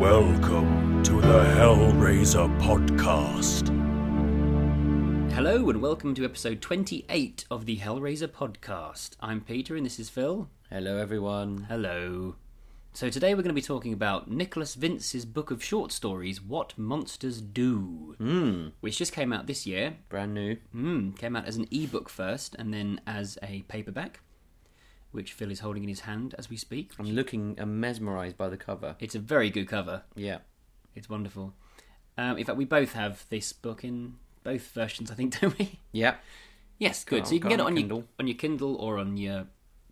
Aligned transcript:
Welcome 0.00 1.02
to 1.02 1.20
the 1.20 1.44
Hellraiser 1.58 2.48
podcast. 2.58 3.68
Hello 5.32 5.68
and 5.68 5.82
welcome 5.82 6.14
to 6.14 6.24
episode 6.24 6.62
28 6.62 7.44
of 7.50 7.66
the 7.66 7.76
Hellraiser 7.76 8.26
podcast. 8.28 9.10
I'm 9.20 9.42
Peter 9.42 9.76
and 9.76 9.84
this 9.84 10.00
is 10.00 10.08
Phil. 10.08 10.48
Hello, 10.70 10.96
everyone. 10.96 11.66
Hello. 11.68 12.36
So 12.94 13.10
today 13.10 13.34
we're 13.34 13.42
going 13.42 13.48
to 13.54 13.60
be 13.60 13.60
talking 13.60 13.92
about 13.92 14.30
Nicholas 14.30 14.74
Vince's 14.74 15.26
book 15.26 15.50
of 15.50 15.62
short 15.62 15.92
stories, 15.92 16.40
What 16.42 16.76
Monsters 16.78 17.42
Do, 17.42 18.16
Mm, 18.18 18.72
which 18.80 18.96
just 18.96 19.12
came 19.12 19.34
out 19.34 19.46
this 19.46 19.66
year. 19.66 19.98
brand 20.08 20.32
new. 20.32 20.56
Mm, 20.74 21.18
came 21.18 21.36
out 21.36 21.44
as 21.46 21.56
an 21.56 21.66
ebook 21.70 22.08
first 22.08 22.56
and 22.58 22.72
then 22.72 23.00
as 23.06 23.38
a 23.42 23.62
paperback, 23.68 24.20
which 25.12 25.32
Phil 25.32 25.50
is 25.50 25.60
holding 25.60 25.82
in 25.82 25.88
his 25.88 26.00
hand 26.00 26.34
as 26.38 26.48
we 26.50 26.56
speak. 26.56 26.92
I'm 26.98 27.06
looking 27.10 27.56
mesmerised 27.64 28.36
by 28.36 28.48
the 28.48 28.56
cover. 28.56 28.96
It's 29.00 29.14
a 29.14 29.18
very 29.18 29.50
good 29.50 29.66
cover. 29.68 30.02
Yeah. 30.14 30.38
It's 30.94 31.08
wonderful. 31.08 31.54
Um, 32.18 32.36
in 32.38 32.44
fact, 32.44 32.58
we 32.58 32.64
both 32.64 32.92
have 32.92 33.24
this 33.30 33.52
book 33.52 33.82
in 33.84 34.14
both 34.44 34.68
versions, 34.72 35.10
I 35.10 35.14
think, 35.14 35.38
don't 35.40 35.58
we? 35.58 35.78
Yeah. 35.92 36.16
Yes, 36.78 37.04
good. 37.04 37.20
Got- 37.20 37.28
so 37.28 37.34
you 37.34 37.40
can 37.40 37.50
get 37.50 37.60
it 37.60 37.66
on 37.66 37.72
your 37.76 37.82
Kindle. 37.82 38.04
on 38.18 38.26
your 38.26 38.36
Kindle 38.36 38.76
or 38.76 38.98
on 38.98 39.16
your 39.16 39.46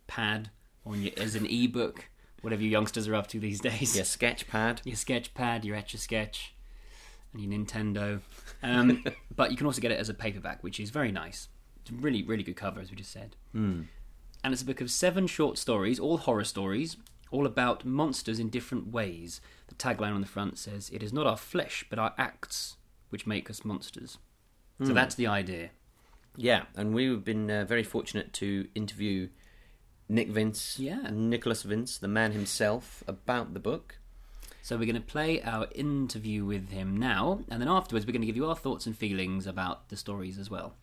pad, 0.06 0.50
or 0.84 0.92
on 0.94 1.02
your, 1.02 1.12
as 1.16 1.34
an 1.34 1.46
ebook, 1.46 2.08
whatever 2.42 2.62
you 2.62 2.68
youngsters 2.70 3.06
are 3.08 3.14
up 3.14 3.26
to 3.28 3.40
these 3.40 3.60
days. 3.70 3.94
Your 3.96 4.04
sketch 4.04 4.46
pad. 4.48 4.80
Your 4.84 4.96
sketch 4.96 5.34
pad, 5.34 5.64
your 5.64 5.76
Etch 5.76 5.94
a 5.94 5.98
Sketch, 5.98 6.54
and 7.32 7.42
your 7.42 7.52
Nintendo. 7.52 8.20
Um, 8.62 9.04
but 9.36 9.50
you 9.50 9.56
can 9.56 9.66
also 9.66 9.80
get 9.80 9.90
it 9.90 9.98
as 10.00 10.08
a 10.08 10.14
paperback, 10.14 10.62
which 10.62 10.80
is 10.80 10.90
very 10.90 11.12
nice. 11.12 11.48
It's 11.82 11.90
a 11.90 11.94
really, 11.94 12.22
really 12.22 12.42
good 12.42 12.56
cover, 12.56 12.80
as 12.80 12.90
we 12.90 12.96
just 12.96 13.12
said. 13.12 13.36
Mm. 13.54 13.86
And 14.44 14.52
it's 14.52 14.62
a 14.62 14.66
book 14.66 14.80
of 14.80 14.90
seven 14.90 15.26
short 15.26 15.58
stories, 15.58 15.98
all 15.98 16.18
horror 16.18 16.44
stories, 16.44 16.96
all 17.30 17.44
about 17.46 17.84
monsters 17.84 18.38
in 18.38 18.48
different 18.48 18.92
ways. 18.92 19.40
The 19.66 19.74
tagline 19.74 20.14
on 20.14 20.20
the 20.20 20.26
front 20.26 20.58
says, 20.58 20.90
It 20.90 21.02
is 21.02 21.12
not 21.12 21.26
our 21.26 21.36
flesh, 21.36 21.84
but 21.90 21.98
our 21.98 22.14
acts 22.16 22.76
which 23.10 23.26
make 23.26 23.50
us 23.50 23.64
monsters. 23.64 24.18
So 24.84 24.92
that's 24.92 25.16
the 25.16 25.26
idea. 25.26 25.70
Yeah, 26.36 26.66
and 26.76 26.94
we've 26.94 27.24
been 27.24 27.50
uh, 27.50 27.64
very 27.64 27.82
fortunate 27.82 28.32
to 28.34 28.68
interview 28.76 29.28
Nick 30.08 30.28
Vince, 30.28 30.78
Yeah. 30.78 31.10
Nicholas 31.10 31.64
Vince, 31.64 31.98
the 31.98 32.06
man 32.06 32.30
himself, 32.30 33.02
about 33.08 33.54
the 33.54 33.60
book. 33.60 33.98
So 34.62 34.76
we're 34.76 34.84
going 34.84 34.94
to 34.94 35.00
play 35.00 35.42
our 35.42 35.66
interview 35.74 36.44
with 36.44 36.68
him 36.70 36.96
now, 36.96 37.40
and 37.50 37.60
then 37.60 37.68
afterwards 37.68 38.06
we're 38.06 38.12
going 38.12 38.20
to 38.22 38.26
give 38.26 38.36
you 38.36 38.46
our 38.46 38.54
thoughts 38.54 38.86
and 38.86 38.96
feelings 38.96 39.48
about 39.48 39.88
the 39.88 39.96
stories 39.96 40.38
as 40.38 40.48
well. 40.48 40.74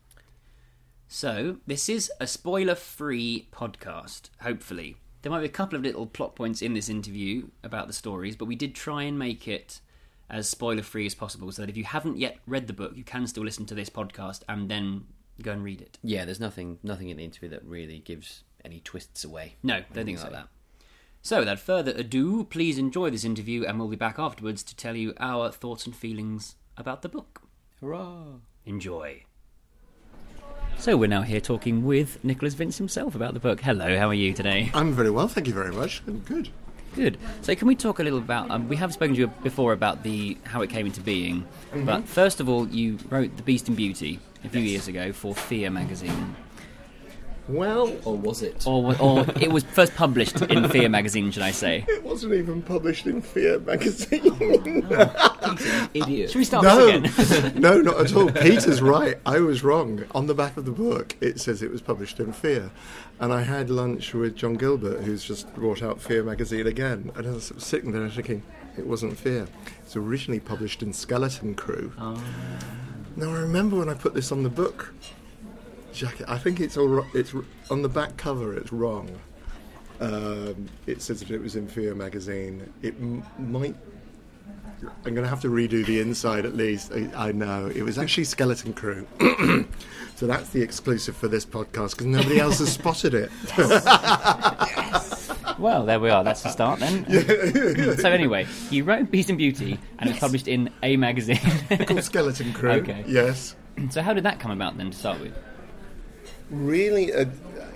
So 1.08 1.58
this 1.68 1.88
is 1.88 2.12
a 2.20 2.28
spoiler-free 2.28 3.50
podcast. 3.52 4.30
Hopefully, 4.42 4.98
there 5.22 5.32
might 5.32 5.40
be 5.42 5.46
a 5.46 5.50
couple 5.50 5.76
of 5.78 5.84
little 5.84 6.06
plot 6.08 6.36
points 6.36 6.62
in 6.62 6.74
this 6.74 6.90
interview 6.90 7.48
about 7.64 7.88
the 7.88 7.94
stories, 7.94 8.36
but 8.36 8.46
we 8.46 8.56
did 8.56 8.76
try 8.76 9.04
and 9.04 9.18
make 9.18 9.48
it 9.48 9.80
as 10.30 10.50
spoiler-free 10.50 11.06
as 11.06 11.16
possible, 11.16 11.52
so 11.52 11.62
that 11.62 11.70
if 11.70 11.78
you 11.78 11.84
haven't 11.84 12.18
yet 12.18 12.38
read 12.48 12.68
the 12.68 12.74
book, 12.74 12.94
you 12.96 13.04
can 13.04 13.28
still 13.28 13.44
listen 13.44 13.66
to 13.68 13.76
this 13.76 13.90
podcast 13.90 14.42
and 14.50 14.70
then 14.70 15.06
go 15.42 15.52
and 15.52 15.64
read 15.64 15.82
it. 15.82 16.00
Yeah, 16.04 16.26
there's 16.26 16.40
nothing 16.40 16.80
nothing 16.82 17.10
in 17.10 17.18
the 17.18 17.24
interview 17.24 17.50
that 17.50 17.64
really 17.64 18.00
gives 18.00 18.44
any 18.64 18.80
twists 18.80 19.24
away. 19.24 19.56
No, 19.62 19.82
don't 19.94 20.06
think 20.06 20.18
so. 20.18 20.26
like 20.26 20.34
that. 20.34 20.48
So, 21.22 21.40
without 21.40 21.60
further 21.60 21.92
ado, 21.92 22.44
please 22.44 22.78
enjoy 22.78 23.10
this 23.10 23.24
interview, 23.24 23.66
and 23.66 23.80
we'll 23.80 23.88
be 23.88 23.96
back 23.96 24.20
afterwards 24.20 24.64
to 24.64 24.76
tell 24.76 24.96
you 24.96 25.14
our 25.20 25.52
thoughts 25.52 25.86
and 25.86 25.96
feelings 25.96 26.56
about 26.78 27.02
the 27.02 27.10
book. 27.10 27.42
Hurrah! 27.82 28.40
Enjoy. 28.66 29.24
So, 30.78 30.96
we're 30.98 31.08
now 31.08 31.24
here 31.24 31.42
talking 31.42 31.84
with 31.84 32.24
Nicholas 32.24 32.54
Vince 32.54 32.78
himself 32.78 33.16
about 33.16 33.34
the 33.34 33.40
book. 33.40 33.60
Hello, 33.60 33.98
how 33.98 34.08
are 34.10 34.14
you 34.14 34.34
today? 34.34 34.70
I'm 34.74 34.94
very 34.94 35.10
well, 35.10 35.28
thank 35.28 35.48
you 35.48 35.54
very 35.54 35.72
much. 35.72 36.04
I'm 36.06 36.20
good. 36.20 36.50
Good. 36.94 37.18
So, 37.42 37.56
can 37.56 37.68
we 37.68 37.76
talk 37.76 37.98
a 38.00 38.04
little 38.04 38.20
about? 38.20 38.52
Um, 38.52 38.70
we 38.70 38.76
have 38.76 38.94
spoken 38.94 39.16
to 39.16 39.22
you 39.22 39.28
before 39.42 39.74
about 39.74 40.04
the 40.04 40.38
how 40.44 40.62
it 40.62 40.70
came 40.70 40.86
into 40.86 41.02
being, 41.02 41.46
but 41.74 42.08
first 42.08 42.40
of 42.40 42.48
all, 42.48 42.68
you 42.68 43.00
wrote 43.10 43.36
*The 43.36 43.44
Beast 43.44 43.68
and 43.68 43.76
Beauty* 43.76 44.20
a 44.44 44.50
few 44.50 44.62
years 44.62 44.88
ago 44.88 45.12
for 45.12 45.34
Fear 45.34 45.72
magazine, 45.72 46.36
Well, 47.48 47.96
Or 48.06 48.18
was 48.18 48.42
it? 48.42 48.66
or 48.66 48.96
or 49.00 49.26
it 49.40 49.52
was 49.52 49.64
first 49.64 49.96
published 49.96 50.42
in 50.42 50.68
Fear 50.70 50.90
magazine, 50.90 51.30
should 51.32 51.44
I 51.44 51.52
say? 51.52 51.86
it 51.90 52.04
wasn't 52.04 52.34
even 52.34 52.62
published 52.64 53.06
in 53.06 53.22
Fear 53.22 53.60
magazine. 53.60 54.32
Oh, 55.48 55.88
Idiot. 55.94 56.32
Should 56.32 56.40
we 56.40 56.44
start 56.46 56.64
no, 56.64 57.00
this 57.00 57.38
again? 57.38 57.62
no, 57.62 57.80
not 57.80 58.00
at 58.00 58.16
all. 58.16 58.32
Peter's 58.32 58.82
right. 58.82 59.18
I 59.28 59.40
was 59.40 59.64
wrong. 59.64 60.04
On 60.16 60.26
the 60.26 60.34
back 60.34 60.58
of 60.58 60.66
the 60.66 60.72
book, 60.72 61.16
it 61.22 61.40
says 61.40 61.62
it 61.62 61.70
was 61.72 61.82
published 61.82 62.20
in 62.20 62.34
Fear. 62.34 62.72
And 63.20 63.32
I 63.32 63.44
had 63.44 63.70
lunch 63.70 64.14
with 64.14 64.36
John 64.36 64.56
Gilbert, 64.56 65.04
who's 65.04 65.24
just 65.24 65.54
brought 65.54 65.84
out 65.84 66.02
Fear 66.02 66.24
magazine 66.24 66.66
again. 66.66 67.12
And 67.16 67.28
I 67.28 67.32
was 67.32 67.54
sitting 67.58 67.92
there 67.92 68.10
thinking, 68.10 68.42
it 68.78 68.88
wasn't 68.88 69.18
Fear. 69.20 69.48
It's 69.84 69.96
originally 69.96 70.40
published 70.40 70.82
in 70.82 70.92
Skeleton 70.94 71.54
Crew. 71.54 71.94
Ah. 72.00 72.20
Now, 73.16 73.30
I 73.30 73.40
remember 73.40 73.78
when 73.78 73.90
I 73.90 73.94
put 73.94 74.14
this 74.16 74.32
on 74.32 74.42
the 74.44 74.50
book 74.50 74.94
jacket, 75.96 76.26
I 76.28 76.38
think 76.38 76.60
it's 76.60 76.78
all 76.78 77.06
it's 77.14 77.34
on 77.70 77.82
the 77.82 77.90
back 77.90 78.18
cover, 78.18 78.54
it's 78.56 78.72
wrong. 78.72 79.10
Um, 80.00 80.68
it 80.88 81.02
says 81.02 81.22
that 81.22 81.32
it 81.32 81.42
was 81.42 81.56
in 81.56 81.68
Fear 81.68 81.96
magazine. 81.96 82.72
It 82.82 82.96
m- 83.00 83.24
might. 83.40 83.76
I'm 85.06 85.14
going 85.16 85.24
to 85.24 85.30
have 85.30 85.42
to 85.42 85.48
redo 85.48 85.86
the 85.86 86.02
inside 86.02 86.46
at 86.46 86.54
least. 86.56 86.92
I, 86.92 87.10
I 87.30 87.32
know 87.32 87.72
it 87.74 87.82
was 87.82 87.98
actually 87.98 88.26
Skeleton 88.26 88.74
Crew, 88.74 89.08
so 90.16 90.28
that's 90.28 90.50
the 90.50 90.62
exclusive 90.62 91.16
for 91.16 91.30
this 91.30 91.46
podcast 91.46 91.92
because 91.92 92.06
nobody 92.08 92.40
else 92.40 92.60
has 92.60 92.72
spotted 92.74 93.14
it. 93.14 93.32
Well, 95.58 95.86
there 95.86 96.02
we 96.02 96.10
are. 96.10 96.22
That's 96.24 96.42
the 96.44 96.50
start 96.50 96.80
then. 96.82 97.06
so 97.98 98.10
anyway, 98.12 98.46
you 98.72 98.84
wrote 98.84 99.10
*Beast 99.10 99.30
and 99.30 99.38
Beauty* 99.38 99.80
and 100.00 100.10
it's 100.10 100.20
published 100.20 100.50
in 100.50 100.70
a 100.84 100.98
magazine. 100.98 101.40
Called 101.86 102.04
Skeleton 102.04 102.52
Crew. 102.52 102.72
Okay. 102.76 103.06
Yes. 103.08 103.56
so 103.90 104.02
how 104.02 104.14
did 104.14 104.26
that 104.26 104.40
come 104.42 104.52
about 104.52 104.78
then 104.78 104.92
to 104.92 104.98
start 104.98 105.20
with? 105.22 105.34
Really, 106.50 107.14
uh, 107.14 107.26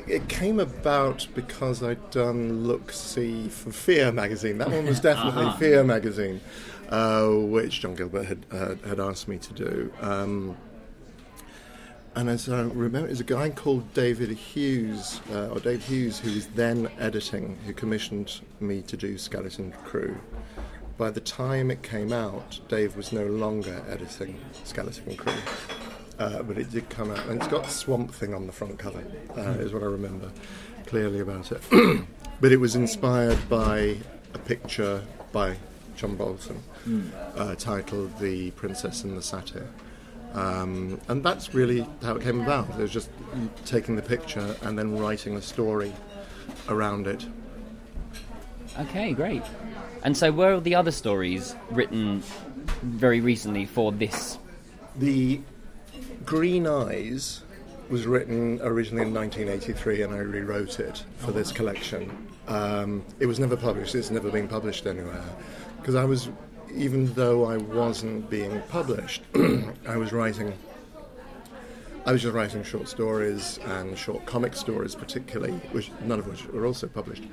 it 0.07 0.27
came 0.27 0.59
about 0.59 1.27
because 1.35 1.81
I'd 1.83 2.11
done 2.11 2.65
Look 2.65 2.91
See 2.91 3.47
for 3.49 3.71
Fear 3.71 4.11
magazine. 4.11 4.57
That 4.59 4.69
one 4.71 4.85
was 4.85 4.99
definitely 5.09 5.45
Uh-huh. 5.45 5.57
Fear 5.57 5.83
magazine, 5.83 6.41
uh, 6.89 7.27
which 7.27 7.81
John 7.81 7.95
Gilbert 7.95 8.25
had 8.25 8.45
uh, 8.51 8.75
had 8.87 8.99
asked 8.99 9.27
me 9.27 9.37
to 9.39 9.53
do. 9.53 9.93
Um, 10.01 10.57
and 12.15 12.27
as 12.27 12.49
I 12.49 12.61
remember, 12.63 13.07
there's 13.07 13.19
a 13.19 13.23
guy 13.23 13.49
called 13.49 13.93
David 13.93 14.29
Hughes, 14.31 15.21
uh, 15.31 15.47
or 15.49 15.59
Dave 15.59 15.83
Hughes, 15.85 16.19
who 16.19 16.33
was 16.33 16.47
then 16.47 16.89
editing, 16.99 17.57
who 17.65 17.73
commissioned 17.73 18.41
me 18.59 18.81
to 18.83 18.97
do 18.97 19.17
Skeleton 19.17 19.71
Crew. 19.85 20.17
By 20.97 21.11
the 21.11 21.21
time 21.21 21.71
it 21.71 21.81
came 21.81 22.11
out, 22.11 22.59
Dave 22.67 22.97
was 22.97 23.13
no 23.13 23.25
longer 23.25 23.83
editing 23.87 24.37
Skeleton 24.65 25.15
Crew. 25.15 25.31
Uh, 26.19 26.43
but 26.43 26.57
it 26.57 26.69
did 26.69 26.89
come 26.89 27.11
out, 27.11 27.25
and 27.27 27.41
it's 27.41 27.47
got 27.47 27.69
Swamp 27.69 28.13
Thing 28.13 28.33
on 28.33 28.45
the 28.45 28.51
front 28.51 28.77
cover, 28.77 29.01
uh, 29.37 29.41
is 29.59 29.71
what 29.71 29.81
I 29.81 29.85
remember 29.85 30.29
clearly 30.85 31.21
about 31.21 31.51
it. 31.51 31.61
but 32.41 32.51
it 32.51 32.57
was 32.57 32.75
inspired 32.75 33.37
by 33.47 33.95
a 34.33 34.39
picture 34.39 35.01
by 35.31 35.55
John 35.95 36.15
Bolton 36.15 36.61
uh, 37.35 37.55
titled 37.55 38.17
The 38.19 38.51
Princess 38.51 39.03
and 39.03 39.17
the 39.17 39.21
Satyr. 39.21 39.67
Um, 40.33 40.99
and 41.07 41.23
that's 41.23 41.53
really 41.53 41.87
how 42.01 42.15
it 42.15 42.23
came 42.23 42.41
about. 42.41 42.69
It 42.71 42.77
was 42.77 42.91
just 42.91 43.09
taking 43.65 43.95
the 43.95 44.01
picture 44.01 44.55
and 44.61 44.77
then 44.77 44.97
writing 44.97 45.35
a 45.35 45.41
story 45.41 45.93
around 46.67 47.07
it. 47.07 47.25
Okay, 48.79 49.13
great. 49.13 49.43
And 50.03 50.15
so, 50.15 50.31
were 50.31 50.53
all 50.53 50.61
the 50.61 50.75
other 50.75 50.91
stories 50.91 51.55
written 51.71 52.23
very 52.81 53.19
recently 53.19 53.65
for 53.65 53.91
this? 53.91 54.37
The 54.97 55.41
Green 56.25 56.67
Eyes 56.67 57.41
was 57.89 58.05
written 58.05 58.59
originally 58.61 59.07
in 59.07 59.13
1983, 59.13 60.03
and 60.03 60.13
I 60.13 60.17
rewrote 60.17 60.79
it 60.79 61.03
for 61.17 61.31
this 61.31 61.51
collection. 61.51 62.27
Um, 62.47 63.03
it 63.19 63.25
was 63.25 63.39
never 63.39 63.57
published. 63.57 63.95
It's 63.95 64.11
never 64.11 64.29
been 64.29 64.47
published 64.47 64.85
anywhere 64.85 65.23
because 65.77 65.95
I 65.95 66.03
was, 66.03 66.29
even 66.73 67.11
though 67.13 67.45
I 67.45 67.57
wasn't 67.57 68.29
being 68.29 68.61
published, 68.69 69.23
I 69.87 69.97
was 69.97 70.11
writing. 70.11 70.53
I 72.05 72.11
was 72.11 72.23
just 72.23 72.33
writing 72.33 72.63
short 72.63 72.87
stories 72.87 73.59
and 73.65 73.97
short 73.97 74.25
comic 74.25 74.55
stories, 74.55 74.95
particularly, 74.95 75.53
which 75.73 75.91
none 76.05 76.17
of 76.17 76.27
which 76.27 76.45
were 76.47 76.65
also 76.65 76.87
published. 76.87 77.23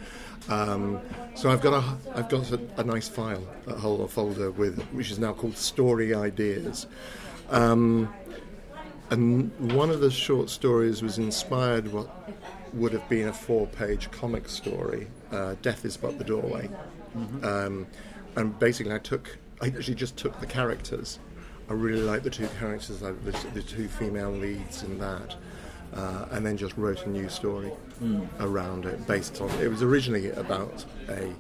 Um, 0.49 1.00
so 1.35 1.50
I've 1.50 1.62
got 1.62 1.73
a 1.73 1.96
I've 2.14 2.29
got 2.29 2.50
a, 2.52 2.61
a 2.76 2.85
nice 2.85 3.08
file, 3.08 3.46
a 3.67 3.75
whole 3.75 4.06
folder 4.06 4.50
with 4.50 4.82
which 4.93 5.11
is 5.11 5.19
now 5.19 5.32
called 5.32 5.56
Story 5.56 6.14
Ideas. 6.14 6.87
Um, 7.50 8.12
and 9.11 9.73
one 9.73 9.91
of 9.91 10.00
the 10.00 10.11
short 10.11 10.50
stories 10.50 11.03
was 11.03 11.19
inspired 11.19 11.93
what 11.93 12.08
would 12.75 12.93
have 12.93 13.08
been 13.08 13.29
a 13.29 13.32
four-page 13.32 14.11
comic 14.11 14.49
story, 14.49 15.06
uh, 15.32 15.55
"Death 15.62 15.85
Is 15.85 15.97
But 15.97 16.19
the 16.19 16.25
Doorway," 16.25 16.69
um, 17.43 17.87
and 18.37 18.58
basically 18.58 18.93
I 18.93 18.99
took 18.99 19.38
I 19.61 19.69
actually 19.69 19.94
just 19.94 20.17
took 20.17 20.38
the 20.41 20.47
characters. 20.47 21.19
I 21.69 21.73
really 21.73 22.03
like 22.03 22.23
the 22.23 22.31
two 22.31 22.49
characters, 22.61 23.03
like 23.03 23.25
the, 23.25 23.32
the 23.55 23.62
two 23.62 23.88
female 23.88 24.31
leads 24.31 24.82
in 24.85 24.99
that, 24.99 25.35
uh, 25.94 26.26
and 26.31 26.47
then 26.47 26.56
just 26.56 26.76
wrote 26.76 27.05
a 27.06 27.08
new 27.08 27.29
story 27.29 27.73
around 28.41 28.85
it 28.85 29.05
based 29.06 29.41
on. 29.41 29.50
It 29.61 29.69
was 29.69 29.82
originally 29.82 30.31
about 30.31 30.85
a 31.08 31.32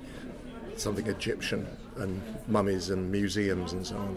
something 0.76 1.06
Egyptian 1.06 1.66
and 1.96 2.20
mummies 2.48 2.90
and 2.90 3.10
museums 3.10 3.72
and 3.72 3.86
so 3.86 3.96
on. 3.96 4.16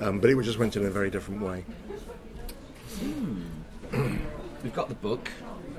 Um, 0.00 0.20
but 0.20 0.30
it 0.30 0.40
just 0.42 0.58
went 0.58 0.76
in 0.76 0.84
a 0.84 0.90
very 0.90 1.10
different 1.10 1.42
way. 1.42 1.64
Got 4.78 4.88
the 4.90 4.94
book, 4.94 5.26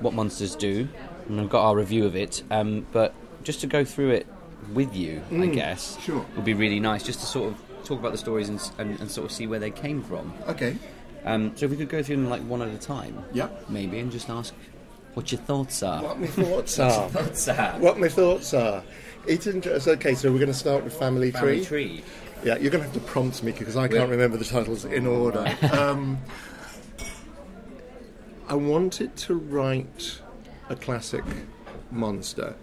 What 0.02 0.12
Monsters 0.12 0.54
Do, 0.54 0.86
and 1.26 1.40
we've 1.40 1.48
got 1.48 1.64
our 1.64 1.74
review 1.74 2.04
of 2.04 2.14
it. 2.14 2.42
Um, 2.50 2.86
but 2.92 3.14
just 3.42 3.62
to 3.62 3.66
go 3.66 3.82
through 3.82 4.10
it 4.10 4.26
with 4.74 4.94
you, 4.94 5.22
I 5.32 5.46
guess, 5.46 5.98
sure. 6.02 6.26
would 6.36 6.44
be 6.44 6.52
really 6.52 6.80
nice 6.80 7.02
just 7.02 7.20
to 7.20 7.24
sort 7.24 7.50
of 7.50 7.62
talk 7.82 7.98
about 7.98 8.12
the 8.12 8.18
stories 8.18 8.50
and, 8.50 8.60
and, 8.76 9.00
and 9.00 9.10
sort 9.10 9.24
of 9.24 9.32
see 9.32 9.46
where 9.46 9.58
they 9.58 9.70
came 9.70 10.02
from. 10.02 10.34
Okay. 10.48 10.76
Um, 11.24 11.52
so 11.56 11.64
if 11.64 11.70
we 11.70 11.78
could 11.78 11.88
go 11.88 12.02
through 12.02 12.16
them 12.16 12.28
like 12.28 12.42
one 12.42 12.60
at 12.60 12.68
a 12.68 12.76
time, 12.76 13.24
Yeah. 13.32 13.48
maybe, 13.70 13.98
and 14.00 14.12
just 14.12 14.28
ask 14.28 14.52
what 15.14 15.32
your 15.32 15.40
thoughts 15.40 15.82
are. 15.82 16.02
What 16.02 16.20
my 16.20 16.26
thoughts 16.26 16.78
are. 16.78 17.08
Thoughts 17.08 17.48
are. 17.48 17.78
what 17.78 17.98
my 17.98 18.08
thoughts 18.10 18.52
are. 18.52 18.82
It's 19.26 19.46
interesting. 19.46 19.94
Okay, 19.94 20.14
so 20.14 20.30
we're 20.30 20.40
going 20.40 20.48
to 20.48 20.52
start 20.52 20.84
with 20.84 20.92
Family, 20.92 21.30
Family 21.30 21.64
Tree. 21.64 22.02
tree. 22.02 22.04
Yeah, 22.44 22.58
you're 22.58 22.70
going 22.70 22.84
to 22.84 22.90
have 22.90 22.92
to 22.92 23.00
prompt 23.00 23.42
me 23.42 23.52
because 23.52 23.76
I 23.76 23.86
We're- 23.86 23.96
can't 24.00 24.10
remember 24.10 24.36
the 24.36 24.44
titles 24.44 24.84
in 24.84 25.06
order. 25.06 25.46
um, 25.72 26.18
I 28.50 28.54
wanted 28.54 29.14
to 29.16 29.34
write 29.36 30.20
a 30.70 30.74
classic 30.74 31.22
monster. 31.92 32.56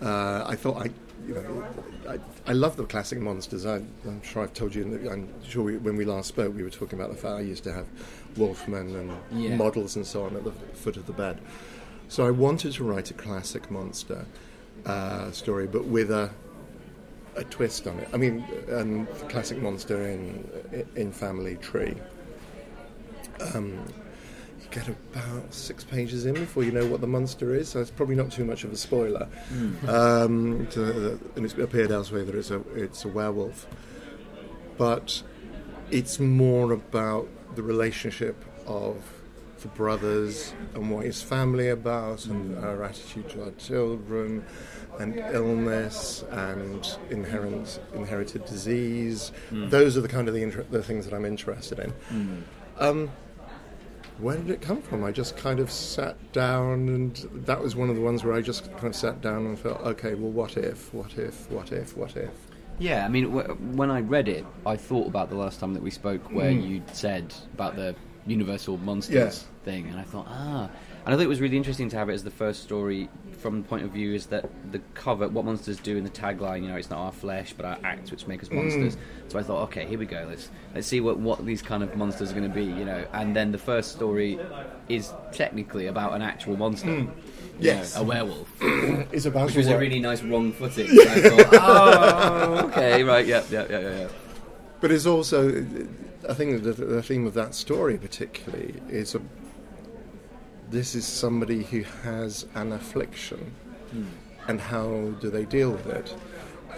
Uh, 0.00 0.42
I 0.46 0.56
thought 0.56 0.78
I, 0.86 0.90
you 1.28 1.34
know, 1.34 1.64
I, 2.08 2.18
I 2.46 2.52
love 2.54 2.76
the 2.78 2.84
classic 2.84 3.18
monsters. 3.20 3.66
I, 3.66 3.76
I'm 4.06 4.22
sure 4.22 4.42
I've 4.42 4.54
told 4.54 4.74
you. 4.74 4.82
in 4.82 4.90
the- 5.04 5.10
I'm 5.12 5.28
sure 5.46 5.62
we, 5.64 5.76
when 5.76 5.96
we 5.96 6.06
last 6.06 6.28
spoke, 6.28 6.54
we 6.56 6.62
were 6.62 6.70
talking 6.70 6.98
about 6.98 7.10
the 7.10 7.16
fact 7.18 7.34
I 7.34 7.40
used 7.42 7.62
to 7.64 7.74
have 7.74 7.86
Wolfmen 8.36 8.96
and 8.98 9.12
Yeah. 9.38 9.54
models 9.56 9.96
and 9.96 10.06
so 10.06 10.24
on 10.24 10.34
at 10.34 10.44
the 10.44 10.52
foot 10.52 10.96
of 10.96 11.04
the 11.06 11.12
bed. 11.12 11.38
So 12.08 12.26
I 12.26 12.30
wanted 12.30 12.72
to 12.72 12.84
write 12.84 13.10
a 13.10 13.14
classic 13.14 13.70
monster 13.70 14.24
uh, 14.86 15.30
story, 15.30 15.66
but 15.66 15.84
with 15.84 16.10
a 16.10 16.30
a 17.36 17.42
twist 17.44 17.86
on 17.88 17.98
it. 17.98 18.08
I 18.14 18.16
mean, 18.16 18.44
um, 18.72 19.06
classic 19.28 19.60
monster 19.60 20.08
in 20.08 20.86
in 20.96 21.12
Family 21.12 21.56
Tree. 21.56 21.96
Um, 23.54 23.84
get 24.74 24.88
about 24.88 25.54
six 25.54 25.84
pages 25.84 26.26
in 26.26 26.34
before 26.34 26.64
you 26.64 26.72
know 26.72 26.86
what 26.86 27.00
the 27.00 27.06
monster 27.06 27.54
is, 27.54 27.68
so 27.68 27.80
it's 27.80 27.90
probably 27.90 28.16
not 28.16 28.32
too 28.32 28.44
much 28.44 28.64
of 28.64 28.72
a 28.72 28.76
spoiler. 28.76 29.26
Hmm. 29.48 29.88
Um, 29.88 30.66
to, 30.72 31.12
uh, 31.12 31.18
and 31.36 31.44
it's 31.44 31.54
appeared 31.54 31.92
elsewhere 31.92 32.24
that 32.24 32.34
it's 32.34 32.50
a 32.50 32.60
it's 32.74 33.04
a 33.04 33.08
werewolf, 33.08 33.66
but 34.76 35.22
it's 35.90 36.18
more 36.18 36.72
about 36.72 37.28
the 37.54 37.62
relationship 37.62 38.44
of 38.66 38.96
the 39.60 39.68
brothers 39.68 40.52
and 40.74 40.90
what 40.90 41.06
is 41.06 41.22
family 41.22 41.68
about 41.68 42.26
and 42.26 42.56
hmm. 42.56 42.64
our 42.64 42.82
attitude 42.82 43.28
to 43.30 43.44
our 43.44 43.52
children 43.52 44.44
and 44.98 45.18
illness 45.32 46.24
and 46.30 46.98
inherent 47.10 47.80
inherited 47.94 48.44
disease. 48.46 49.30
Hmm. 49.50 49.68
Those 49.68 49.96
are 49.96 50.00
the 50.00 50.08
kind 50.08 50.26
of 50.26 50.34
the, 50.34 50.42
inter- 50.42 50.66
the 50.68 50.82
things 50.82 51.04
that 51.06 51.14
I'm 51.14 51.24
interested 51.24 51.78
in. 51.78 52.44
Um, 52.78 53.10
where 54.18 54.36
did 54.36 54.50
it 54.50 54.60
come 54.60 54.80
from? 54.80 55.04
I 55.04 55.10
just 55.12 55.36
kind 55.36 55.58
of 55.60 55.70
sat 55.70 56.16
down, 56.32 56.88
and 56.88 57.16
that 57.46 57.60
was 57.60 57.74
one 57.76 57.90
of 57.90 57.96
the 57.96 58.02
ones 58.02 58.24
where 58.24 58.34
I 58.34 58.40
just 58.42 58.70
kind 58.72 58.86
of 58.86 58.96
sat 58.96 59.20
down 59.20 59.46
and 59.46 59.58
felt, 59.58 59.80
okay, 59.80 60.14
well, 60.14 60.30
what 60.30 60.56
if, 60.56 60.92
what 60.94 61.18
if, 61.18 61.50
what 61.50 61.72
if, 61.72 61.96
what 61.96 62.16
if? 62.16 62.30
Yeah, 62.78 63.04
I 63.04 63.08
mean, 63.08 63.32
w- 63.34 63.54
when 63.76 63.90
I 63.90 64.00
read 64.00 64.28
it, 64.28 64.44
I 64.66 64.76
thought 64.76 65.06
about 65.06 65.30
the 65.30 65.36
last 65.36 65.60
time 65.60 65.74
that 65.74 65.82
we 65.82 65.90
spoke, 65.90 66.32
where 66.32 66.50
you 66.50 66.82
said 66.92 67.32
about 67.54 67.76
the 67.76 67.94
Universal 68.26 68.78
Monsters 68.78 69.14
Yeah. 69.46 69.64
thing, 69.64 69.88
and 69.88 69.98
I 69.98 70.02
thought, 70.04 70.26
ah, 70.28 70.70
and 71.04 71.14
I 71.14 71.16
thought 71.16 71.24
it 71.24 71.28
was 71.28 71.40
really 71.40 71.56
interesting 71.56 71.88
to 71.90 71.96
have 71.96 72.08
it 72.08 72.14
as 72.14 72.24
the 72.24 72.30
first 72.30 72.62
story 72.62 73.08
from 73.38 73.62
the 73.62 73.68
point 73.68 73.84
of 73.84 73.90
view 73.90 74.14
is 74.14 74.26
that 74.26 74.48
the 74.72 74.80
cover, 74.94 75.28
what 75.28 75.44
monsters 75.44 75.78
do 75.78 75.98
in 75.98 76.04
the 76.04 76.10
tagline, 76.10 76.62
you 76.62 76.68
know, 76.68 76.76
it's 76.76 76.88
not 76.88 76.98
our 76.98 77.12
flesh 77.12 77.52
but 77.52 77.66
our 77.66 77.78
acts 77.84 78.10
which 78.10 78.26
make 78.26 78.42
us 78.42 78.48
hmm. 78.48 78.56
monsters. 78.56 78.96
So 79.28 79.38
I 79.38 79.42
thought, 79.42 79.62
okay, 79.64 79.84
here 79.84 79.98
we 79.98 80.06
go. 80.06 80.24
Let's 80.28 80.50
let's 80.74 80.86
see 80.86 81.00
what 81.00 81.18
what 81.18 81.44
these 81.44 81.60
kind 81.60 81.82
of 81.82 81.94
monsters 81.94 82.30
are 82.30 82.34
going 82.34 82.48
to 82.48 82.54
be, 82.54 82.64
you 82.64 82.86
know. 82.86 83.06
And 83.12 83.36
then 83.36 83.52
the 83.52 83.58
first 83.58 83.92
story 83.92 84.38
is 84.88 85.12
technically 85.32 85.88
about 85.88 86.14
an 86.14 86.22
actual 86.22 86.56
monster. 86.56 86.88
Hmm. 86.88 87.04
know, 87.04 87.12
Yes. 87.60 87.96
a 87.96 88.02
werewolf, 88.02 88.50
It's 89.12 89.26
about 89.26 89.46
which 89.46 89.56
was 89.56 89.68
a 89.68 89.78
really 89.78 90.00
nice 90.00 90.22
wrong 90.22 90.52
footing. 90.52 90.88
I 90.90 91.20
thought, 91.20 91.48
oh, 91.52 92.66
okay, 92.68 93.04
right, 93.04 93.24
yeah, 93.24 93.44
yeah, 93.50 93.66
yeah, 93.70 93.78
yeah. 93.78 93.98
yeah. 94.00 94.08
But 94.80 94.90
it's 94.90 95.06
also, 95.06 95.64
I 96.28 96.34
think 96.34 96.64
the, 96.64 96.72
the 96.72 97.02
theme 97.02 97.26
of 97.26 97.34
that 97.34 97.54
story 97.54 97.96
particularly 97.96 98.74
is 98.88 99.14
a, 99.14 99.20
this 100.70 100.94
is 100.94 101.04
somebody 101.04 101.62
who 101.64 101.82
has 102.02 102.46
an 102.54 102.72
affliction, 102.72 103.52
and 104.48 104.60
how 104.60 105.10
do 105.20 105.30
they 105.30 105.44
deal 105.44 105.70
with 105.70 105.86
it? 105.86 106.14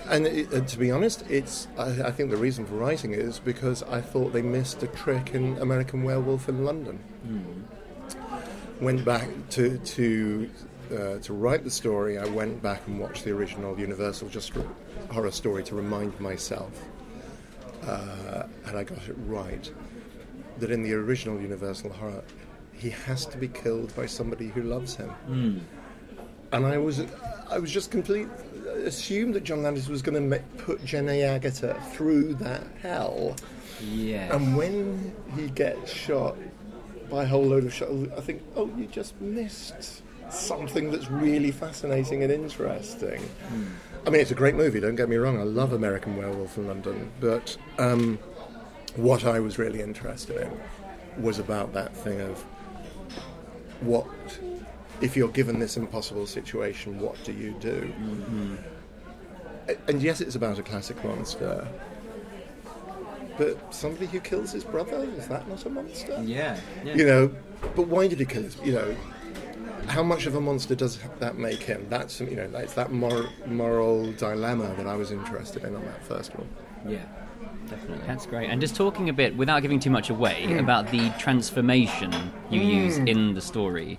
And 0.09 0.27
it, 0.27 0.53
uh, 0.53 0.61
to 0.61 0.79
be 0.79 0.91
honest, 0.91 1.25
it's 1.29 1.67
I, 1.79 2.03
I 2.09 2.11
think 2.13 2.31
the 2.31 2.37
reason 2.37 2.67
for 2.67 2.75
writing 2.75 3.13
it 3.13 3.19
is 3.19 3.39
because 3.39 3.83
I 3.85 4.01
thought 4.01 4.33
they 4.33 4.43
missed 4.43 4.83
a 4.83 4.87
trick 4.89 5.35
in 5.35 5.59
American 5.59 6.05
Werewolf 6.05 6.49
in 6.49 6.65
London. 6.65 6.99
Went 8.81 9.05
back 9.05 9.29
to 9.51 9.79
to 9.79 10.51
uh, 10.93 11.19
to 11.19 11.33
write 11.33 11.65
the 11.65 11.71
story. 11.71 12.19
I 12.19 12.27
went 12.27 12.63
back 12.63 12.87
and 12.87 13.01
watched 13.01 13.25
the 13.25 13.33
original 13.33 13.79
Universal 13.79 14.29
just 14.29 14.53
horror 15.11 15.31
story 15.31 15.65
to 15.65 15.75
remind 15.75 16.19
myself 16.21 16.71
uh, 17.87 18.47
and 18.67 18.77
I 18.77 18.85
got 18.85 18.99
it 19.09 19.17
right, 19.27 19.71
that 20.59 20.71
in 20.71 20.83
the 20.83 20.93
original 20.95 21.41
Universal 21.41 21.93
horror, 21.93 22.23
he 22.77 22.91
has 22.91 23.27
to 23.27 23.39
be 23.39 23.49
killed 23.49 23.95
by 23.97 24.07
somebody 24.07 24.49
who 24.49 24.63
loves 24.63 24.97
him. 24.97 25.67
And 26.53 26.67
I 26.67 26.79
was, 26.79 27.03
I 27.51 27.59
was 27.59 27.71
just 27.71 27.91
complete 27.91 28.29
assumed 28.85 29.35
that 29.35 29.45
John 29.45 29.63
Landis 29.63 29.89
was 29.89 30.03
going 30.03 30.31
to 30.31 30.39
put 30.59 30.85
Jenny 30.85 31.21
Agutter 31.21 31.81
through 31.93 32.35
that 32.35 32.63
hell. 32.83 33.37
Yeah. 33.83 34.35
And 34.35 34.57
when 34.57 35.15
he 35.35 35.49
gets 35.49 35.93
shot 35.93 36.37
by 37.11 37.25
a 37.25 37.27
whole 37.27 37.45
load 37.45 37.65
of 37.65 37.73
shot, 37.73 37.89
I 38.17 38.21
think, 38.21 38.43
oh, 38.57 38.71
you 38.77 38.87
just 38.87 39.21
missed 39.21 40.03
something 40.31 40.91
that's 40.91 41.11
really 41.11 41.51
fascinating 41.51 42.23
and 42.23 42.33
interesting. 42.33 43.23
I 44.07 44.11
mean, 44.11 44.21
it's 44.21 44.31
a 44.31 44.37
great 44.37 44.55
movie. 44.55 44.81
Don't 44.81 44.97
get 44.97 45.09
me 45.09 45.17
wrong. 45.17 45.41
I 45.41 45.45
love 45.45 45.73
American 45.73 46.17
Werewolf 46.17 46.57
in 46.57 46.67
London, 46.69 47.11
but 47.21 47.57
um, 47.79 48.19
what 48.97 49.25
I 49.25 49.41
was 49.41 49.59
really 49.59 49.83
interested 49.83 50.43
in 50.43 51.23
was 51.23 51.39
about 51.39 51.73
that 51.75 51.97
thing 51.97 52.21
of 52.21 52.45
what 53.81 54.07
if 55.01 55.17
you're 55.17 55.29
given 55.29 55.59
this 55.59 55.77
impossible 55.77 56.27
situation, 56.27 56.99
what 56.99 57.23
do 57.25 57.33
you 57.33 57.53
do? 57.61 57.93
A- 59.69 59.77
And 59.89 60.03
yes, 60.03 60.21
it's 60.21 60.35
about 60.37 60.59
a 60.59 60.63
classic 60.63 61.03
monster. 61.05 61.67
But 63.39 63.75
somebody 63.75 64.07
who 64.07 64.21
kills 64.21 64.53
his 64.53 64.65
brother, 64.65 65.07
is 65.19 65.29
that 65.29 65.47
not 65.49 65.65
a 65.67 65.69
monster? 65.71 66.19
yeah. 66.25 66.59
yeah. 66.85 66.95
You 66.95 67.07
know, 67.07 67.31
but 67.75 67.87
why 67.89 68.07
did 68.09 68.19
he 68.19 68.25
kill 68.25 68.43
his, 68.45 68.57
you 68.65 68.73
know, 68.73 68.97
how 69.89 70.03
much 70.03 70.25
of 70.27 70.35
a 70.35 70.41
monster 70.41 70.75
does 70.75 70.99
that 71.21 71.37
make 71.37 71.63
him? 71.63 71.87
That's, 71.91 72.19
you 72.21 72.35
know, 72.35 72.49
it's 72.55 72.73
that 72.75 72.93
mor- 72.93 73.29
moral 73.47 74.11
dilemma 74.13 74.75
that 74.79 74.87
I 74.87 74.97
was 74.97 75.11
interested 75.11 75.65
in 75.65 75.77
on 75.77 75.85
that 75.85 76.03
first 76.07 76.35
one. 76.35 76.49
Yeah. 76.89 77.05
Definitely. 77.69 78.07
That's 78.07 78.27
great. 78.27 78.49
And 78.51 78.61
just 78.61 78.77
talking 78.77 79.09
a 79.09 79.13
bit, 79.13 79.37
without 79.37 79.61
giving 79.63 79.81
too 79.81 79.91
much 79.91 80.11
away, 80.11 80.59
about 80.59 80.91
the 80.91 81.11
transformation 81.19 82.13
you 82.51 82.61
use 82.61 82.99
in 82.99 83.35
the 83.35 83.41
story, 83.41 83.99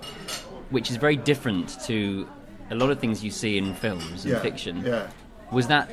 which 0.70 0.90
is 0.90 0.98
very 0.98 1.16
different 1.16 1.80
to 1.86 2.28
a 2.72 2.76
lot 2.76 2.90
of 2.90 3.00
things 3.00 3.24
you 3.24 3.32
see 3.32 3.58
in 3.58 3.74
films 3.76 4.26
and 4.26 4.38
fiction. 4.42 4.84
Yeah. 4.86 5.08
Was 5.52 5.68
that 5.68 5.90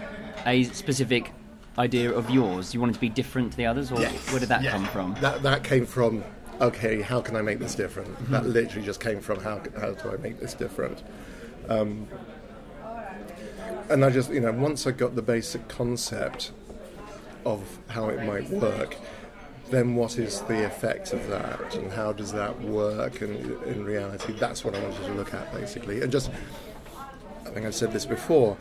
a 0.47 0.65
specific 0.65 1.33
idea 1.79 2.13
of 2.13 2.31
yours? 2.31 2.75
You 2.75 2.81
wanted 2.81 2.95
to 2.95 3.01
be 3.01 3.09
different 3.09 3.53
to 3.53 3.57
the 3.57 3.67
others, 3.67 3.91
or 3.93 3.99
where 3.99 4.41
did 4.41 4.49
that 4.49 4.63
Yeah. 4.63 4.71
come 4.73 4.87
from? 4.87 5.15
That, 5.21 5.43
that 5.43 5.65
came 5.65 5.87
from, 5.87 6.25
okay, 6.61 7.01
how 7.03 7.21
can 7.21 7.37
I 7.37 7.43
make 7.43 7.59
this 7.59 7.75
different? 7.75 8.11
Mm-hmm. 8.11 8.33
That 8.33 8.47
literally 8.47 8.85
just 8.85 9.01
came 9.01 9.21
from 9.21 9.41
how, 9.41 9.61
how 9.81 9.93
do 9.93 10.11
I 10.13 10.17
make 10.17 10.41
this 10.41 10.55
different? 10.55 11.03
Um, 11.69 12.09
and 13.89 14.05
I 14.05 14.11
just, 14.11 14.31
you 14.33 14.41
know, 14.41 14.53
once 14.53 14.87
I 14.87 14.91
got 14.93 15.15
the 15.15 15.23
basic 15.23 15.69
concept 15.69 16.53
of 17.45 17.79
how 17.89 18.09
it 18.09 18.25
might 18.25 18.49
work, 18.51 18.97
then 19.71 19.95
what 19.95 20.19
is 20.19 20.41
the 20.43 20.65
effect 20.65 21.13
of 21.13 21.27
that? 21.29 21.75
And 21.77 21.91
how 21.91 22.13
does 22.13 22.33
that 22.33 22.61
work 22.61 23.21
and 23.23 23.63
in 23.65 23.85
reality? 23.85 24.33
That's 24.35 24.65
what 24.65 24.75
I 24.75 24.83
wanted 24.83 25.05
to 25.05 25.13
look 25.15 25.35
at 25.35 25.53
basically. 25.53 26.03
And 26.03 26.13
just 26.13 26.31
I 27.47 27.51
think 27.51 27.67
I've 27.67 27.75
said 27.75 27.93
this 27.93 28.07
before 28.07 28.57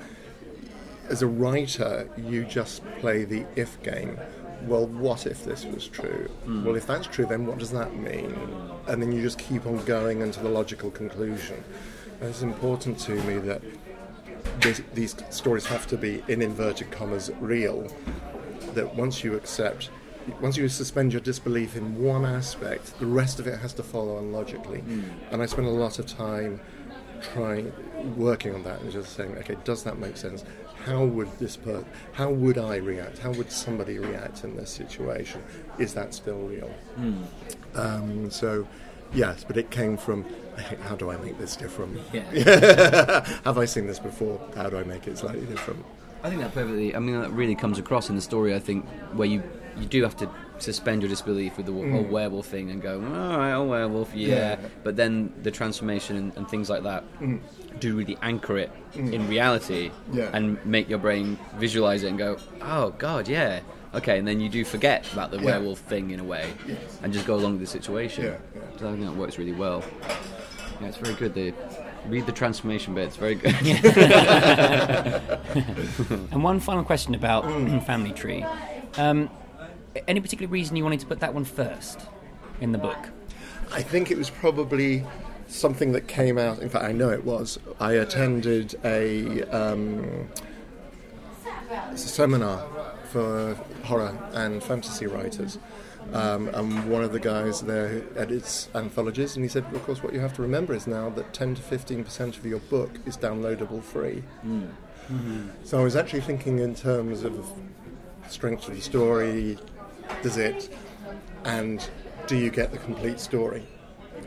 as 1.10 1.22
a 1.22 1.28
writer 1.28 2.10
you 2.18 2.46
just 2.46 2.84
play 3.00 3.26
the 3.26 3.46
if 3.56 3.82
game. 3.84 4.18
Well 4.64 4.88
what 4.88 5.28
if 5.28 5.44
this 5.44 5.66
was 5.66 5.88
true? 5.88 6.30
Hmm. 6.46 6.66
Well 6.66 6.76
if 6.76 6.88
that's 6.88 7.08
true 7.08 7.26
then 7.26 7.46
what 7.46 7.58
does 7.58 7.72
that 7.72 7.96
mean? 7.96 8.36
And 8.88 9.02
then 9.02 9.12
you 9.12 9.22
just 9.22 9.40
keep 9.40 9.66
on 9.66 9.84
going 9.86 10.22
until 10.22 10.44
the 10.44 10.50
logical 10.50 10.90
conclusion. 10.90 11.62
And 12.22 12.30
it's 12.30 12.44
important 12.44 12.98
to 13.02 13.12
me 13.24 13.40
that 13.40 13.62
this, 14.62 14.82
these 14.94 15.16
stories 15.30 15.66
have 15.66 15.88
to 15.88 15.98
be 15.98 16.24
in 16.28 16.42
inverted 16.42 16.92
commas 16.92 17.32
real 17.40 17.92
that 18.76 18.96
once 18.96 19.24
you 19.24 19.36
accept, 19.36 19.90
once 20.42 20.56
you 20.58 20.68
suspend 20.70 21.12
your 21.14 21.22
disbelief 21.22 21.76
in 21.76 22.02
one 22.02 22.26
aspect, 22.26 22.98
the 23.00 23.06
rest 23.06 23.40
of 23.40 23.48
it 23.48 23.60
has 23.60 23.74
to 23.74 23.84
follow 23.84 24.18
on 24.18 24.32
logically. 24.32 24.84
And 25.32 25.42
I 25.42 25.46
spend 25.46 25.68
a 25.68 25.72
lot 25.72 26.00
of 26.00 26.06
time 26.08 26.60
trying, 27.22 27.72
working 28.18 28.54
on 28.54 28.64
that, 28.64 28.82
and 28.82 28.92
just 28.92 29.14
saying, 29.16 29.36
okay, 29.40 29.56
does 29.64 29.84
that 29.84 29.98
make 29.98 30.18
sense? 30.18 30.44
How 30.86 31.06
would 31.06 31.32
this 31.40 31.56
per- 31.56 31.86
How 32.12 32.30
would 32.30 32.58
I 32.58 32.76
react? 32.78 33.18
How 33.20 33.32
would 33.32 33.52
somebody 33.52 33.98
react 34.00 34.44
in 34.44 34.56
this 34.58 34.70
situation? 34.70 35.42
Is 35.80 35.94
that 35.94 36.14
still 36.14 36.40
real? 36.40 36.70
Um, 37.76 38.30
so, 38.30 38.68
yes, 39.14 39.44
but 39.46 39.56
it 39.58 39.72
came 39.72 39.96
from 39.98 40.26
how 40.84 40.96
do 40.96 41.10
I 41.10 41.18
make 41.18 41.38
this 41.40 41.56
different? 41.56 42.00
Yeah. 42.12 43.26
Have 43.46 43.58
I 43.58 43.66
seen 43.66 43.88
this 43.88 44.00
before? 44.00 44.40
How 44.56 44.70
do 44.70 44.78
I 44.78 44.84
make 44.84 45.08
it 45.08 45.18
slightly 45.18 45.46
different? 45.46 45.84
I 46.24 46.30
think 46.30 46.42
that 46.42 46.54
perfectly. 46.54 46.96
I 46.96 47.00
mean, 47.00 47.20
that 47.22 47.32
really 47.32 47.56
comes 47.56 47.78
across 47.78 48.10
in 48.10 48.16
the 48.16 48.22
story. 48.22 48.56
I 48.56 48.60
think 48.60 48.88
where 49.14 49.28
you 49.28 49.44
you 49.78 49.86
do 49.86 50.04
have 50.04 50.16
to 50.18 50.30
suspend 50.60 51.02
your 51.02 51.10
disbelief 51.10 51.58
with 51.58 51.66
the 51.66 51.72
whole 51.72 51.84
mm. 51.84 52.10
werewolf 52.10 52.46
thing 52.48 52.70
and 52.70 52.82
go, 52.82 53.02
all 53.02 53.38
right, 53.38 53.54
oh 53.54 53.64
werewolf, 53.66 54.14
yeah. 54.16 54.28
Yeah. 54.28 54.56
But 54.84 54.96
then 54.96 55.34
the 55.42 55.52
transformation 55.52 56.16
and, 56.16 56.38
and 56.38 56.48
things 56.48 56.70
like 56.70 56.84
that 56.84 57.04
mm. 57.20 57.42
do 57.80 57.96
really 57.96 58.18
anchor 58.22 58.58
it 58.58 58.72
mm. 58.94 59.12
in 59.12 59.28
reality 59.28 59.92
Yeah. 60.12 60.30
and 60.34 60.64
make 60.66 60.90
your 60.90 61.00
brain 61.00 61.38
visualize 61.58 62.04
it 62.04 62.10
and 62.10 62.18
go, 62.18 62.38
oh 62.62 62.92
god, 62.92 63.28
yeah, 63.28 63.62
okay. 63.96 64.20
And 64.20 64.28
then 64.28 64.40
you 64.40 64.50
do 64.50 64.64
forget 64.64 65.12
about 65.12 65.32
the 65.32 65.38
Yeah. 65.38 65.46
werewolf 65.46 65.80
thing 65.80 66.12
in 66.12 66.20
a 66.20 66.24
way 66.24 66.54
and 67.02 67.12
just 67.12 67.26
go 67.26 67.36
along 67.36 67.54
with 67.54 67.62
the 67.62 67.68
situation. 67.68 68.36
So 68.80 68.88
I 68.88 68.92
think 68.92 69.06
that 69.06 69.16
works 69.16 69.38
really 69.38 69.54
well. 69.54 69.84
Yeah, 70.80 70.88
it's 70.88 70.98
very 70.98 71.16
good. 71.16 71.34
The 71.34 71.54
read 72.08 72.26
the 72.26 72.32
transformation 72.32 72.94
bit. 72.94 73.08
It's 73.08 73.18
very 73.18 73.36
good. 73.36 73.54
And 76.32 76.44
one 76.44 76.60
final 76.60 76.84
question 76.84 77.14
about 77.14 77.46
Family 77.86 78.12
Tree. 78.12 78.44
Um, 78.98 79.30
any 80.08 80.20
particular 80.20 80.52
reason 80.52 80.76
you 80.76 80.84
wanted 80.84 81.00
to 81.02 81.06
put 81.06 81.20
that 81.20 81.34
one 81.34 81.46
first 81.46 82.02
in 82.62 82.72
the 82.72 82.78
book? 82.78 82.98
I 83.72 83.82
think 83.82 84.12
it 84.12 84.18
was 84.18 84.30
probably 84.30 85.04
something 85.48 85.92
that 85.92 86.08
came 86.08 86.38
out. 86.38 86.60
In 86.60 86.70
fact, 86.70 86.84
I 86.84 86.92
know 86.92 87.10
it 87.10 87.24
was. 87.24 87.60
I 87.80 87.94
attended 87.94 88.76
a 88.84 89.44
um, 89.44 90.28
seminar 91.96 92.66
for 93.12 93.56
horror 93.84 94.18
and 94.34 94.64
fantasy 94.64 95.06
writers. 95.06 95.60
Um, 96.12 96.48
and 96.50 96.90
one 96.92 97.04
of 97.04 97.12
the 97.12 97.20
guys 97.20 97.62
there 97.62 97.88
who 97.88 98.04
edits 98.16 98.70
anthologies, 98.76 99.36
and 99.36 99.44
he 99.44 99.50
said, 99.50 99.66
of 99.74 99.84
course, 99.84 100.04
what 100.04 100.14
you 100.14 100.20
have 100.20 100.34
to 100.36 100.42
remember 100.44 100.74
is 100.76 100.86
now 100.86 101.10
that 101.12 101.34
10 101.34 101.56
to 101.56 101.62
15% 101.62 102.38
of 102.38 102.46
your 102.46 102.60
book 102.60 102.92
is 103.06 103.18
downloadable 103.18 103.82
free. 103.82 104.24
So 105.64 105.80
I 105.80 105.84
was 105.84 105.96
actually 105.96 106.22
thinking 106.22 106.60
in 106.60 106.76
terms 106.76 107.24
of 107.24 107.52
strength 108.28 108.68
of 108.68 108.76
the 108.76 108.82
story, 108.82 109.58
does 110.22 110.38
it, 110.38 110.76
and 111.46 111.88
do 112.28 112.38
you 112.38 112.50
get 112.50 112.72
the 112.72 112.78
complete 112.78 113.20
story? 113.20 113.66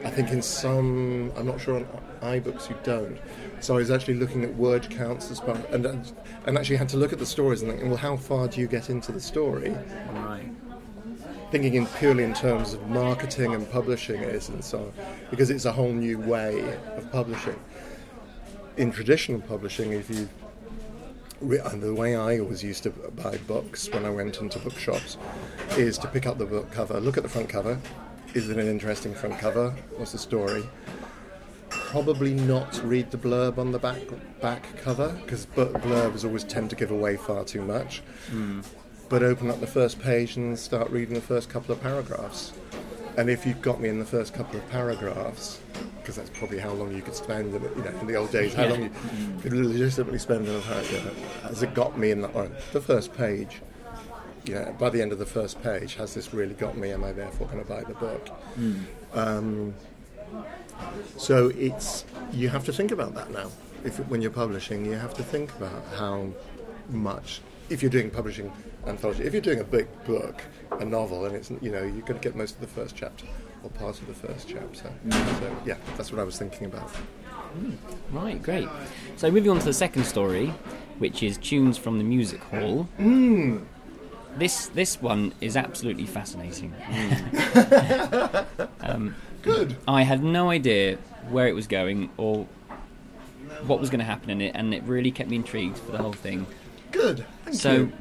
I 0.04 0.10
think 0.10 0.30
in 0.30 0.42
some, 0.42 1.32
I'm 1.36 1.46
not 1.46 1.60
sure 1.60 1.76
on 1.76 1.86
iBooks 2.20 2.68
you 2.68 2.76
don't. 2.82 3.18
So 3.60 3.74
I 3.74 3.78
was 3.78 3.90
actually 3.90 4.14
looking 4.14 4.44
at 4.44 4.54
word 4.56 4.90
counts 4.90 5.30
as 5.30 5.40
part, 5.40 5.58
and 5.70 5.86
and 6.46 6.58
actually 6.58 6.76
had 6.76 6.88
to 6.90 6.96
look 6.98 7.12
at 7.12 7.18
the 7.18 7.26
stories 7.26 7.62
and 7.62 7.70
think, 7.70 7.84
well, 7.84 7.96
how 7.96 8.16
far 8.16 8.46
do 8.48 8.60
you 8.60 8.66
get 8.66 8.90
into 8.90 9.12
the 9.12 9.20
story? 9.20 9.70
Right. 10.12 10.50
Thinking 11.50 11.74
in 11.74 11.86
purely 11.86 12.24
in 12.24 12.34
terms 12.34 12.74
of 12.74 12.88
marketing 12.88 13.54
and 13.54 13.70
publishing 13.70 14.20
is 14.20 14.48
and 14.48 14.64
so 14.64 14.78
on, 14.78 14.92
because 15.30 15.48
it's 15.50 15.64
a 15.64 15.72
whole 15.72 15.92
new 15.92 16.18
way 16.18 16.76
of 16.96 17.10
publishing. 17.12 17.58
In 18.76 18.90
traditional 18.90 19.40
publishing, 19.40 19.92
if 19.92 20.10
you 20.10 20.28
and 21.40 21.82
the 21.82 21.94
way 21.94 22.16
I 22.16 22.38
always 22.38 22.62
used 22.62 22.82
to 22.84 22.90
buy 22.90 23.36
books 23.46 23.88
when 23.90 24.04
I 24.04 24.10
went 24.10 24.40
into 24.40 24.58
bookshops 24.58 25.18
is 25.76 25.98
to 25.98 26.08
pick 26.08 26.26
up 26.26 26.38
the 26.38 26.46
book 26.46 26.70
cover, 26.72 26.98
look 26.98 27.16
at 27.16 27.22
the 27.22 27.28
front 27.28 27.48
cover. 27.48 27.78
Is 28.34 28.48
it 28.48 28.58
an 28.58 28.66
interesting 28.66 29.14
front 29.14 29.38
cover? 29.38 29.70
What's 29.96 30.12
the 30.12 30.18
story? 30.18 30.64
Probably 31.70 32.34
not 32.34 32.80
read 32.82 33.10
the 33.10 33.18
blurb 33.18 33.58
on 33.58 33.70
the 33.70 33.78
back 33.78 34.00
back 34.40 34.64
cover 34.82 35.08
because 35.24 35.46
blurbs 35.46 36.24
always 36.24 36.44
tend 36.44 36.70
to 36.70 36.76
give 36.76 36.90
away 36.90 37.16
far 37.16 37.44
too 37.44 37.62
much. 37.62 38.00
Hmm. 38.30 38.60
But 39.08 39.22
open 39.22 39.50
up 39.50 39.60
the 39.60 39.66
first 39.68 40.00
page 40.00 40.36
and 40.36 40.58
start 40.58 40.90
reading 40.90 41.14
the 41.14 41.20
first 41.20 41.48
couple 41.48 41.72
of 41.72 41.80
paragraphs. 41.82 42.52
And 43.16 43.30
if 43.30 43.46
you've 43.46 43.62
got 43.62 43.80
me 43.80 43.88
in 43.88 43.98
the 43.98 44.04
first 44.04 44.34
couple 44.34 44.58
of 44.58 44.68
paragraphs, 44.70 45.60
because 45.98 46.16
that's 46.16 46.30
probably 46.30 46.58
how 46.58 46.72
long 46.72 46.94
you 46.94 47.02
could 47.02 47.14
spend 47.14 47.54
in, 47.54 47.62
you 47.62 47.68
know, 47.82 47.98
in 48.00 48.06
the 48.06 48.14
old 48.16 48.30
days, 48.32 48.52
how 48.52 48.64
Yeah. 48.64 48.70
long 48.70 48.82
you 48.82 48.90
could 49.42 49.52
legitimately 49.52 50.18
spend 50.18 50.46
in 50.48 50.54
a 50.56 50.60
paragraph. 50.60 51.42
Has 51.42 51.62
it 51.62 51.72
got 51.72 51.96
me 51.98 52.10
in 52.10 52.20
the, 52.20 52.50
the 52.72 52.80
first 52.80 53.14
page? 53.16 53.62
You 54.44 54.54
know, 54.54 54.76
by 54.78 54.90
the 54.90 55.00
end 55.02 55.12
of 55.12 55.18
the 55.18 55.26
first 55.26 55.62
page, 55.62 55.94
has 55.96 56.14
this 56.14 56.34
really 56.34 56.54
got 56.54 56.76
me? 56.76 56.90
Am 56.92 57.02
I 57.04 57.12
therefore 57.12 57.46
going 57.48 57.62
to 57.62 57.68
buy 57.68 57.82
the 57.84 57.94
book? 57.94 58.28
Um, 59.14 59.74
so 61.16 61.48
it's 61.56 62.04
you 62.32 62.48
have 62.48 62.64
to 62.66 62.72
think 62.72 62.90
about 62.92 63.14
that 63.14 63.30
now. 63.30 63.50
If 63.84 63.98
when 64.08 64.20
you're 64.20 64.30
publishing, 64.30 64.84
you 64.84 64.92
have 64.92 65.14
to 65.14 65.22
think 65.22 65.50
about 65.56 65.82
how 65.96 66.28
much. 66.90 67.40
If 67.68 67.82
you're 67.82 67.90
doing 67.90 68.10
publishing 68.10 68.52
anthology, 68.86 69.24
if 69.24 69.32
you're 69.32 69.42
doing 69.42 69.60
a 69.60 69.64
big 69.64 69.88
book, 70.04 70.42
a 70.70 70.84
novel, 70.84 71.24
and 71.26 71.34
it's 71.34 71.50
you 71.50 71.70
know 71.70 71.82
you're 71.82 72.06
going 72.06 72.20
to 72.20 72.20
get 72.20 72.36
most 72.36 72.54
of 72.54 72.60
the 72.60 72.66
first 72.66 72.94
chapter 72.94 73.26
or 73.62 73.70
part 73.70 74.00
of 74.00 74.06
the 74.06 74.14
first 74.14 74.48
chapter. 74.48 74.90
So 75.10 75.56
yeah, 75.64 75.76
that's 75.96 76.12
what 76.12 76.20
I 76.20 76.24
was 76.24 76.38
thinking 76.38 76.66
about. 76.66 76.88
Hmm. 76.88 77.72
Right, 78.12 78.40
great. 78.42 78.68
So 79.16 79.30
moving 79.30 79.50
on 79.50 79.58
to 79.58 79.64
the 79.64 79.72
second 79.72 80.04
story, 80.04 80.48
which 80.98 81.22
is 81.22 81.38
Tunes 81.38 81.76
from 81.76 81.98
the 81.98 82.04
Music 82.04 82.40
Hall. 82.44 82.84
Hmm. 82.98 83.58
This 84.36 84.66
this 84.68 85.00
one 85.00 85.32
is 85.40 85.56
absolutely 85.56 86.06
fascinating. 86.06 86.74
Um, 88.80 89.16
Good. 89.42 89.76
I 89.88 90.02
had 90.02 90.22
no 90.22 90.50
idea 90.50 90.96
where 91.28 91.48
it 91.48 91.54
was 91.54 91.66
going 91.66 92.10
or 92.16 92.46
what 93.66 93.80
was 93.80 93.90
going 93.90 93.98
to 93.98 94.04
happen 94.04 94.30
in 94.30 94.40
it, 94.40 94.52
and 94.54 94.72
it 94.72 94.82
really 94.84 95.10
kept 95.10 95.28
me 95.30 95.36
intrigued 95.36 95.78
for 95.78 95.90
the 95.92 95.98
whole 95.98 96.12
thing. 96.12 96.46
Good. 96.92 97.24
Thank 97.44 97.56
so, 97.56 97.72
you. 97.72 97.92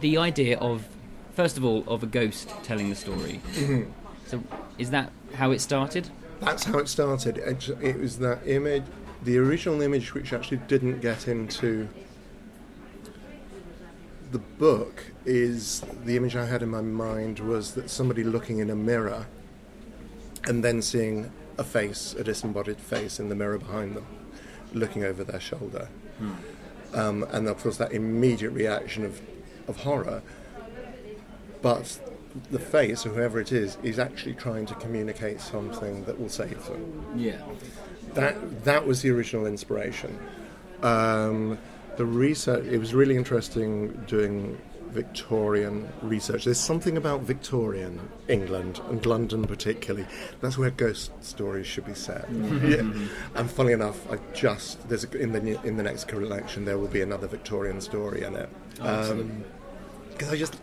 the 0.00 0.18
idea 0.18 0.58
of, 0.58 0.86
first 1.34 1.56
of 1.56 1.64
all, 1.64 1.84
of 1.86 2.02
a 2.02 2.06
ghost 2.06 2.52
telling 2.62 2.90
the 2.90 2.96
story. 2.96 3.40
Mm-hmm. 3.52 3.90
So, 4.26 4.42
is 4.78 4.90
that 4.90 5.12
how 5.34 5.52
it 5.52 5.60
started? 5.60 6.08
That's 6.40 6.64
how 6.64 6.78
it 6.78 6.88
started. 6.88 7.38
It, 7.38 7.68
it 7.80 7.98
was 7.98 8.18
that 8.18 8.46
image, 8.46 8.84
the 9.22 9.38
original 9.38 9.80
image, 9.82 10.14
which 10.14 10.32
actually 10.32 10.58
didn't 10.68 11.00
get 11.00 11.28
into 11.28 11.88
the 14.32 14.38
book, 14.38 15.04
is 15.24 15.82
the 16.04 16.16
image 16.16 16.36
I 16.36 16.46
had 16.46 16.62
in 16.62 16.68
my 16.68 16.82
mind 16.82 17.38
was 17.38 17.74
that 17.74 17.88
somebody 17.90 18.24
looking 18.24 18.58
in 18.58 18.70
a 18.70 18.74
mirror 18.74 19.26
and 20.46 20.62
then 20.62 20.82
seeing 20.82 21.30
a 21.58 21.64
face, 21.64 22.14
a 22.18 22.24
disembodied 22.24 22.78
face 22.78 23.18
in 23.18 23.28
the 23.28 23.34
mirror 23.34 23.58
behind 23.58 23.96
them, 23.96 24.06
looking 24.72 25.04
over 25.04 25.24
their 25.24 25.40
shoulder. 25.40 25.88
Um, 26.96 27.24
and 27.30 27.46
of 27.48 27.62
course, 27.62 27.76
that 27.76 27.92
immediate 27.92 28.50
reaction 28.50 29.04
of, 29.04 29.20
of 29.68 29.76
horror. 29.78 30.22
But 31.62 32.00
the 32.50 32.58
face, 32.58 33.04
or 33.06 33.10
whoever 33.10 33.40
it 33.40 33.52
is, 33.52 33.76
is 33.82 33.98
actually 33.98 34.34
trying 34.34 34.66
to 34.66 34.74
communicate 34.74 35.40
something 35.40 36.04
that 36.04 36.18
will 36.20 36.28
save 36.28 36.64
them. 36.66 37.04
yeah. 37.16 37.42
That 38.14 38.64
that 38.64 38.86
was 38.86 39.02
the 39.02 39.10
original 39.10 39.46
inspiration. 39.46 40.18
Um, 40.82 41.58
the 41.96 42.06
research 42.06 42.64
it 42.66 42.78
was 42.78 42.94
really 42.94 43.16
interesting 43.16 43.92
doing 44.06 44.58
Victorian 44.90 45.88
research. 46.02 46.44
There's 46.44 46.60
something 46.60 46.96
about 46.96 47.22
Victorian 47.22 48.08
England 48.28 48.80
and 48.88 49.04
London 49.04 49.44
particularly. 49.44 50.06
That's 50.40 50.58
where 50.58 50.70
ghost 50.70 51.12
stories 51.22 51.66
should 51.66 51.86
be 51.86 51.94
set. 51.94 52.30
Mm-hmm. 52.30 52.70
Yeah. 52.70 53.08
And 53.34 53.50
funnily 53.50 53.74
enough, 53.74 54.10
I 54.10 54.18
just 54.34 54.88
there's 54.88 55.04
a, 55.04 55.18
in 55.18 55.32
the 55.32 55.60
in 55.62 55.76
the 55.76 55.82
next 55.82 56.08
collection 56.08 56.64
there 56.64 56.78
will 56.78 56.88
be 56.88 57.02
another 57.02 57.26
Victorian 57.26 57.80
story 57.80 58.22
in 58.22 58.34
it. 58.34 58.48
Oh, 58.80 59.24
because 60.10 60.28
um, 60.28 60.34
I 60.34 60.36
just 60.36 60.56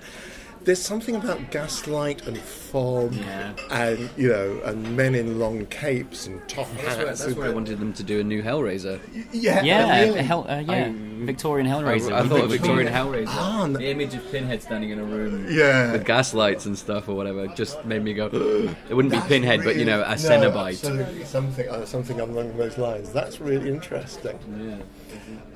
there's 0.65 0.82
something 0.82 1.15
about 1.15 1.51
gaslight 1.51 2.25
and 2.27 2.38
fog 2.38 3.13
Yeah. 3.13 3.53
and 3.70 4.10
you 4.17 4.29
know 4.29 4.62
and 4.65 4.96
men 4.96 5.13
in 5.15 5.38
long 5.39 5.65
capes 5.67 6.27
and 6.27 6.39
top 6.48 6.67
That's 6.72 6.82
hats. 6.84 6.98
where, 6.98 7.05
that's 7.05 7.22
and- 7.25 7.36
where 7.38 7.48
I 7.50 7.53
wanted 7.53 7.79
them 7.79 7.93
to 7.93 8.03
do 8.03 8.20
a 8.20 8.24
new 8.24 8.41
Hellraiser. 8.41 9.00
yeah, 9.32 9.62
Yeah, 9.63 10.01
really. 10.03 10.20
a 10.20 10.24
hell, 10.24 10.46
uh, 10.48 10.60
yeah, 10.65 10.91
Victorian 10.93 11.67
Hellraiser. 11.67 12.13
I, 12.13 12.20
I 12.20 12.27
thought 12.27 12.39
a 12.39 12.41
the- 12.43 12.58
Victorian 12.58 12.91
Hellraiser. 12.91 13.25
Ah, 13.29 13.67
no- 13.67 13.77
the 13.79 13.89
image 13.89 14.13
of 14.13 14.29
Pinhead 14.32 14.62
standing 14.62 14.89
in 14.91 15.00
a 15.00 15.03
room 15.03 15.48
Yeah. 15.50 15.91
with 15.91 16.05
gaslights 16.05 16.65
and 16.65 16.77
stuff 16.77 17.08
or 17.10 17.15
whatever 17.15 17.48
just 17.48 17.84
made 17.86 18.03
me 18.03 18.13
go. 18.13 18.27
it 18.89 18.93
wouldn't 18.93 19.12
be 19.12 19.17
That's 19.17 19.27
Pinhead, 19.27 19.63
but 19.63 19.75
you 19.75 19.86
know, 19.86 20.01
a 20.03 20.10
no, 20.10 20.15
Cenobite. 20.15 20.70
absolutely, 20.74 21.25
something, 21.25 21.70
uh, 21.70 21.86
something 21.86 22.20
along 22.20 22.58
those 22.58 22.77
lines. 22.77 23.12
That's 23.12 23.39
really 23.41 23.70
interesting. 23.70 24.39
Yeah. 24.58 24.77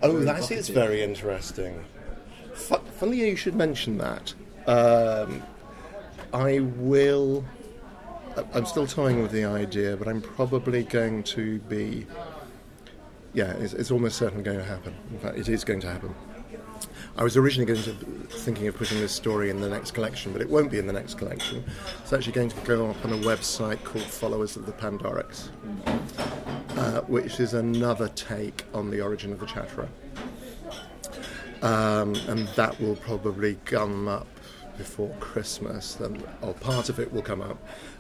Oh, 0.04 0.20
that's 0.20 0.68
very 0.70 1.02
interesting. 1.02 1.84
Fu- 2.54 2.76
funny 3.00 3.18
you 3.18 3.36
should 3.36 3.56
mention 3.56 3.98
that. 4.00 4.34
Um, 4.68 5.44
I 6.34 6.60
will. 6.60 7.44
I'm 8.54 8.66
still 8.66 8.86
toying 8.86 9.22
with 9.22 9.32
the 9.32 9.46
idea, 9.46 9.98
but 9.98 10.08
I'm 10.08 10.22
probably 10.22 10.84
going 10.84 11.24
to 11.24 11.60
be. 11.62 12.06
Yeah, 13.34 13.54
it's, 13.54 13.74
it's 13.74 13.92
almost 13.92 14.18
certainly 14.18 14.44
going 14.44 14.58
to 14.58 14.64
happen. 14.64 14.96
In 15.12 15.20
fact, 15.20 15.38
it 15.38 15.50
is 15.50 15.64
going 15.64 15.80
to 15.82 15.92
happen. 15.92 16.14
I 17.18 17.24
was 17.24 17.36
originally 17.36 17.66
going 17.66 17.84
to 17.84 17.94
thinking 18.30 18.68
of 18.68 18.78
putting 18.78 19.00
this 19.00 19.12
story 19.12 19.50
in 19.50 19.60
the 19.60 19.70
next 19.70 19.92
collection, 19.92 20.34
but 20.34 20.42
it 20.42 20.50
won't 20.50 20.70
be 20.70 20.78
in 20.78 20.86
the 20.86 20.94
next 20.94 21.16
collection. 21.16 21.64
It's 22.04 22.14
actually 22.14 22.34
going 22.34 22.50
to 22.50 22.62
go 22.62 22.92
up 22.92 23.04
on 23.04 23.12
a 23.12 23.18
website 23.18 23.84
called 23.84 24.06
Followers 24.06 24.56
of 24.56 24.68
the 24.68 24.72
Pandorix. 24.74 25.50
uh, 26.78 27.02
which 27.02 27.40
is 27.40 27.54
another 27.54 28.08
take 28.10 28.64
on 28.74 28.90
the 28.90 29.02
origin 29.02 29.32
of 29.32 29.40
the 29.40 29.46
Chatterer. 29.46 29.90
Um, 31.62 32.14
and 32.28 32.48
that 32.50 32.80
will 32.80 32.96
probably 32.98 33.56
come 33.66 34.08
up 34.08 34.28
before 34.78 35.10
Christmas, 35.20 36.00
and, 36.00 36.24
or 36.42 36.54
part 36.54 36.90
of 36.90 37.00
it 37.00 37.12
will 37.12 37.22
come 37.22 37.42
up 37.42 37.58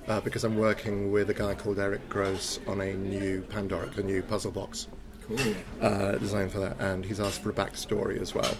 uh, 0.07 0.19
because 0.21 0.43
I'm 0.43 0.57
working 0.57 1.11
with 1.11 1.29
a 1.29 1.33
guy 1.33 1.53
called 1.55 1.79
Eric 1.79 2.07
Gross 2.09 2.59
on 2.67 2.81
a 2.81 2.93
new 2.93 3.41
Pandoric, 3.49 3.97
a 3.97 4.03
new 4.03 4.21
puzzle 4.21 4.51
box 4.51 4.87
Cool. 5.27 5.37
uh, 5.81 6.13
design 6.13 6.49
for 6.49 6.59
that, 6.59 6.79
and 6.79 7.03
he's 7.05 7.19
asked 7.19 7.41
for 7.41 7.49
a 7.49 7.53
backstory 7.53 8.21
as 8.21 8.33
well. 8.33 8.55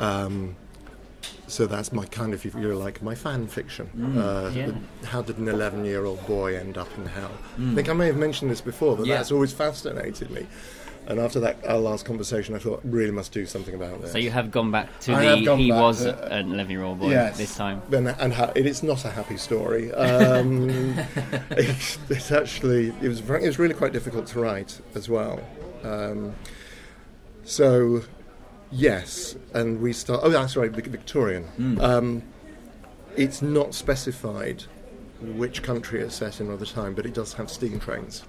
Um, 0.00 0.56
so 1.48 1.66
that's 1.66 1.92
my 1.92 2.04
kind 2.06 2.34
of, 2.34 2.44
if 2.44 2.54
you 2.54 2.74
like, 2.74 3.02
my 3.02 3.14
fan 3.14 3.46
fiction. 3.46 3.88
uh, 4.18 4.50
yeah. 4.54 4.66
the- 5.00 5.06
How 5.06 5.22
did 5.22 5.38
an 5.38 5.48
11 5.48 5.84
year 5.84 6.04
old 6.04 6.24
boy 6.26 6.56
end 6.56 6.76
up 6.76 6.88
in 6.98 7.06
hell? 7.06 7.30
I 7.58 7.74
think 7.74 7.88
I 7.88 7.92
may 7.92 8.06
have 8.06 8.16
mentioned 8.16 8.50
this 8.50 8.60
before, 8.60 8.96
but 8.96 9.06
Yeah. 9.06 9.16
that's 9.16 9.30
always 9.32 9.52
fascinated 9.52 10.30
me. 10.30 10.46
And 11.08 11.20
after 11.20 11.38
that, 11.40 11.64
our 11.66 11.78
last 11.78 12.04
conversation, 12.04 12.54
I 12.54 12.58
thought, 12.58 12.80
really 12.84 13.12
must 13.12 13.30
do 13.32 13.46
something 13.46 13.74
about 13.74 14.02
this. 14.02 14.10
So 14.12 14.18
you 14.18 14.30
have 14.32 14.50
gone 14.50 14.70
back 14.72 14.88
to 15.00 15.12
I 15.14 15.40
the 15.40 15.56
he 15.56 15.70
was 15.70 16.02
to- 16.02 16.32
an 16.32 16.52
11 16.52 16.70
year 16.70 16.82
old 16.82 16.98
boy 16.98 17.10
Yes. 17.10 17.38
this 17.38 17.54
time. 17.54 17.80
And, 17.92 18.08
and 18.08 18.32
ha- 18.32 18.50
it 18.56 18.66
is 18.66 18.82
not 18.82 19.04
a 19.04 19.10
happy 19.10 19.36
story. 19.36 19.92
Um, 19.92 20.68
it's, 21.50 21.98
it's 22.10 22.32
actually 22.32 22.88
it 23.00 23.08
was 23.08 23.20
very, 23.20 23.44
it 23.44 23.46
was 23.46 23.58
really 23.58 23.74
quite 23.74 23.92
difficult 23.92 24.26
to 24.28 24.40
write 24.40 24.80
as 24.96 25.08
well. 25.08 25.38
Um, 25.84 26.34
so 27.44 28.02
yes, 28.72 29.36
and 29.54 29.80
we 29.80 29.92
start. 29.92 30.20
Oh, 30.24 30.30
that's 30.30 30.56
right, 30.56 30.70
Vic- 30.72 30.86
Victorian. 30.86 31.78
Um, 31.80 32.22
it's 33.16 33.40
not 33.42 33.74
specified 33.74 34.64
which 35.20 35.62
country 35.62 36.00
it's 36.02 36.16
set 36.16 36.40
in 36.40 36.50
or 36.50 36.56
the 36.56 36.66
time, 36.66 36.94
but 36.94 37.06
it 37.06 37.14
does 37.14 37.32
have 37.34 37.48
steam 37.50 37.78
trains 37.80 38.24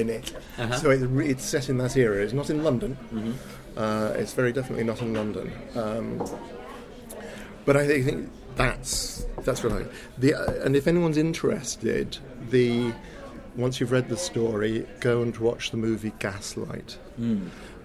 in 0.00 0.08
it. 0.10 0.32
So 0.78 0.90
it, 0.90 0.98
re- 0.98 1.28
it's 1.28 1.44
set 1.44 1.68
in 1.68 1.78
that 1.78 1.96
era. 1.96 2.22
It's 2.22 2.32
not 2.32 2.50
in 2.50 2.62
London. 2.64 2.96
Uh, 3.76 4.12
it's 4.16 4.32
very 4.34 4.52
definitely 4.52 4.84
not 4.84 5.00
in 5.02 5.12
London. 5.14 5.52
Um, 5.74 6.24
but 7.64 7.76
I 7.76 7.86
think 7.86 8.30
that's 8.56 9.26
that's 9.42 9.62
what 9.64 9.72
I. 9.72 9.84
The 10.18 10.34
uh, 10.34 10.52
and 10.64 10.76
if 10.76 10.86
anyone's 10.86 11.16
interested, 11.16 12.18
the 12.50 12.92
once 13.56 13.80
you've 13.80 13.92
read 13.92 14.08
the 14.08 14.16
story, 14.16 14.86
go 15.00 15.22
and 15.22 15.36
watch 15.38 15.70
the 15.70 15.76
movie 15.76 16.12
Gaslight. 16.18 16.98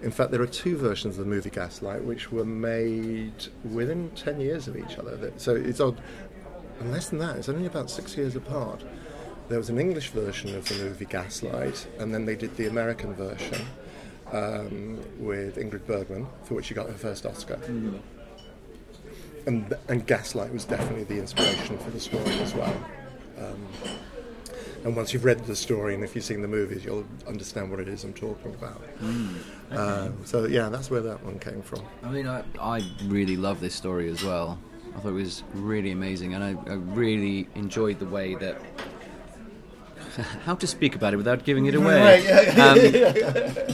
In 0.02 0.10
fact, 0.10 0.30
there 0.30 0.40
are 0.42 0.46
two 0.46 0.76
versions 0.76 1.18
of 1.18 1.24
the 1.24 1.30
movie 1.30 1.50
Gaslight 1.50 2.02
which 2.04 2.32
were 2.32 2.44
made 2.44 3.32
within 3.64 4.10
ten 4.10 4.40
years 4.40 4.66
of 4.68 4.76
each 4.76 4.96
other. 4.98 5.32
So 5.36 5.54
it's 5.54 5.80
odd. 5.80 6.00
And 6.80 6.90
less 6.92 7.10
than 7.10 7.18
that, 7.18 7.36
it's 7.36 7.48
only 7.48 7.66
about 7.66 7.90
six 7.90 8.16
years 8.16 8.34
apart. 8.36 8.82
There 9.50 9.58
was 9.58 9.68
an 9.68 9.80
English 9.80 10.10
version 10.10 10.54
of 10.54 10.68
the 10.68 10.76
movie 10.76 11.06
Gaslight, 11.06 11.84
and 11.98 12.14
then 12.14 12.24
they 12.24 12.36
did 12.36 12.56
the 12.56 12.68
American 12.68 13.12
version 13.14 13.66
um, 14.30 15.00
with 15.18 15.56
Ingrid 15.56 15.84
Bergman, 15.88 16.28
for 16.44 16.54
which 16.54 16.66
she 16.66 16.74
got 16.74 16.86
her 16.86 16.94
first 16.94 17.26
Oscar. 17.26 17.58
And, 19.46 19.74
and 19.88 20.06
Gaslight 20.06 20.52
was 20.52 20.64
definitely 20.64 21.02
the 21.02 21.18
inspiration 21.18 21.76
for 21.78 21.90
the 21.90 21.98
story 21.98 22.30
as 22.38 22.54
well. 22.54 22.76
Um, 23.38 23.66
and 24.84 24.94
once 24.94 25.12
you've 25.12 25.24
read 25.24 25.44
the 25.46 25.56
story 25.56 25.94
and 25.94 26.04
if 26.04 26.14
you've 26.14 26.24
seen 26.24 26.42
the 26.42 26.48
movies, 26.48 26.84
you'll 26.84 27.04
understand 27.26 27.72
what 27.72 27.80
it 27.80 27.88
is 27.88 28.04
I'm 28.04 28.12
talking 28.12 28.54
about. 28.54 28.80
Um, 29.72 30.16
so, 30.24 30.44
yeah, 30.44 30.68
that's 30.68 30.92
where 30.92 31.00
that 31.00 31.24
one 31.24 31.40
came 31.40 31.62
from. 31.62 31.82
I 32.04 32.10
mean, 32.10 32.28
I, 32.28 32.44
I 32.60 32.88
really 33.06 33.36
love 33.36 33.58
this 33.58 33.74
story 33.74 34.08
as 34.10 34.22
well. 34.22 34.60
I 34.94 35.00
thought 35.00 35.08
it 35.08 35.12
was 35.12 35.42
really 35.54 35.90
amazing, 35.90 36.34
and 36.34 36.44
I, 36.44 36.50
I 36.70 36.74
really 36.74 37.48
enjoyed 37.56 37.98
the 37.98 38.06
way 38.06 38.36
that. 38.36 38.62
How 40.44 40.54
to 40.56 40.66
speak 40.66 40.94
about 40.94 41.14
it 41.14 41.16
without 41.16 41.44
giving 41.44 41.66
it 41.66 41.74
away? 41.74 42.26
um, 42.58 42.76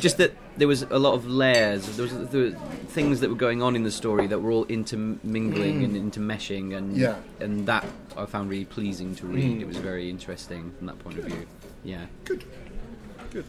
just 0.00 0.18
that 0.18 0.32
there 0.56 0.68
was 0.68 0.82
a 0.82 0.98
lot 0.98 1.14
of 1.14 1.26
layers. 1.26 1.86
There 1.96 2.04
was, 2.06 2.28
there 2.30 2.40
were 2.42 2.50
things 2.88 3.20
that 3.20 3.30
were 3.30 3.36
going 3.36 3.62
on 3.62 3.76
in 3.76 3.82
the 3.82 3.90
story 3.90 4.26
that 4.28 4.40
were 4.40 4.50
all 4.50 4.64
intermingling 4.66 5.84
and 5.84 5.94
intermeshing, 6.12 6.76
and 6.76 6.96
Yeah. 6.96 7.16
and 7.40 7.66
that 7.66 7.84
I 8.16 8.26
found 8.26 8.50
really 8.50 8.64
pleasing 8.64 9.14
to 9.16 9.26
read. 9.26 9.60
It 9.60 9.66
was 9.66 9.76
very 9.78 10.08
interesting 10.10 10.72
from 10.78 10.86
that 10.88 10.98
point 10.98 11.18
of 11.18 11.24
view. 11.24 11.46
Yeah, 11.84 12.06
Good. 12.24 12.44
Good. 13.30 13.44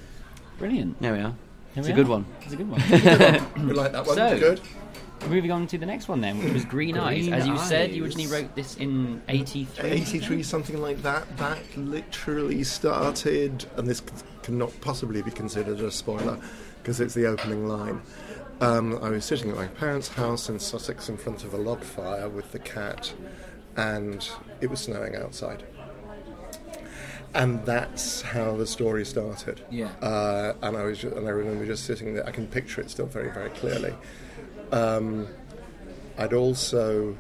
Brilliant. 0.60 1.00
there 1.02 1.14
we 1.14 1.20
are. 1.20 1.34
Here 1.74 1.82
It's 1.82 1.88
we 1.88 1.94
a 1.94 1.96
good 1.96 2.08
one. 2.08 2.26
It's 2.42 2.54
a 2.54 2.56
good 2.58 2.70
one. 2.70 2.82
We 3.68 3.74
like 3.74 3.92
that 3.92 4.06
one. 4.06 4.16
So- 4.16 4.40
Good. 4.40 4.62
Moving 5.26 5.52
on 5.52 5.68
to 5.68 5.78
the 5.78 5.86
next 5.86 6.08
one 6.08 6.22
then, 6.22 6.38
which 6.42 6.54
was 6.54 6.66
Green, 6.66 6.98
Eyes. 6.98 7.28
As 7.28 7.48
you 7.48 7.58
said, 7.58 7.92
you 7.92 8.04
originally 8.06 8.28
wrote 8.28 8.56
this 8.56 8.78
in 8.78 9.22
83. 9.28 9.90
83, 9.90 10.44
something 10.44 10.82
like 10.82 11.02
that. 11.02 11.38
That 11.38 11.60
literally 11.76 12.64
started, 12.64 13.66
and 13.76 13.88
this 13.88 14.02
cannot 14.44 14.72
possibly 14.80 15.22
be 15.22 15.32
considered 15.32 15.82
a 15.82 15.92
spoiler 15.92 16.40
because 16.82 17.02
it's 17.02 17.14
the 17.14 17.26
opening 17.26 17.68
line. 17.68 18.02
Um, 18.62 18.98
I 19.04 19.10
was 19.10 19.26
sitting 19.26 19.52
at 19.52 19.58
my 19.58 19.68
parents' 19.68 20.08
house 20.08 20.50
in 20.50 20.60
Sussex 20.60 21.10
in 21.10 21.18
front 21.18 21.44
of 21.44 21.54
a 21.54 21.58
log 21.58 21.84
fire 21.84 22.30
with 22.30 22.52
the 22.54 22.60
cat, 22.60 23.14
and 23.76 24.30
it 24.62 24.70
was 24.70 24.80
snowing 24.80 25.16
outside. 25.16 25.64
And 27.34 27.64
that's 27.66 28.22
how 28.22 28.56
the 28.56 28.66
story 28.66 29.06
started. 29.06 29.62
Yeah. 29.70 29.90
Uh, 30.02 30.54
and 30.62 30.78
I 30.78 30.84
was, 30.86 31.04
and 31.04 31.28
I 31.28 31.32
remember 31.32 31.66
just 31.66 31.86
sitting 31.86 32.14
there. 32.14 32.26
I 32.26 32.32
can 32.32 32.48
picture 32.48 32.82
it 32.82 32.90
still 32.90 33.06
very, 33.06 33.32
very 33.32 33.50
clearly. 33.50 33.94
Um, 34.72 35.28
I'd 36.18 36.34
also 36.34 37.18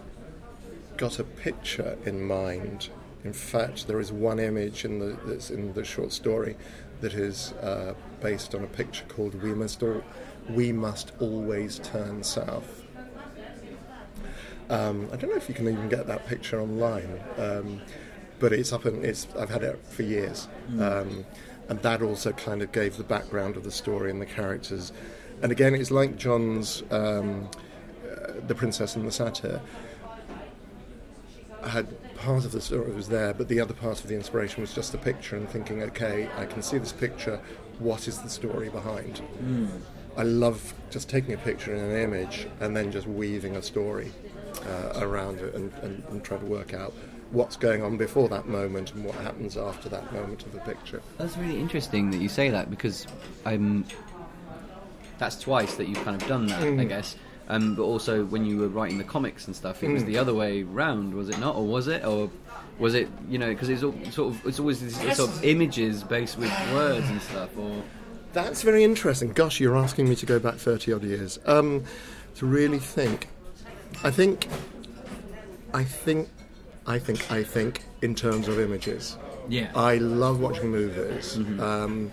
got 0.98 1.20
a 1.20 1.24
picture 1.24 1.98
in 2.06 2.24
mind. 2.24 2.90
In 3.24 3.34
fact, 3.34 3.88
there 3.88 4.00
is 4.00 4.12
one 4.12 4.40
image 4.40 4.86
in 4.86 5.00
the 5.00 5.18
that's 5.26 5.50
in 5.50 5.74
the 5.74 5.84
short 5.84 6.12
story 6.12 6.56
that 7.02 7.14
is 7.14 7.54
uh, 7.62 7.94
based 8.22 8.56
on 8.56 8.64
a 8.64 8.68
picture 8.68 9.06
called 9.08 9.42
"We 9.42 9.54
Must 9.54 9.82
All, 9.84 10.04
We 10.50 10.72
Must 10.72 11.12
Always 11.20 11.80
Turn 11.80 12.24
South." 12.24 12.84
Um, 14.70 15.08
I 15.14 15.16
don't 15.16 15.30
know 15.30 15.38
if 15.38 15.48
you 15.48 15.56
can 15.56 15.70
even 15.70 15.88
get 15.88 16.08
that 16.08 16.26
picture 16.28 16.60
online, 16.60 17.20
um, 17.38 17.82
but 18.40 18.52
it's 18.52 18.74
up 18.74 18.86
and 18.86 19.06
it's 19.06 19.28
I've 19.38 19.50
had 19.50 19.64
it 19.64 19.80
for 19.88 20.04
years, 20.04 20.48
um, 20.80 21.26
and 21.70 21.82
that 21.82 22.02
also 22.02 22.32
kind 22.34 22.62
of 22.62 22.72
gave 22.72 22.98
the 22.98 23.04
background 23.04 23.56
of 23.56 23.64
the 23.64 23.72
story 23.72 24.10
and 24.12 24.22
the 24.22 24.26
characters. 24.26 24.92
And 25.41 25.52
again, 25.52 25.76
it's 25.76 25.91
like 25.91 26.17
John's 26.17 26.84
um, 26.91 27.50
uh, 28.04 28.34
"The 28.47 28.56
Princess 28.56 28.95
and 28.95 29.08
the 29.08 29.12
Satyr." 29.12 29.62
I 31.63 31.69
had 31.69 32.15
part 32.15 32.45
of 32.45 32.52
the 32.52 32.62
story 32.62 32.91
was 32.93 33.10
there, 33.10 33.34
but 33.34 33.47
the 33.47 33.60
other 33.60 33.73
part 33.73 34.02
of 34.02 34.08
the 34.08 34.15
inspiration 34.15 34.62
was 34.62 34.73
just 34.73 34.91
the 34.91 34.97
picture 34.97 35.36
and 35.36 35.50
thinking, 35.50 35.84
okay, 35.84 36.30
I 36.38 36.45
can 36.45 36.62
see 36.62 36.78
this 36.78 36.93
picture. 36.93 37.39
What 37.80 38.08
is 38.08 38.19
the 38.19 38.30
story 38.30 38.69
behind? 38.69 39.21
I 40.15 40.23
love 40.23 40.73
just 40.89 41.10
taking 41.10 41.34
a 41.34 41.38
picture 41.38 41.73
and 41.73 41.91
an 41.91 41.97
image 41.97 42.47
and 42.60 42.76
then 42.76 42.91
just 42.91 43.06
weaving 43.06 43.56
a 43.56 43.62
story 43.62 44.12
uh, 44.65 45.00
around 45.02 45.39
it 45.39 45.54
and, 45.54 45.73
and, 45.82 46.04
and 46.10 46.23
try 46.23 46.38
to 46.38 46.45
work 46.45 46.73
out 46.73 46.93
what's 47.32 47.58
going 47.58 47.84
on 47.84 47.97
before 47.97 48.30
that 48.30 48.47
moment 48.47 48.93
and 48.93 49.04
what 49.04 49.15
happens 49.15 49.58
after 49.58 49.89
that 49.89 50.12
moment 50.13 50.43
of 50.43 50.54
the 50.54 50.60
picture. 50.62 51.02
That's 51.17 51.38
really 51.38 51.60
interesting 51.60 52.10
that 52.12 52.17
you 52.17 52.30
say 52.30 52.50
that 52.50 52.69
because 52.69 53.06
um, 53.45 53.86
that's 55.17 55.39
twice 55.39 55.75
that 55.75 55.88
you've 55.88 56.03
kind 56.03 56.21
of 56.21 56.27
done 56.27 56.47
that, 56.47 56.62
I 56.63 56.84
guess. 56.86 57.15
Um, 57.49 57.75
but 57.75 57.84
also 57.84 58.25
when 58.25 58.45
you 58.45 58.58
were 58.58 58.67
writing 58.67 58.97
the 58.97 59.03
comics 59.06 59.47
and 59.47 59.56
stuff, 59.56 59.82
it 59.84 59.89
was 59.89 60.03
the 60.03 60.17
other 60.17 60.34
way 60.34 60.63
round, 60.63 61.13
was 61.13 61.30
it 61.30 61.39
not, 61.39 61.56
or 61.56 61.65
was 61.65 61.88
it, 61.88 62.03
or 62.03 62.30
was 62.77 62.93
it, 62.93 63.08
you 63.30 63.38
know, 63.38 63.47
because 63.49 63.69
it's 63.69 63.84
all, 63.84 63.95
sort 64.12 64.34
of 64.34 64.45
it's 64.45 64.60
always 64.60 64.82
these 64.82 65.15
sort 65.15 65.30
of 65.30 65.43
images 65.45 66.03
based 66.03 66.38
with 66.38 66.51
words 66.73 67.10
and 67.10 67.21
stuff, 67.21 67.49
or 67.58 67.84
That's 68.34 68.63
very 68.63 68.84
interesting. 68.84 69.32
Gosh, 69.32 69.60
you're 69.62 69.77
asking 69.77 70.10
me 70.10 70.15
to 70.17 70.25
go 70.25 70.39
back 70.39 70.56
30 70.56 70.91
odd 70.93 71.03
years. 71.03 71.39
Um, 71.45 71.86
to 72.36 72.45
really 72.45 72.80
think. 72.80 73.30
I 74.03 74.12
think, 74.12 74.47
I 75.73 75.84
think, 75.84 76.30
I 76.86 76.99
think, 76.99 77.32
I 77.32 77.43
think 77.43 77.82
in 78.01 78.13
terms 78.13 78.47
of 78.47 78.60
images. 78.60 79.17
yeah, 79.47 79.71
I 79.73 79.95
love 79.97 80.39
watching 80.41 80.69
movies. 80.69 81.38
Um, 81.60 82.12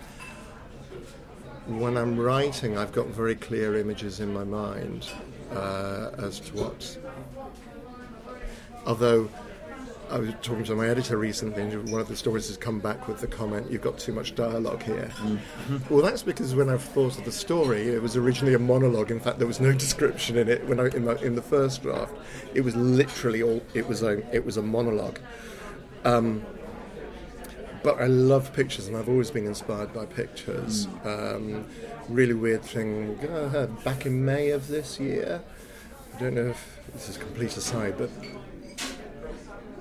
when 1.67 1.97
I'm 1.97 2.17
writing, 2.17 2.77
I've 2.77 2.91
got 2.91 3.07
very 3.07 3.35
clear 3.35 3.77
images 3.77 4.19
in 4.19 4.33
my 4.33 4.43
mind 4.43 5.09
uh, 5.51 6.11
as 6.17 6.39
to 6.41 6.53
what. 6.55 6.97
Although 8.85 9.29
I 10.11 10.19
was 10.19 10.29
talking 10.43 10.63
to 10.65 10.75
my 10.75 10.87
editor 10.87 11.17
recently, 11.17 11.63
and 11.63 11.91
one 11.91 11.99
of 11.99 12.07
the 12.07 12.15
stories 12.15 12.47
has 12.47 12.57
come 12.57 12.79
back 12.79 13.07
with 13.07 13.19
the 13.19 13.27
comment, 13.27 13.71
"You've 13.71 13.81
got 13.81 13.97
too 13.97 14.13
much 14.13 14.35
dialogue 14.35 14.83
here." 14.83 15.11
Well, 15.89 16.03
that's 16.03 16.21
because 16.21 16.53
when 16.53 16.69
I've 16.69 16.83
thought 16.83 17.17
of 17.17 17.25
the 17.25 17.31
story, 17.31 17.89
it 17.89 18.01
was 18.01 18.15
originally 18.15 18.53
a 18.53 18.59
monologue. 18.59 19.09
In 19.09 19.19
fact, 19.19 19.39
there 19.39 19.47
was 19.47 19.59
no 19.59 19.71
description 19.71 20.37
in 20.37 20.47
it 20.47 20.65
when 20.67 20.79
I, 20.79 20.87
in, 20.89 21.05
my, 21.05 21.15
in 21.15 21.35
the 21.35 21.41
first 21.41 21.81
draft. 21.81 22.13
It 22.53 22.61
was 22.61 22.75
literally 22.75 23.41
all. 23.41 23.63
It 23.73 23.87
was 23.87 24.03
a. 24.03 24.19
It 24.33 24.45
was 24.45 24.57
a 24.57 24.61
monologue. 24.61 25.19
But 27.85 28.01
I 28.01 28.07
love 28.07 28.51
pictures, 28.51 28.87
and 28.87 28.97
I've 28.97 29.07
always 29.07 29.29
been 29.29 29.45
inspired 29.45 29.93
by 29.93 30.07
pictures. 30.07 30.87
Um, 31.03 31.65
really 32.09 32.33
weird 32.33 32.63
thing. 32.63 33.15
Uh, 33.19 33.67
back 33.83 34.07
in 34.07 34.25
May 34.25 34.49
of 34.49 34.67
this 34.67 34.99
year, 34.99 35.39
I 36.15 36.19
don't 36.19 36.33
know 36.33 36.47
if 36.47 36.79
this 36.93 37.09
is 37.09 37.17
a 37.17 37.19
complete 37.19 37.55
aside, 37.55 37.95
but 37.95 38.09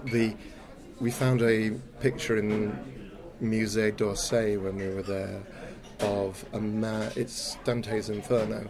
the 0.04 0.36
we 1.00 1.10
found 1.10 1.40
a 1.40 1.70
picture 2.00 2.36
in 2.36 2.78
Musée 3.42 3.96
d'Orsay 3.96 4.60
when 4.62 4.76
we 4.76 4.88
were 4.90 5.02
there 5.02 5.40
of 6.00 6.44
a 6.52 6.60
man. 6.60 7.10
It's 7.16 7.56
Dante's 7.64 8.10
Inferno, 8.10 8.68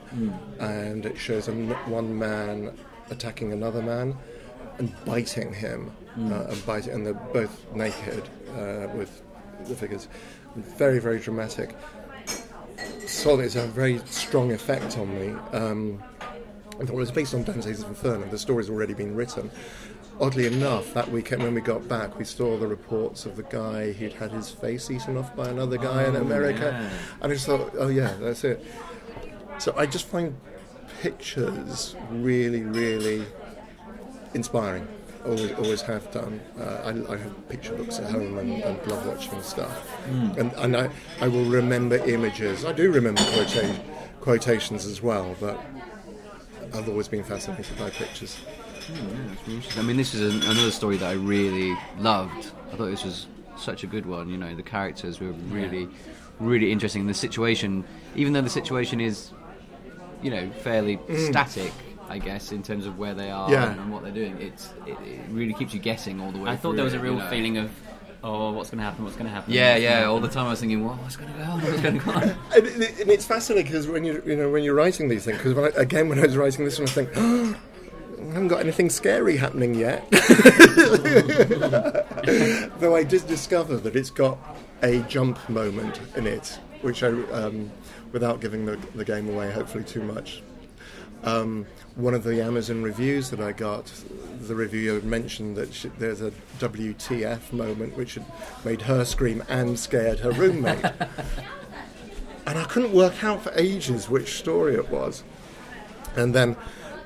and 0.60 1.04
it 1.04 1.18
shows 1.18 1.48
a 1.48 1.52
one 1.52 2.16
man 2.16 2.78
attacking 3.10 3.52
another 3.52 3.82
man 3.82 4.16
and 4.78 4.94
biting 5.04 5.52
him, 5.52 5.90
uh, 6.18 6.46
and 6.50 6.66
biting, 6.66 6.92
and 6.92 7.06
they're 7.06 7.14
both 7.14 7.66
naked 7.74 8.22
uh, 8.56 8.86
with 8.94 9.22
the 9.64 9.74
figures. 9.74 10.08
Very, 10.56 10.98
very 10.98 11.18
dramatic. 11.18 11.74
So 13.06 13.38
it's 13.40 13.56
a 13.56 13.66
very 13.66 13.98
strong 14.06 14.52
effect 14.52 14.98
on 14.98 15.14
me. 15.18 15.28
Um, 15.52 16.02
I 16.20 16.84
thought 16.84 16.90
it 16.90 16.94
was 16.94 17.10
based 17.12 17.34
on 17.34 17.44
Dante's 17.44 17.82
Inferno. 17.82 18.26
The 18.26 18.38
story's 18.38 18.68
already 18.70 18.94
been 18.94 19.14
written. 19.14 19.50
Oddly 20.20 20.46
enough, 20.46 20.94
that 20.94 21.10
weekend 21.10 21.42
when 21.42 21.54
we 21.54 21.60
got 21.60 21.88
back, 21.88 22.18
we 22.18 22.24
saw 22.24 22.56
the 22.56 22.66
reports 22.66 23.26
of 23.26 23.36
the 23.36 23.42
guy 23.44 23.92
who'd 23.92 24.12
had 24.12 24.30
his 24.32 24.48
face 24.50 24.90
eaten 24.90 25.16
off 25.16 25.34
by 25.34 25.48
another 25.48 25.76
guy 25.76 26.04
in 26.04 26.14
Oh, 26.16 26.20
America, 26.20 26.70
yeah. 26.80 26.90
and 27.20 27.32
I 27.32 27.34
just 27.34 27.46
thought, 27.46 27.72
oh 27.78 27.88
yeah, 27.88 28.14
that's 28.20 28.44
it. 28.44 28.64
So 29.58 29.74
I 29.76 29.86
just 29.86 30.06
find 30.06 30.36
pictures 31.00 31.96
really, 32.10 32.62
really 32.62 33.24
inspiring. 34.34 34.86
Always, 35.24 35.52
always 35.52 35.82
have 35.82 36.10
done. 36.12 36.40
Uh, 36.60 36.62
I, 36.84 37.14
I 37.14 37.16
have 37.16 37.48
picture 37.48 37.74
books 37.74 37.98
at 37.98 38.10
home 38.10 38.36
and, 38.38 38.62
and 38.62 38.86
love 38.86 39.06
watching 39.06 39.40
stuff. 39.42 39.88
Hmm. 40.04 40.38
And, 40.38 40.52
and 40.52 40.76
I, 40.76 40.90
I 41.20 41.28
will 41.28 41.46
remember 41.46 41.96
images. 41.96 42.64
I 42.64 42.72
do 42.72 42.92
remember 42.92 43.22
quota- 43.32 43.80
quotations 44.20 44.84
as 44.84 45.02
well, 45.02 45.34
but 45.40 45.58
I've 46.74 46.88
always 46.88 47.08
been 47.08 47.24
fascinated 47.24 47.78
by 47.78 47.88
pictures. 47.90 48.36
Hmm, 48.86 49.78
I 49.78 49.82
mean, 49.82 49.96
this 49.96 50.12
is 50.12 50.34
an, 50.34 50.42
another 50.42 50.70
story 50.70 50.98
that 50.98 51.08
I 51.08 51.14
really 51.14 51.74
loved. 51.98 52.50
I 52.72 52.76
thought 52.76 52.90
this 52.90 53.04
was 53.04 53.26
such 53.56 53.82
a 53.82 53.86
good 53.86 54.04
one. 54.04 54.28
You 54.28 54.36
know, 54.36 54.54
the 54.54 54.62
characters 54.62 55.20
were 55.20 55.32
really, 55.48 55.88
really 56.38 56.70
interesting. 56.70 57.06
The 57.06 57.14
situation, 57.14 57.84
even 58.14 58.34
though 58.34 58.42
the 58.42 58.50
situation 58.50 59.00
is, 59.00 59.30
you 60.22 60.30
know, 60.30 60.50
fairly 60.50 60.96
hmm. 60.96 61.16
static, 61.16 61.72
I 62.08 62.18
guess, 62.18 62.52
in 62.52 62.62
terms 62.62 62.86
of 62.86 62.98
where 62.98 63.14
they 63.14 63.30
are 63.30 63.50
Yeah. 63.50 63.72
and, 63.72 63.92
what 63.92 64.02
they're 64.02 64.12
doing, 64.12 64.36
it's 64.40 64.70
it, 64.86 64.96
it 65.06 65.20
really 65.30 65.54
keeps 65.54 65.72
you 65.74 65.80
guessing 65.80 66.20
all 66.20 66.30
the 66.32 66.38
way. 66.38 66.44
Through. 66.44 66.52
I 66.52 66.56
thought 66.56 66.76
there 66.76 66.84
was 66.84 66.94
a 66.94 66.98
real 67.00 67.14
you 67.14 67.18
know. 67.20 67.30
feeling 67.30 67.58
of, 67.58 67.70
oh, 68.22 68.52
what's 68.52 68.70
going 68.70 68.78
to 68.78 68.84
happen? 68.84 69.04
What's 69.04 69.16
going 69.16 69.26
to 69.28 69.32
happen? 69.34 69.52
Yeah, 69.52 69.72
what's 69.74 69.84
gonna 69.84 70.00
yeah. 70.00 70.06
All 70.06 70.20
the 70.20 70.28
time 70.28 70.46
I 70.46 70.50
was 70.50 70.60
thinking, 70.60 70.84
well, 70.84 70.96
what's 70.96 71.16
going 71.16 71.32
to 71.32 71.38
go 71.38 71.44
on? 71.44 71.60
What's 71.62 71.80
going 71.80 71.98
to 71.98 72.04
go 72.04 72.12
on? 72.12 72.22
And, 72.56 72.66
it- 72.82 73.00
and 73.00 73.10
it's 73.10 73.24
fascinating 73.26 73.66
because 73.70 73.86
when 73.88 74.04
you 74.04 74.22
you 74.26 74.36
know 74.36 74.50
when 74.50 74.62
you're 74.62 74.74
writing 74.74 75.08
these 75.08 75.24
things, 75.24 75.38
because 75.42 75.76
again 75.76 76.08
when 76.08 76.18
I 76.18 76.22
was 76.26 76.36
writing 76.36 76.64
this 76.64 76.78
one, 76.78 76.88
I 76.88 76.90
think. 76.92 77.10
"Oh, 77.16 77.56
I 78.20 78.26
haven't 78.34 78.48
got 78.48 78.60
anything 78.60 78.88
scary 78.90 79.36
happening 79.36 79.74
yet. 79.74 80.10
Though 82.78 82.96
I 82.96 83.04
did 83.04 83.26
discover 83.26 83.76
that 83.76 83.94
it's 83.96 84.10
got 84.10 84.38
a 84.82 85.00
jump 85.02 85.46
moment 85.48 86.00
in 86.16 86.26
it, 86.26 86.58
which 86.80 87.02
I, 87.02 87.08
um, 87.08 87.70
without 88.12 88.40
giving 88.40 88.64
the, 88.66 88.76
the 88.94 89.04
game 89.04 89.28
away, 89.28 89.52
hopefully 89.52 89.84
too 89.84 90.02
much. 90.02 90.42
Um, 91.24 91.66
one 91.96 92.12
of 92.12 92.22
the 92.22 92.42
Amazon 92.42 92.82
reviews 92.82 93.30
that 93.30 93.40
I 93.40 93.52
got, 93.52 93.90
the 94.40 94.54
reviewer 94.54 95.00
mentioned 95.00 95.56
that 95.56 95.72
sh 95.72 95.86
there's 95.98 96.20
a 96.20 96.32
WTF 96.58 97.52
moment 97.52 97.96
which 97.96 98.14
had 98.14 98.26
made 98.64 98.82
her 98.82 99.04
scream 99.04 99.42
and 99.48 99.78
scared 99.78 100.20
her 100.20 100.32
roommate. 100.32 100.84
and 102.46 102.58
I 102.58 102.64
couldn't 102.64 102.92
work 102.92 103.24
out 103.24 103.42
for 103.42 103.52
ages 103.54 104.08
which 104.08 104.38
story 104.38 104.74
it 104.74 104.90
was. 104.90 105.24
And 106.16 106.34
then 106.34 106.56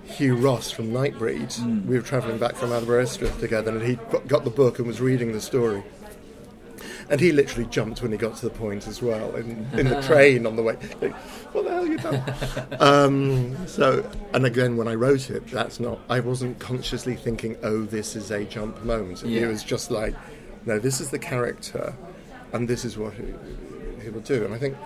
Hugh 0.04 0.37
Ross 0.37 0.70
from 0.70 0.90
Nightbreed, 0.90 1.87
we 1.87 1.96
were 1.96 2.02
travelling 2.02 2.38
back 2.38 2.57
from 2.57 2.72
Aberystwyth 2.72 3.38
together, 3.38 3.70
and 3.70 3.83
he 3.83 3.96
got 4.26 4.44
the 4.44 4.50
book 4.50 4.78
and 4.78 4.87
was 4.88 5.00
reading 5.00 5.33
the 5.33 5.40
story. 5.40 5.85
And 7.11 7.21
he 7.21 7.33
literally 7.33 7.66
jumped 7.71 8.03
when 8.03 8.12
he 8.12 8.18
got 8.18 8.37
to 8.37 8.49
the 8.49 8.55
point 8.55 8.87
as 8.87 9.01
well, 9.01 9.35
in, 9.37 9.66
in 9.73 9.88
the 9.88 10.03
train 10.07 10.47
on 10.47 10.57
the 10.57 10.62
way. 10.62 10.77
Like, 11.01 11.14
what 11.55 11.64
the 11.64 11.71
hell 11.71 11.87
you 11.87 11.97
done? 11.99 12.23
um, 12.81 13.66
so, 13.66 14.09
and 14.35 14.44
again, 14.44 14.77
when 14.77 14.88
I 14.88 14.94
wrote 14.94 15.31
it, 15.31 15.47
that's 15.47 15.81
not. 15.81 16.01
I 16.11 16.21
wasn't 16.21 16.59
consciously 16.59 17.16
thinking, 17.16 17.57
"Oh, 17.62 17.85
this 17.85 18.14
is 18.14 18.31
a 18.31 18.44
jump 18.44 18.85
moment." 18.85 19.25
It 19.25 19.47
was 19.47 19.64
just 19.64 19.90
like, 19.90 20.14
"No, 20.66 20.79
this 20.79 21.01
is 21.01 21.11
the 21.11 21.18
character, 21.18 21.94
and 22.53 22.68
this 22.68 22.85
is 22.85 22.99
what 22.99 23.14
he, 23.14 23.33
he 24.03 24.11
will 24.11 24.21
do." 24.21 24.44
And 24.44 24.53
I 24.53 24.59
think 24.59 24.77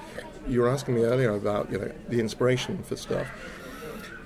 you 0.46 0.60
were 0.60 0.68
asking 0.68 0.94
me 0.94 1.02
earlier 1.02 1.34
about 1.34 1.72
you 1.72 1.78
know 1.78 1.92
the 2.08 2.20
inspiration 2.20 2.82
for 2.84 2.94
stuff. 2.94 3.26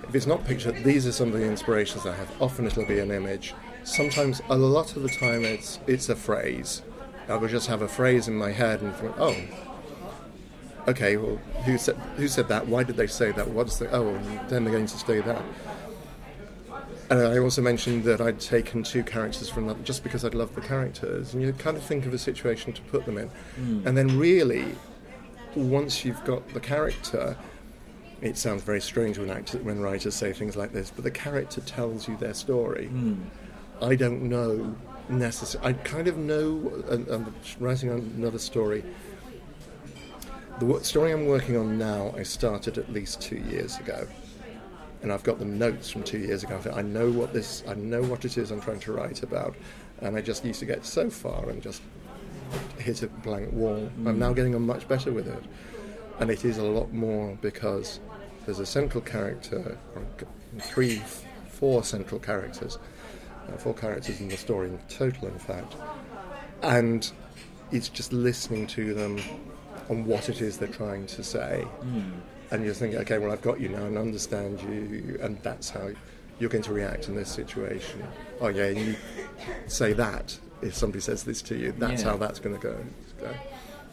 If 0.09 0.15
it's 0.15 0.27
not 0.27 0.45
picture, 0.45 0.71
these 0.71 1.07
are 1.07 1.13
some 1.13 1.29
of 1.29 1.35
the 1.35 1.47
inspirations 1.47 2.07
I 2.07 2.15
have. 2.15 2.31
Often 2.41 2.67
it'll 2.67 2.87
be 2.87 3.01
an 3.01 3.11
image. 3.11 3.55
Sometimes, 3.85 4.41
a 4.49 4.57
lot 4.57 4.97
of 4.97 5.03
the 5.03 5.09
time, 5.09 5.45
it's 5.45 5.79
it's 5.87 6.11
a 6.11 6.17
phrase. 6.17 6.83
I 7.29 7.37
would 7.37 7.51
just 7.51 7.67
have 7.67 7.83
a 7.83 7.89
phrase 7.89 8.29
in 8.29 8.37
my 8.37 8.53
head 8.53 8.83
and 8.83 8.95
think, 8.95 9.15
oh, 9.19 9.37
okay, 10.89 11.17
well, 11.17 11.37
who 11.65 11.79
said 11.79 11.97
who 12.17 12.29
said 12.29 12.49
that? 12.49 12.67
Why 12.67 12.83
did 12.83 12.97
they 12.97 13.07
say 13.07 13.33
that? 13.33 13.49
What's 13.49 13.79
the 13.79 13.91
oh? 13.95 14.19
Then 14.49 14.65
they're 14.65 14.73
going 14.73 14.87
to 14.87 14.99
say 14.99 15.21
that. 15.21 15.43
And 17.09 17.21
I 17.21 17.39
also 17.39 17.63
mentioned 17.63 18.03
that 18.05 18.21
I'd 18.21 18.41
taken 18.41 18.83
two 18.83 19.05
characters 19.05 19.49
from 19.49 19.69
that 19.69 19.85
just 19.85 20.03
because 20.03 20.25
I'd 20.25 20.35
loved 20.35 20.57
the 20.57 20.61
characters, 20.61 21.35
and 21.35 21.43
you 21.43 21.53
kind 21.53 21.77
of 21.77 21.83
think 21.83 22.05
of 22.05 22.13
a 22.13 22.19
situation 22.19 22.73
to 22.73 22.83
put 22.83 23.07
them 23.07 23.17
in, 23.17 23.29
hmm. 23.29 23.87
and 23.87 23.97
then 23.97 24.19
really, 24.19 24.75
once 25.55 26.05
you've 26.05 26.23
got 26.25 26.49
the 26.49 26.59
character, 26.59 27.37
it 28.23 28.37
sounds 28.37 28.63
very 28.63 28.81
strange 28.81 29.19
when 29.19 29.31
actors, 29.31 29.63
when 29.63 29.81
writers 29.81 30.17
say 30.17 30.33
things 30.33 30.57
like 30.57 30.73
this, 30.73 30.91
but 30.91 31.05
the 31.05 31.11
character 31.11 31.61
tells 31.61 32.09
you 32.09 32.17
their 32.17 32.35
story. 32.35 32.87
Hmm. 32.87 33.23
I 33.81 33.95
don't 33.95 34.23
know 34.23 34.75
necessarily. 35.09 35.71
I 35.71 35.73
kind 35.75 36.09
of 36.09 36.17
know. 36.17 36.83
And, 36.89 37.07
and 37.09 37.33
writing 37.61 37.91
another 37.91 38.39
story. 38.39 38.85
The 40.59 40.83
story 40.83 41.13
I'm 41.13 41.27
working 41.27 41.57
on 41.57 41.77
now, 41.79 42.15
I 42.17 42.23
started 42.23 42.79
at 42.79 42.91
least 42.91 43.21
two 43.21 43.37
years 43.37 43.79
ago, 43.79 44.07
and 45.03 45.13
I've 45.13 45.23
got 45.23 45.39
the 45.39 45.45
notes 45.45 45.91
from 45.91 46.03
two 46.03 46.19
years 46.19 46.45
ago. 46.45 46.59
I 46.75 46.81
know 46.83 47.11
what 47.11 47.33
this. 47.33 47.63
I 47.69 47.75
know 47.75 48.03
what 48.03 48.25
it 48.25 48.39
is 48.39 48.51
I'm 48.51 48.61
trying 48.61 48.81
to 48.81 48.93
write 48.93 49.23
about, 49.23 49.55
and 50.01 50.17
I 50.17 50.23
just 50.23 50.45
used 50.45 50.61
to 50.61 50.67
get 50.67 50.87
so 50.87 51.11
far 51.11 51.51
and 51.51 51.63
just 51.63 51.83
hit 52.79 53.03
a 53.03 53.09
blank 53.09 53.53
wall. 53.53 53.91
I'm 53.99 54.05
mm. 54.05 54.17
now 54.17 54.33
getting 54.33 54.55
on 54.55 54.63
much 54.63 54.89
better 54.89 55.13
with 55.13 55.29
it, 55.29 55.45
and 56.21 56.31
it 56.31 56.45
is 56.45 56.57
a 56.59 56.65
lot 56.65 56.93
more 56.93 57.37
because 57.43 58.01
there's 58.47 58.61
a 58.61 58.67
central 58.67 59.03
character, 59.03 59.77
or 59.95 60.03
three, 60.61 61.03
four 61.49 61.85
central 61.85 62.21
characters, 62.21 62.79
uh, 63.49 63.57
four 63.57 63.75
characters 63.75 64.21
in 64.21 64.29
the 64.29 64.37
story 64.37 64.69
in 64.69 64.79
total, 64.89 65.29
in 65.29 65.39
fact, 65.39 65.75
and 66.63 67.11
it's 67.73 67.89
just 67.89 68.13
listening 68.13 68.67
to 68.69 68.95
them 68.95 69.21
on 69.89 70.05
what 70.05 70.29
it 70.29 70.41
is 70.41 70.59
they're 70.59 70.69
trying 70.69 71.07
to 71.07 71.23
say, 71.23 71.65
and 72.51 72.65
you're 72.65 72.75
thinking, 72.75 72.99
okay, 73.01 73.19
well, 73.19 73.33
I've 73.33 73.43
got 73.43 73.61
you 73.61 73.69
now 73.69 73.85
and 73.85 73.99
understand 73.99 74.61
you, 74.63 75.19
and 75.21 75.39
that's 75.43 75.71
how 75.71 75.91
you're 76.39 76.51
going 76.51 76.63
to 76.65 76.73
react 76.73 77.09
in 77.09 77.15
this 77.17 77.31
situation. 77.31 78.03
Oh 78.41 78.49
yeah, 78.49 78.69
you 78.69 78.95
say 79.67 79.93
that 79.95 80.39
if 80.63 80.75
somebody 80.75 81.01
says 81.01 81.25
this 81.25 81.43
to 81.43 81.57
you, 81.57 81.73
that's 81.79 82.03
Yeah. 82.03 82.11
how 82.11 82.17
that's 82.17 82.39
going 82.41 82.57
to 82.57 82.63
go. 82.63 82.77
go. 83.21 83.31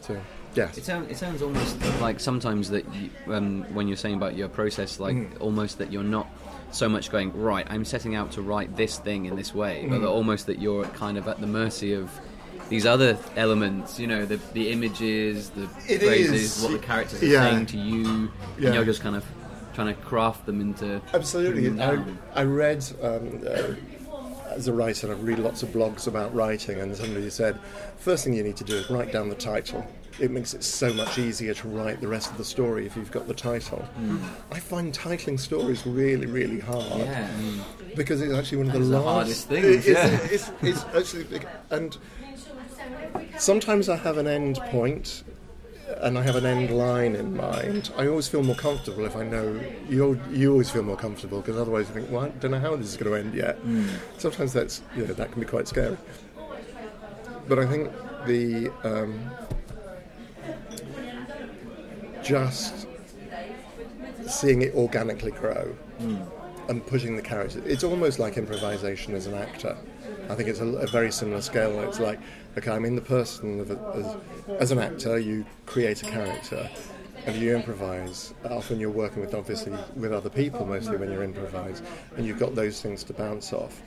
So, 0.01 0.19
yes. 0.55 0.77
It 0.77 0.83
sounds, 0.85 1.11
it 1.11 1.17
sounds 1.17 1.41
almost 1.41 1.77
like 2.01 2.19
sometimes 2.19 2.69
that 2.69 2.85
you, 2.93 3.09
um, 3.33 3.63
when 3.73 3.87
you're 3.87 3.97
saying 3.97 4.15
about 4.15 4.35
your 4.35 4.49
process, 4.49 4.99
like 4.99 5.15
almost 5.39 5.77
that 5.77 5.91
you're 5.91 6.03
not 6.03 6.27
so 6.73 6.89
much 6.89 7.09
going 7.11 7.31
right. 7.39 7.65
I'm 7.69 7.85
setting 7.85 8.15
out 8.15 8.31
to 8.33 8.41
write 8.41 8.75
this 8.75 8.97
thing 8.97 9.25
in 9.25 9.35
this 9.35 9.53
way, 9.53 9.85
but 9.89 9.99
that 10.01 10.07
almost 10.07 10.47
that 10.47 10.59
you're 10.59 10.85
kind 10.85 11.17
of 11.17 11.27
at 11.27 11.39
the 11.39 11.47
mercy 11.47 11.93
of 11.93 12.09
these 12.69 12.85
other 12.85 13.17
elements. 13.35 13.99
You 13.99 14.07
know, 14.07 14.25
the 14.25 14.37
the 14.53 14.71
images, 14.71 15.49
the 15.51 15.63
It 15.87 15.99
phrases, 16.01 16.57
is. 16.57 16.63
what 16.63 16.71
the 16.73 16.79
characters 16.79 17.21
are 17.21 17.25
Yeah. 17.25 17.49
saying 17.49 17.67
to 17.67 17.77
you, 17.77 18.31
Yeah. 18.57 18.67
and 18.67 18.75
you're 18.75 18.85
just 18.85 19.01
kind 19.01 19.15
of 19.15 19.23
trying 19.73 19.87
to 19.95 20.01
craft 20.01 20.45
them 20.45 20.61
into 20.61 21.01
Absolutely. 21.13 21.69
them 21.69 22.17
I. 22.35 22.41
I 22.41 22.43
read, 22.43 22.83
um, 23.01 23.41
uh, 23.47 23.73
as 24.51 24.67
a 24.67 24.73
writer, 24.73 25.09
I 25.11 25.15
read 25.15 25.39
lots 25.39 25.63
of 25.63 25.69
blogs 25.69 26.07
about 26.07 26.33
writing, 26.35 26.79
and 26.79 26.95
somebody 26.95 27.29
said, 27.31 27.57
first 27.97 28.23
thing 28.23 28.33
you 28.33 28.43
need 28.43 28.57
to 28.57 28.63
do 28.63 28.75
is 28.75 28.89
write 28.91 29.11
down 29.11 29.29
the 29.29 29.35
title. 29.35 29.85
It 30.19 30.31
makes 30.31 30.53
it 30.53 30.63
so 30.63 30.93
much 30.93 31.17
easier 31.17 31.53
to 31.55 31.67
write 31.67 31.99
the 31.99 32.07
rest 32.07 32.31
of 32.31 32.37
the 32.37 32.45
story 32.45 32.85
if 32.85 32.95
you've 32.95 33.11
got 33.11 33.27
the 33.27 33.33
title. 33.33 33.83
I 34.51 34.59
find 34.59 34.93
titling 34.93 35.39
stories 35.39 35.85
really, 35.85 36.27
really 36.27 36.59
hard 36.59 36.99
yeah. 36.99 37.29
because 37.95 38.21
it's 38.21 38.33
actually 38.33 38.59
one 38.59 38.67
of 38.67 38.73
the 38.73 38.79
That's 38.79 38.91
the 38.91 38.99
last 38.99 39.13
hardest 39.13 39.47
things, 39.47 39.87
It's, 39.87 39.87
yeah. 39.87 40.19
it's, 40.31 40.51
it's 40.61 40.85
actually 40.95 41.23
big, 41.23 41.47
and 41.71 41.97
sometimes 43.37 43.89
I 43.89 43.95
have 43.97 44.17
an 44.17 44.27
end 44.27 44.57
point 44.69 45.23
and 46.01 46.17
I 46.17 46.23
have 46.23 46.35
an 46.35 46.45
end 46.45 46.71
line 46.71 47.15
in 47.15 47.35
mind. 47.35 47.91
I 47.97 48.07
always 48.07 48.27
feel 48.27 48.43
more 48.43 48.55
comfortable 48.55 49.05
if 49.05 49.15
I 49.15 49.23
know 49.23 49.59
you. 49.89 50.19
You 50.31 50.51
always 50.51 50.69
feel 50.69 50.83
more 50.83 50.97
comfortable 50.97 51.41
because 51.41 51.57
otherwise 51.57 51.87
you 51.87 51.95
think, 51.95 52.11
well, 52.11 52.25
I 52.25 52.29
don't 52.29 52.51
know 52.51 52.59
how 52.59 52.75
this 52.75 52.87
is 52.87 52.97
going 52.97 53.11
to 53.11 53.17
end 53.17 53.35
yet. 53.35 53.57
Sometimes 54.17 54.53
that's 54.53 54.81
you 54.95 55.05
know 55.05 55.13
that 55.13 55.31
can 55.31 55.39
be 55.41 55.47
quite 55.47 55.67
scary. 55.67 55.97
But 57.47 57.59
I 57.59 57.65
think 57.65 57.91
the 58.25 58.69
um, 58.83 59.29
just 62.23 62.87
seeing 64.27 64.61
it 64.61 64.73
organically 64.73 65.31
grow 65.31 65.75
and 66.69 66.85
pushing 66.87 67.15
the 67.15 67.21
character. 67.21 67.61
It's 67.65 67.83
almost 67.83 68.19
like 68.19 68.37
improvisation 68.37 69.13
as 69.15 69.27
an 69.27 69.33
actor. 69.33 69.75
I 70.29 70.35
think 70.35 70.47
it's 70.47 70.61
a, 70.61 70.65
a 70.65 70.87
very 70.87 71.11
similar 71.11 71.41
scale. 71.41 71.81
It's 71.81 71.99
like, 71.99 72.19
okay, 72.57 72.71
I'm 72.71 72.85
in 72.85 72.95
the 72.95 73.01
person 73.01 73.59
of 73.59 73.71
a, 73.71 74.17
as, 74.47 74.61
as 74.61 74.71
an 74.71 74.79
actor, 74.79 75.19
you 75.19 75.45
create 75.65 76.01
a 76.03 76.05
character, 76.05 76.69
and 77.25 77.35
you 77.35 77.55
improvise, 77.55 78.33
often 78.49 78.79
you're 78.79 78.89
working 78.89 79.21
with 79.21 79.33
obviously 79.33 79.73
with 79.95 80.13
other 80.13 80.29
people 80.29 80.65
mostly 80.65 80.97
when 80.97 81.11
you're 81.11 81.23
improvise, 81.23 81.81
and 82.15 82.25
you've 82.25 82.39
got 82.39 82.55
those 82.55 82.81
things 82.81 83.03
to 83.05 83.13
bounce 83.13 83.51
off. 83.53 83.81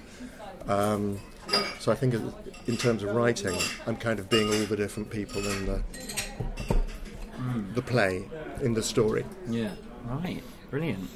Um, 0.69 1.21
so 1.79 1.93
I 1.93 1.95
think 1.95 2.15
in 2.67 2.77
terms 2.77 3.03
of 3.03 3.15
writing, 3.15 3.57
I'm 3.87 3.97
kind 3.97 4.19
of 4.19 4.29
being 4.29 4.49
all 4.49 4.67
the 4.67 4.77
different 4.77 5.11
people 5.11 5.47
in 5.47 5.67
the 5.67 5.83
the 7.75 7.83
play, 7.83 8.29
in 8.63 8.75
the 8.75 8.83
story. 8.83 9.25
Yeah. 9.49 9.71
Right. 10.07 10.43
Brilliant. 10.71 11.09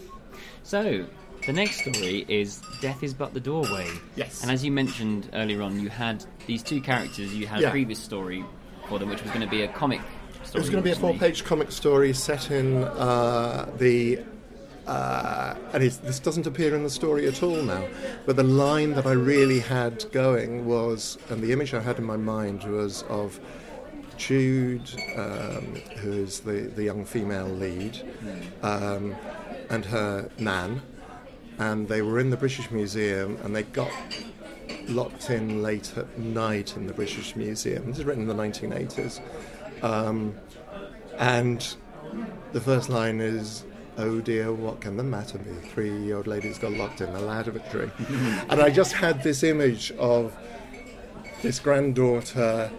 So, 0.62 1.06
the 1.46 1.52
next 1.52 1.80
story 1.80 2.24
is 2.28 2.60
Death 2.80 3.02
is 3.02 3.14
But 3.14 3.34
the 3.34 3.40
Doorway. 3.40 3.88
Yes. 4.16 4.42
And 4.42 4.50
as 4.50 4.64
you 4.64 4.70
mentioned 4.70 5.30
earlier 5.32 5.62
on, 5.62 5.80
you 5.80 5.88
had 5.88 6.24
these 6.46 6.62
two 6.62 6.80
characters, 6.80 7.34
you 7.34 7.46
had 7.46 7.60
Yeah. 7.60 7.68
a 7.68 7.70
previous 7.70 7.98
story 7.98 8.44
for 8.88 8.98
them, 8.98 9.08
which 9.08 9.22
was 9.22 9.30
going 9.30 9.44
to 9.44 9.50
be 9.50 9.62
a 9.62 9.68
comic 9.68 10.00
story. 10.44 10.54
It 10.54 10.58
was 10.58 10.70
going 10.70 10.82
to 10.82 10.88
be 10.88 10.90
a 10.90 10.96
four-page 10.96 11.44
comic 11.44 11.70
story 11.72 12.12
set 12.12 12.50
in 12.50 12.84
uh, 12.84 13.70
the. 13.78 14.20
Uh, 14.86 15.54
and 15.72 15.84
it's, 15.84 15.98
this 15.98 16.18
doesn't 16.18 16.46
appear 16.46 16.74
in 16.74 16.82
the 16.82 16.90
story 16.90 17.28
at 17.28 17.42
all 17.44 17.62
now. 17.62 17.86
But 18.26 18.34
the 18.36 18.42
line 18.42 18.92
that 18.94 19.06
I 19.06 19.12
really 19.12 19.60
had 19.60 20.04
going 20.10 20.66
was, 20.66 21.16
and 21.28 21.40
the 21.42 21.52
image 21.52 21.74
I 21.74 21.80
had 21.80 21.98
in 21.98 22.04
my 22.04 22.16
mind 22.16 22.64
was 22.64 23.02
of 23.04 23.38
Jude, 24.20 24.90
um, 25.16 25.76
who 25.96 26.12
is 26.12 26.40
the, 26.40 26.70
the 26.76 26.84
young 26.84 27.06
female 27.06 27.48
lead, 27.48 27.98
um, 28.62 29.16
and 29.70 29.84
her 29.86 30.30
nan, 30.38 30.82
and 31.58 31.88
they 31.88 32.02
were 32.02 32.20
in 32.20 32.28
the 32.28 32.36
British 32.36 32.70
Museum, 32.70 33.38
and 33.42 33.56
they 33.56 33.62
got 33.62 33.90
locked 34.88 35.30
in 35.30 35.62
late 35.62 35.96
at 35.96 36.18
night 36.18 36.76
in 36.76 36.86
the 36.86 36.92
British 36.92 37.34
Museum. 37.34 37.86
This 37.86 38.00
is 38.00 38.04
written 38.04 38.28
in 38.28 38.36
the 38.36 38.42
1980s. 38.42 39.20
Um, 39.82 40.34
and 41.16 41.76
the 42.52 42.60
first 42.60 42.90
line 42.90 43.22
is, 43.22 43.64
Oh 43.96 44.20
dear, 44.20 44.52
what 44.52 44.82
can 44.82 44.98
the 44.98 45.02
matter 45.02 45.38
be? 45.38 45.50
Three 45.68 46.12
old 46.12 46.26
ladies 46.26 46.58
got 46.58 46.72
locked 46.72 47.00
in 47.00 47.12
the 47.12 47.20
ladder 47.20 47.52
lavatory. 47.52 47.90
and 48.50 48.60
I 48.60 48.68
just 48.68 48.92
had 48.92 49.22
this 49.22 49.42
image 49.42 49.92
of 49.92 50.36
this 51.40 51.58
granddaughter 51.58 52.70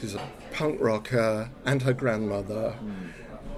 who's 0.00 0.14
a 0.14 0.28
punk 0.58 0.80
rocker 0.80 1.48
and 1.66 1.82
her 1.82 1.92
grandmother. 1.92 2.74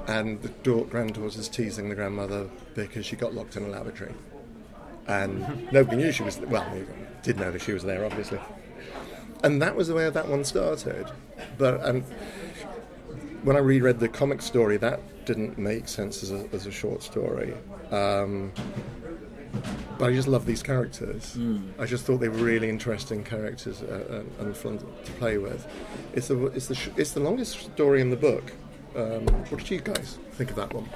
And 0.06 0.42
the 0.42 0.48
da- 0.48 0.84
granddaughter's 0.84 1.48
teasing 1.48 1.88
the 1.88 1.94
grandmother 1.94 2.50
because 2.74 3.06
she 3.06 3.16
got 3.16 3.32
locked 3.32 3.56
in 3.56 3.64
a 3.64 3.68
lavatory. 3.68 4.12
And 5.06 5.66
nobody 5.72 5.96
knew 5.96 6.12
she 6.12 6.22
was, 6.22 6.38
well, 6.40 6.66
did 7.22 7.38
know 7.38 7.50
that 7.50 7.62
she 7.62 7.72
was 7.72 7.84
there, 7.84 8.04
obviously. 8.04 8.38
And 9.42 9.62
that 9.62 9.74
was 9.74 9.88
the 9.88 9.94
way 9.94 10.10
that 10.10 10.28
one 10.28 10.44
started. 10.44 11.06
But 11.56 11.82
and 11.86 12.02
when 13.44 13.56
I 13.56 13.60
reread 13.60 13.98
the 13.98 14.08
comic 14.08 14.42
story, 14.42 14.76
that 14.76 15.24
didn't 15.24 15.56
make 15.56 15.88
sense 15.88 16.22
as 16.22 16.32
a, 16.32 16.46
as 16.52 16.66
a 16.66 16.70
short 16.70 17.02
story. 17.02 17.54
Um, 17.90 18.52
but 19.98 20.10
I 20.10 20.12
just 20.14 20.28
love 20.28 20.46
these 20.46 20.62
characters. 20.62 21.36
I 21.78 21.86
just 21.86 22.04
thought 22.04 22.18
they 22.18 22.28
were 22.28 22.36
really 22.44 22.68
interesting 22.68 23.24
characters 23.24 23.82
uh, 23.82 24.22
and, 24.40 24.46
and 24.46 24.56
fun 24.56 24.78
to 24.78 25.12
play 25.12 25.38
with. 25.38 25.66
It's 26.14 26.28
the 26.28 26.46
it's 26.46 26.66
the 26.68 26.74
sh- 26.74 26.90
it's 26.96 27.12
the 27.12 27.20
longest 27.20 27.58
story 27.60 28.00
in 28.00 28.10
the 28.10 28.16
book. 28.16 28.52
Um, 28.96 29.26
what 29.48 29.58
did 29.58 29.70
you 29.70 29.80
guys 29.80 30.18
think 30.32 30.50
of 30.50 30.56
that 30.56 30.72
one? 30.72 30.88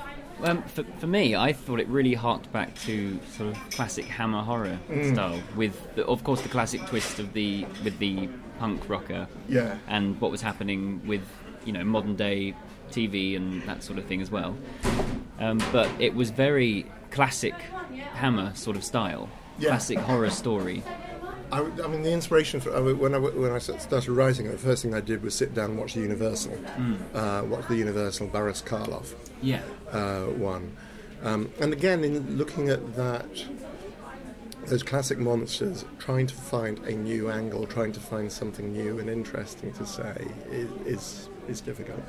Um, 0.43 0.63
for, 0.65 0.83
for 0.99 1.07
me, 1.07 1.37
I 1.37 1.53
thought 1.53 1.79
it 1.79 1.87
really 1.87 2.15
harked 2.15 2.51
back 2.53 2.75
to 2.81 3.21
sort 3.37 3.51
of 3.51 3.71
classic 3.71 4.05
Hammer 4.07 4.43
horror 4.43 4.79
Mm. 4.91 5.13
style, 5.15 5.41
with 5.55 5.95
the, 5.95 6.05
of 6.07 6.25
course 6.25 6.41
the 6.41 6.49
classic 6.49 6.85
twist 6.87 7.19
of 7.21 7.33
the 7.35 7.65
with 7.85 7.99
the 7.99 8.29
punk 8.59 8.89
rocker, 8.89 9.29
Yeah. 9.49 9.79
and 9.89 10.21
what 10.21 10.31
was 10.31 10.43
happening 10.43 11.01
with 11.07 11.23
you 11.65 11.73
know 11.73 11.85
modern 11.85 12.17
day 12.17 12.55
TV 12.91 13.37
and 13.37 13.63
that 13.63 13.83
sort 13.83 13.99
of 13.99 14.07
thing 14.07 14.21
as 14.21 14.31
well. 14.31 14.57
Um, 15.39 15.59
but 15.73 15.89
it 16.01 16.15
was 16.15 16.31
very 16.31 16.87
classic 17.11 17.55
Hammer 17.95 18.53
sort 18.55 18.77
of 18.77 18.85
style, 18.85 19.29
Yeah. 19.59 19.71
classic 19.71 19.99
horror 19.99 20.31
story. 20.31 20.83
I, 21.53 21.61
I 21.61 21.87
mean, 21.87 22.03
the 22.03 22.11
inspiration 22.13 22.61
for 22.61 22.75
I, 22.75 22.81
when 22.81 23.15
I 23.15 23.19
when 23.19 23.53
I 23.53 23.59
started 23.59 24.09
writing 24.11 24.51
the 24.51 24.59
first 24.59 24.83
thing 24.83 24.95
I 24.95 25.01
did 25.01 25.23
was 25.23 25.35
sit 25.35 25.55
down 25.55 25.71
and 25.71 25.79
watch 25.79 25.95
the 25.95 26.01
Universal, 26.01 26.59
uh, 27.15 27.43
watch 27.47 27.69
the 27.69 27.77
Universal 27.77 28.29
Boris 28.29 28.61
Karloff. 28.63 29.15
Yeah, 29.43 29.63
uh, 29.93 30.23
one. 30.25 30.75
Um, 31.23 31.51
and 31.61 31.73
again, 31.73 32.03
in 32.03 32.37
looking 32.37 32.71
at 32.71 32.97
that, 32.97 33.27
those 34.67 34.83
classic 34.83 35.19
monsters, 35.19 35.85
trying 35.99 36.27
to 36.27 36.35
find 36.35 36.79
a 36.81 36.93
new 36.93 37.31
angle, 37.31 37.67
trying 37.67 37.93
to 37.93 38.01
find 38.01 38.33
something 38.33 38.73
new 38.73 38.99
and 38.99 39.09
interesting 39.11 39.73
to 39.75 39.87
say, 39.87 40.27
is 40.51 40.71
is, 40.87 41.29
is 41.49 41.61
difficult. 41.61 42.03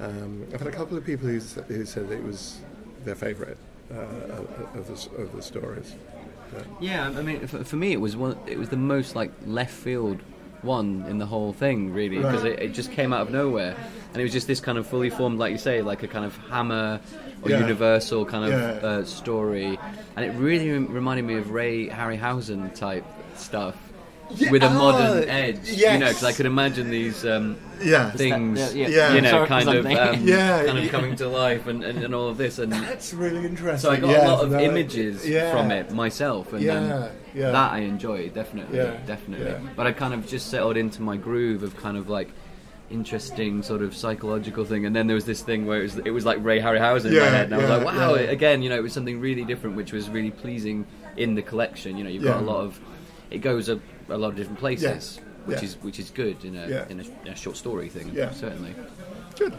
Um, 0.00 0.46
I've 0.54 0.60
had 0.60 0.68
a 0.68 0.72
couple 0.72 0.96
of 0.96 1.04
people 1.04 1.28
who, 1.28 1.38
who 1.38 1.84
said 1.84 2.10
it 2.10 2.24
was 2.24 2.58
their 3.04 3.14
favourite 3.16 3.56
uh, 3.92 3.96
of, 3.96 4.76
of, 4.76 4.86
the, 4.86 5.22
of 5.22 5.36
the 5.36 5.42
stories. 5.42 5.94
But, 6.52 6.66
Yeah, 6.80 7.08
I 7.08 7.22
mean, 7.22 7.46
for, 7.46 7.64
for 7.64 7.76
me, 7.76 7.92
it 7.92 8.00
was 8.00 8.16
one. 8.16 8.36
It 8.46 8.58
was 8.58 8.68
the 8.68 8.76
most 8.76 9.14
like 9.16 9.30
left 9.46 9.72
field 9.74 10.18
one 10.62 11.04
in 11.08 11.18
the 11.18 11.26
whole 11.26 11.52
thing, 11.52 11.92
really, 11.92 12.16
because 12.18 12.42
Right. 12.44 12.52
it, 12.52 12.62
it 12.62 12.72
just 12.74 12.92
came 12.92 13.12
out 13.12 13.22
of 13.22 13.30
nowhere, 13.30 13.74
and 14.12 14.20
it 14.20 14.22
was 14.22 14.32
just 14.32 14.46
this 14.46 14.60
kind 14.60 14.78
of 14.78 14.86
fully 14.86 15.10
formed, 15.10 15.38
like 15.38 15.50
you 15.52 15.58
say, 15.58 15.82
like 15.82 16.02
a 16.02 16.08
kind 16.08 16.24
of 16.24 16.36
Hammer 16.50 17.00
or 17.42 17.50
Yeah. 17.50 17.60
Universal 17.60 18.26
kind 18.26 18.44
of 18.44 18.50
Yeah. 18.82 18.88
uh, 18.88 19.04
story, 19.04 19.78
and 20.16 20.24
it 20.24 20.30
really 20.38 20.70
reminded 20.70 21.24
me 21.24 21.34
of 21.34 21.50
Ray 21.50 21.88
Harryhausen 21.88 22.72
type 22.74 23.04
stuff. 23.36 23.76
Yeah, 24.30 24.50
With 24.50 24.62
a 24.62 24.68
ah, 24.68 24.72
modern 24.72 25.28
edge, 25.28 25.68
you 25.68 25.98
know, 25.98 26.08
because 26.08 26.24
I 26.24 26.28
yes. 26.28 26.36
could 26.38 26.46
imagine 26.46 26.88
these 26.88 27.24
um, 27.26 27.58
yeah, 27.82 28.10
things, 28.12 28.74
yeah, 28.74 28.88
yeah. 28.88 29.14
you 29.14 29.20
know, 29.20 29.30
Sorry, 29.30 29.46
kind 29.46 29.68
of, 29.68 29.84
um, 29.84 30.26
Yeah, 30.26 30.64
kind 30.64 30.78
of 30.78 30.88
coming 30.90 31.16
to 31.16 31.28
life, 31.28 31.66
and, 31.66 31.84
and, 31.84 32.02
and 32.02 32.14
all 32.14 32.28
of 32.28 32.38
this, 32.38 32.58
and 32.58 32.72
that's 32.72 33.12
really 33.12 33.44
interesting. 33.44 33.78
so 33.78 33.90
I 33.90 34.00
got 34.00 34.10
Yes, 34.10 34.26
a 34.26 34.32
lot 34.32 34.44
of 34.44 34.52
no, 34.52 34.60
images 34.60 35.28
yeah. 35.28 35.52
from 35.52 35.70
it 35.70 35.90
myself, 35.90 36.52
and 36.54 36.62
Yeah, 36.62 37.10
yeah. 37.34 37.50
that 37.50 37.72
I 37.72 37.80
enjoyed 37.80 38.32
definitely, 38.32 38.78
Yeah, 38.78 38.96
definitely. 39.06 39.46
yeah. 39.46 39.58
But 39.76 39.86
I 39.86 39.92
kind 39.92 40.14
of 40.14 40.26
just 40.26 40.48
settled 40.48 40.78
into 40.78 41.02
my 41.02 41.16
groove 41.16 41.62
of 41.62 41.76
kind 41.76 41.98
of 41.98 42.08
like 42.08 42.30
interesting 42.90 43.62
sort 43.62 43.82
of 43.82 43.94
psychological 43.94 44.64
thing, 44.64 44.86
and 44.86 44.96
then 44.96 45.08
there 45.08 45.16
was 45.16 45.26
this 45.26 45.42
thing 45.42 45.66
where 45.66 45.80
it 45.80 45.82
was 45.82 45.98
it 45.98 46.10
was 46.10 46.24
like 46.24 46.42
Ray 46.42 46.58
Harryhausen 46.60 47.06
in 47.06 47.18
my 47.18 47.26
head, 47.26 47.46
and 47.52 47.54
I 47.54 47.58
was 47.58 47.68
like, 47.68 47.84
wow! 47.84 48.14
yeah. 48.14 48.22
Again, 48.22 48.62
you 48.62 48.70
know, 48.70 48.76
it 48.76 48.82
was 48.82 48.94
something 48.94 49.20
really 49.20 49.44
different, 49.44 49.76
which 49.76 49.92
was 49.92 50.08
really 50.08 50.30
pleasing 50.30 50.86
in 51.18 51.34
the 51.34 51.42
collection. 51.42 51.98
You 51.98 52.04
know, 52.04 52.10
you've 52.10 52.24
got 52.24 52.40
a 52.40 52.46
lot 52.46 52.64
of 52.64 52.80
it 53.32 53.40
goes 53.40 53.68
a, 53.68 53.80
a 54.08 54.16
lot 54.18 54.28
of 54.28 54.36
different 54.36 54.58
places. 54.58 54.84
Yes, 54.84 55.20
Which 55.46 55.58
yeah. 55.58 55.64
is 55.64 55.74
which 55.82 55.98
is 55.98 56.10
good 56.10 56.44
in 56.44 56.56
a 56.56 56.66
Yeah. 56.68 56.88
in, 56.88 57.00
a, 57.00 57.04
in 57.26 57.32
a 57.32 57.36
short 57.36 57.56
story 57.56 57.88
thing, 57.88 58.10
Yeah. 58.14 58.30
certainly. 58.30 58.74
Good. 59.38 59.54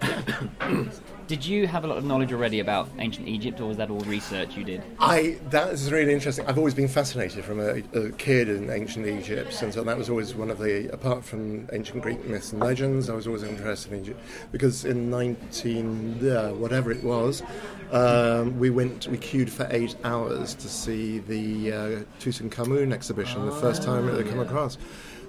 Did 1.26 1.44
you 1.44 1.66
have 1.66 1.82
a 1.82 1.88
lot 1.88 1.98
of 1.98 2.04
knowledge 2.04 2.32
already 2.32 2.60
about 2.60 2.88
ancient 3.00 3.26
Egypt, 3.26 3.60
or 3.60 3.66
was 3.66 3.76
that 3.78 3.90
all 3.90 3.98
research 4.00 4.56
you 4.56 4.62
did? 4.62 4.80
I 5.00 5.38
that 5.50 5.72
is 5.72 5.90
really 5.90 6.12
interesting. 6.12 6.46
I've 6.46 6.56
always 6.56 6.74
been 6.74 6.86
fascinated 6.86 7.44
from 7.44 7.58
a, 7.58 7.82
a 7.98 8.12
kid 8.12 8.48
in 8.48 8.70
ancient 8.70 9.06
Egypt, 9.06 9.60
and 9.60 9.74
so 9.74 9.82
that 9.82 9.98
was 9.98 10.08
always 10.08 10.36
one 10.36 10.50
of 10.50 10.58
the. 10.58 10.88
Apart 10.92 11.24
from 11.24 11.68
ancient 11.72 12.00
Greek 12.00 12.24
myths 12.26 12.52
and 12.52 12.62
legends, 12.62 13.10
I 13.10 13.14
was 13.14 13.26
always 13.26 13.42
interested 13.42 13.92
in 13.92 14.02
Egypt 14.02 14.20
because 14.52 14.84
in 14.84 15.10
nineteen 15.10 16.30
uh, 16.30 16.50
whatever 16.50 16.92
it 16.92 17.02
was, 17.02 17.42
um, 17.90 18.56
we 18.60 18.70
went 18.70 19.08
we 19.08 19.18
queued 19.18 19.50
for 19.50 19.66
eight 19.72 19.96
hours 20.04 20.54
to 20.54 20.68
see 20.68 21.18
the 21.18 21.72
uh, 21.72 22.04
Tutankhamun 22.20 22.92
exhibition, 22.92 23.44
the 23.46 23.52
first 23.52 23.82
time 23.82 24.08
it 24.08 24.16
had 24.16 24.28
come 24.28 24.38
across. 24.38 24.78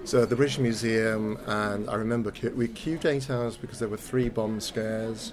So 0.04 0.22
at 0.22 0.30
the 0.30 0.36
British 0.36 0.60
Museum, 0.60 1.38
and 1.46 1.90
I 1.90 1.96
remember 1.96 2.32
we 2.54 2.68
queued 2.68 3.04
eight 3.04 3.28
hours 3.30 3.56
because 3.56 3.80
there 3.80 3.88
were 3.88 3.96
three 3.96 4.28
bomb 4.28 4.60
scares. 4.60 5.32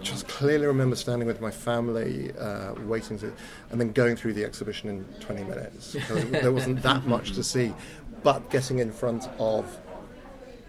Just 0.00 0.28
clearly 0.28 0.66
remember 0.66 0.96
standing 0.96 1.26
with 1.26 1.40
my 1.40 1.50
family, 1.50 2.32
uh, 2.38 2.74
waiting 2.84 3.18
to, 3.18 3.32
and 3.70 3.80
then 3.80 3.92
going 3.92 4.16
through 4.16 4.34
the 4.34 4.44
exhibition 4.44 4.88
in 4.88 5.04
20 5.20 5.44
minutes. 5.44 5.96
there 6.30 6.52
wasn't 6.52 6.82
that 6.82 7.06
much 7.06 7.32
to 7.32 7.42
see, 7.42 7.74
but 8.22 8.50
getting 8.50 8.78
in 8.78 8.92
front 8.92 9.28
of 9.38 9.80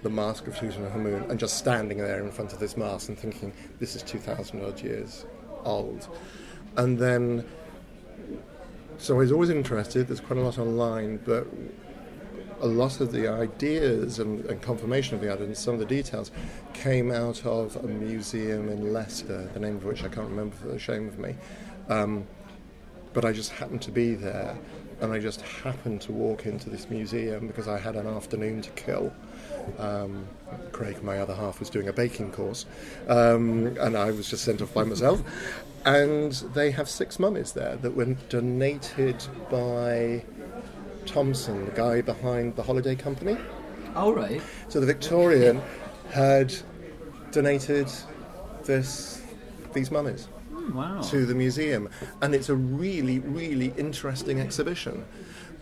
the 0.03 0.09
mask 0.09 0.47
of 0.47 0.55
Tutankhamun 0.55 1.29
and 1.29 1.39
just 1.39 1.57
standing 1.57 1.97
there 1.97 2.23
in 2.23 2.31
front 2.31 2.53
of 2.53 2.59
this 2.59 2.77
mask 2.77 3.09
and 3.09 3.17
thinking, 3.17 3.51
this 3.79 3.95
is 3.95 4.03
2,000 4.03 4.63
odd 4.63 4.81
years 4.81 5.25
old. 5.63 6.07
And 6.75 6.97
then, 6.97 7.45
so 8.97 9.15
I 9.15 9.17
was 9.17 9.31
always 9.31 9.49
interested, 9.49 10.07
there's 10.07 10.19
quite 10.19 10.39
a 10.39 10.43
lot 10.43 10.59
online, 10.59 11.17
but 11.25 11.47
a 12.61 12.67
lot 12.67 12.99
of 12.99 13.11
the 13.11 13.27
ideas 13.27 14.19
and, 14.19 14.45
and 14.45 14.61
confirmation 14.61 15.15
of 15.15 15.21
the 15.21 15.31
ideas 15.31 15.47
and 15.47 15.57
some 15.57 15.73
of 15.73 15.79
the 15.79 15.85
details 15.85 16.31
came 16.73 17.11
out 17.11 17.45
of 17.45 17.75
a 17.77 17.87
museum 17.87 18.69
in 18.69 18.93
Leicester, 18.93 19.49
the 19.53 19.59
name 19.59 19.75
of 19.75 19.85
which 19.85 20.03
I 20.03 20.07
can't 20.07 20.29
remember 20.29 20.55
for 20.55 20.67
the 20.67 20.79
shame 20.79 21.07
of 21.07 21.19
me. 21.19 21.35
Um, 21.89 22.25
but 23.13 23.25
I 23.25 23.31
just 23.31 23.51
happened 23.51 23.81
to 23.83 23.91
be 23.91 24.15
there, 24.15 24.57
and 25.01 25.11
I 25.11 25.19
just 25.19 25.41
happened 25.41 26.01
to 26.01 26.11
walk 26.11 26.45
into 26.45 26.69
this 26.69 26.89
museum 26.89 27.47
because 27.47 27.67
I 27.67 27.77
had 27.77 27.95
an 27.95 28.07
afternoon 28.07 28.61
to 28.61 28.69
kill. 28.71 29.13
Um, 29.79 30.27
Craig, 30.71 31.01
my 31.03 31.19
other 31.19 31.33
half, 31.33 31.59
was 31.59 31.69
doing 31.69 31.87
a 31.87 31.93
baking 31.93 32.31
course, 32.31 32.65
um, 33.07 33.75
and 33.79 33.97
I 33.97 34.11
was 34.11 34.29
just 34.29 34.43
sent 34.43 34.61
off 34.61 34.73
by 34.73 34.83
myself. 34.83 35.23
And 35.85 36.33
they 36.53 36.71
have 36.71 36.89
six 36.89 37.17
mummies 37.17 37.53
there 37.53 37.77
that 37.77 37.95
were 37.95 38.13
donated 38.29 39.23
by 39.49 40.23
Thompson, 41.07 41.65
the 41.65 41.71
guy 41.71 42.01
behind 42.01 42.55
the 42.55 42.63
holiday 42.63 42.95
company. 42.95 43.37
All 43.95 44.13
right. 44.13 44.41
So 44.67 44.79
the 44.79 44.85
Victorian 44.85 45.61
had 46.11 46.53
donated 47.31 47.87
this 48.63 49.21
these 49.73 49.91
mummies 49.91 50.27
Wow. 50.73 51.01
to 51.01 51.25
the 51.25 51.35
museum, 51.35 51.89
and 52.21 52.35
it's 52.35 52.49
a 52.49 52.55
really, 52.55 53.19
really 53.19 53.73
interesting 53.77 54.39
exhibition 54.41 55.05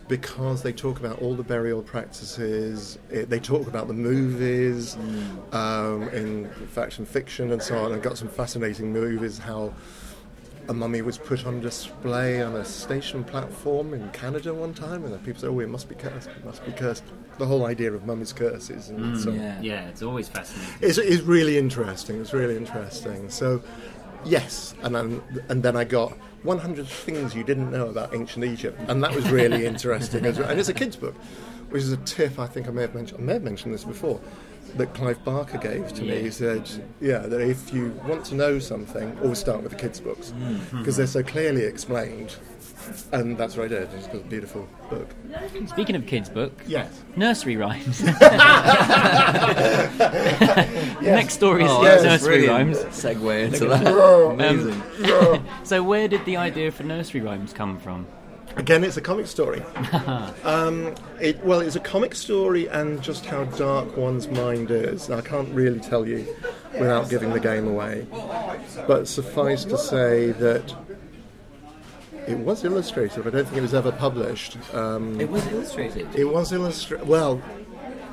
because 0.08 0.62
they 0.62 0.72
talk 0.72 0.98
about 0.98 1.20
all 1.20 1.34
the 1.34 1.42
burial 1.42 1.82
practices. 1.82 2.98
It, 3.10 3.28
they 3.30 3.40
talk 3.40 3.66
about 3.66 3.88
the 3.88 3.94
movies, 3.94 4.96
um, 5.52 6.08
in 6.10 6.48
fact, 6.68 6.98
and 6.98 7.06
fiction, 7.08 7.52
and 7.52 7.62
so 7.62 7.78
on. 7.78 7.92
And 7.92 8.02
got 8.02 8.16
some 8.18 8.28
fascinating 8.28 8.92
movies. 8.92 9.38
How 9.38 9.74
a 10.68 10.74
mummy 10.74 11.02
was 11.02 11.18
put 11.18 11.46
on 11.46 11.60
display 11.60 12.42
on 12.42 12.56
a 12.56 12.64
station 12.64 13.22
platform 13.24 13.94
in 13.94 14.08
Canada 14.10 14.52
one 14.52 14.74
time, 14.74 15.04
and 15.04 15.12
then 15.12 15.20
people 15.20 15.40
said, 15.40 15.50
"Oh, 15.50 15.60
it 15.60 15.68
must 15.68 15.88
be 15.88 15.94
cursed. 15.94 16.28
It 16.28 16.44
must 16.44 16.64
be 16.64 16.72
cursed." 16.72 17.04
The 17.38 17.46
whole 17.46 17.66
idea 17.66 17.92
of 17.92 18.06
mummies' 18.06 18.32
curses, 18.32 18.88
and 18.88 18.98
mm, 18.98 19.22
so 19.22 19.30
yeah. 19.30 19.60
Yeah, 19.60 19.88
it's 19.88 20.02
always 20.02 20.28
fascinating. 20.28 20.74
It's, 20.80 20.98
it's 20.98 21.22
really 21.22 21.58
interesting. 21.58 22.20
It's 22.20 22.32
really 22.32 22.56
interesting. 22.56 23.28
So, 23.28 23.62
yes, 24.24 24.74
and 24.82 24.94
then, 24.94 25.22
and 25.48 25.62
then 25.62 25.76
I 25.76 25.84
got 25.84 26.12
100 26.44 26.86
things 26.86 27.34
you 27.34 27.44
didn't 27.44 27.70
know 27.70 27.88
about 27.88 28.14
ancient 28.14 28.44
Egypt, 28.44 28.80
and 28.88 29.02
that 29.04 29.14
was 29.14 29.30
really 29.30 29.66
interesting. 29.72 30.24
as 30.24 30.38
well. 30.38 30.48
And 30.48 30.58
it's 30.58 30.70
a 30.70 30.74
kids' 30.74 30.96
book, 30.96 31.14
which 31.70 31.82
is 31.82 31.92
a 31.92 31.98
tip 31.98 32.38
I 32.38 32.46
think 32.46 32.68
I 32.68 32.70
may 32.70 32.82
have 32.82 32.94
mentioned. 32.94 33.20
I 33.20 33.24
may 33.24 33.34
have 33.34 33.42
mentioned 33.42 33.74
this 33.74 33.84
before. 33.84 34.18
That 34.76 34.92
Clive 34.94 35.24
Barker 35.24 35.58
gave 35.58 35.92
to 35.94 36.02
me. 36.02 36.20
He 36.22 36.30
said, 36.30 36.68
"Yeah, 37.00 37.18
that 37.20 37.40
if 37.40 37.72
you 37.72 37.98
want 38.06 38.24
to 38.26 38.34
know 38.34 38.58
something, 38.58 39.18
always 39.22 39.38
start 39.38 39.62
with 39.62 39.72
the 39.72 39.78
kids' 39.78 40.00
books 40.00 40.32
mm. 40.32 40.58
hmm. 40.58 40.78
because 40.78 40.96
they're 40.96 41.06
so 41.06 41.22
clearly 41.22 41.64
explained." 41.64 42.36
And 43.12 43.36
that's 43.36 43.56
what 43.56 43.64
I 43.66 43.68
did. 43.68 43.88
It's 43.94 44.06
a 44.06 44.18
beautiful 44.18 44.68
book. 44.88 45.08
Speaking 45.66 45.96
of 45.96 46.06
kids' 46.06 46.28
book, 46.28 46.52
Yes. 46.66 47.02
nursery 47.16 47.56
rhymes. 47.56 48.02
Next 51.02 51.34
story 51.34 51.64
is 51.64 51.70
Oh, 51.70 51.82
Yes, 51.82 52.02
that's 52.02 52.22
nursery 52.22 52.46
brilliant. 52.46 52.76
rhymes. 52.76 52.96
Segue 52.96 53.44
into 53.44 53.66
that. 53.66 53.86
Amazing. 54.32 54.82
So, 55.64 55.82
where 55.82 56.06
did 56.08 56.24
the 56.24 56.36
idea 56.36 56.70
for 56.70 56.84
nursery 56.84 57.20
rhymes 57.20 57.52
come 57.52 57.78
from? 57.78 58.06
Again, 58.56 58.84
it's 58.84 58.96
a 58.96 59.02
comic 59.02 59.26
story. 59.26 59.62
um, 60.44 60.94
it, 61.20 61.44
well, 61.44 61.60
it's 61.60 61.76
a 61.76 61.80
comic 61.80 62.14
story 62.14 62.66
and 62.68 63.02
just 63.02 63.26
how 63.26 63.44
dark 63.44 63.96
one's 63.96 64.28
mind 64.28 64.70
is. 64.70 65.10
I 65.10 65.20
can't 65.20 65.48
really 65.54 65.78
tell 65.78 66.08
you 66.08 66.26
without 66.72 67.10
giving 67.10 67.32
the 67.32 67.40
game 67.40 67.68
away. 67.68 68.06
But 68.86 69.08
suffice 69.08 69.64
to 69.66 69.76
say 69.76 70.32
that 70.32 70.74
it 72.26 72.38
was 72.38 72.64
illustrated, 72.64 73.26
I 73.26 73.30
don't 73.30 73.44
think 73.44 73.58
it 73.58 73.62
was 73.62 73.74
ever 73.74 73.92
published. 73.92 74.56
Um, 74.74 75.20
it 75.20 75.30
was 75.30 75.46
illustrated. 75.48 76.14
it 76.14 76.24
was 76.24 76.52
illustrated. 76.52 77.06
Well, 77.06 77.42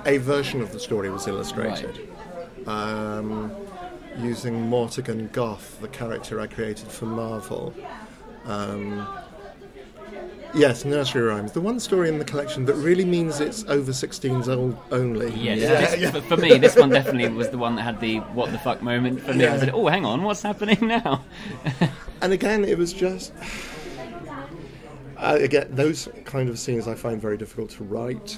a 0.06 0.18
version 0.18 0.62
of 0.62 0.74
the 0.74 0.80
story 0.80 1.10
was 1.10 1.26
illustrated. 1.26 2.10
Um, 2.68 3.52
using 4.18 4.70
Mortigan 4.70 5.30
Goth, 5.32 5.80
the 5.80 5.88
character 5.88 6.40
I 6.42 6.48
created 6.48 6.90
for 6.90 7.06
Marvel. 7.06 7.74
Um, 8.46 9.08
yes, 10.54 10.86
nursery 10.86 11.22
rhymes. 11.24 11.52
The 11.52 11.62
one 11.62 11.80
story 11.80 12.10
in 12.10 12.20
the 12.20 12.26
collection 12.26 12.66
that 12.66 12.76
really 12.76 13.06
means 13.06 13.40
it's 13.40 13.64
over 13.66 13.92
16s 13.92 14.48
old 14.48 14.78
only. 14.92 15.32
Yes, 15.34 15.96
this- 16.00 16.12
For, 16.12 16.22
for 16.22 16.38
me, 16.38 16.58
this 16.58 16.76
one 16.76 16.90
definitely 16.90 17.30
was 17.30 17.50
the 17.50 17.58
one 17.58 17.76
that 17.76 17.84
had 17.84 18.00
the 18.00 18.18
"what 18.34 18.52
the 18.52 18.60
fuck" 18.60 18.82
moment 18.82 19.22
for 19.22 19.34
me. 19.34 19.46
I 19.46 19.58
said, 19.60 19.72
"Oh, 19.74 19.88
hang 19.88 20.06
on, 20.06 20.24
what's 20.24 20.42
happening 20.42 20.78
now?" 20.88 21.24
And 22.22 22.34
again, 22.34 22.64
it 22.66 22.78
was 22.78 22.94
just. 22.94 23.34
Uh, 25.18 25.38
again, 25.40 25.68
those 25.72 26.10
kind 26.26 26.50
of 26.50 26.60
scenes 26.60 26.88
I 26.88 26.96
find 26.96 27.22
very 27.22 27.38
difficult 27.38 27.70
to 27.72 27.84
write, 27.84 28.38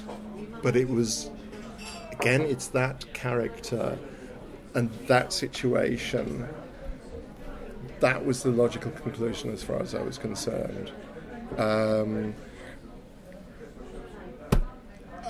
but 0.62 0.76
it 0.76 0.88
was. 0.88 1.30
Again, 2.12 2.40
it's 2.42 2.68
that 2.68 3.04
character 3.12 3.98
and 4.74 4.90
that 5.06 5.32
situation. 5.32 6.48
That 8.00 8.24
was 8.26 8.42
the 8.42 8.50
logical 8.50 8.90
conclusion 8.90 9.50
as 9.52 9.62
far 9.62 9.80
as 9.80 9.94
I 9.94 10.02
was 10.02 10.18
concerned. 10.18 10.90
Um, 11.58 12.34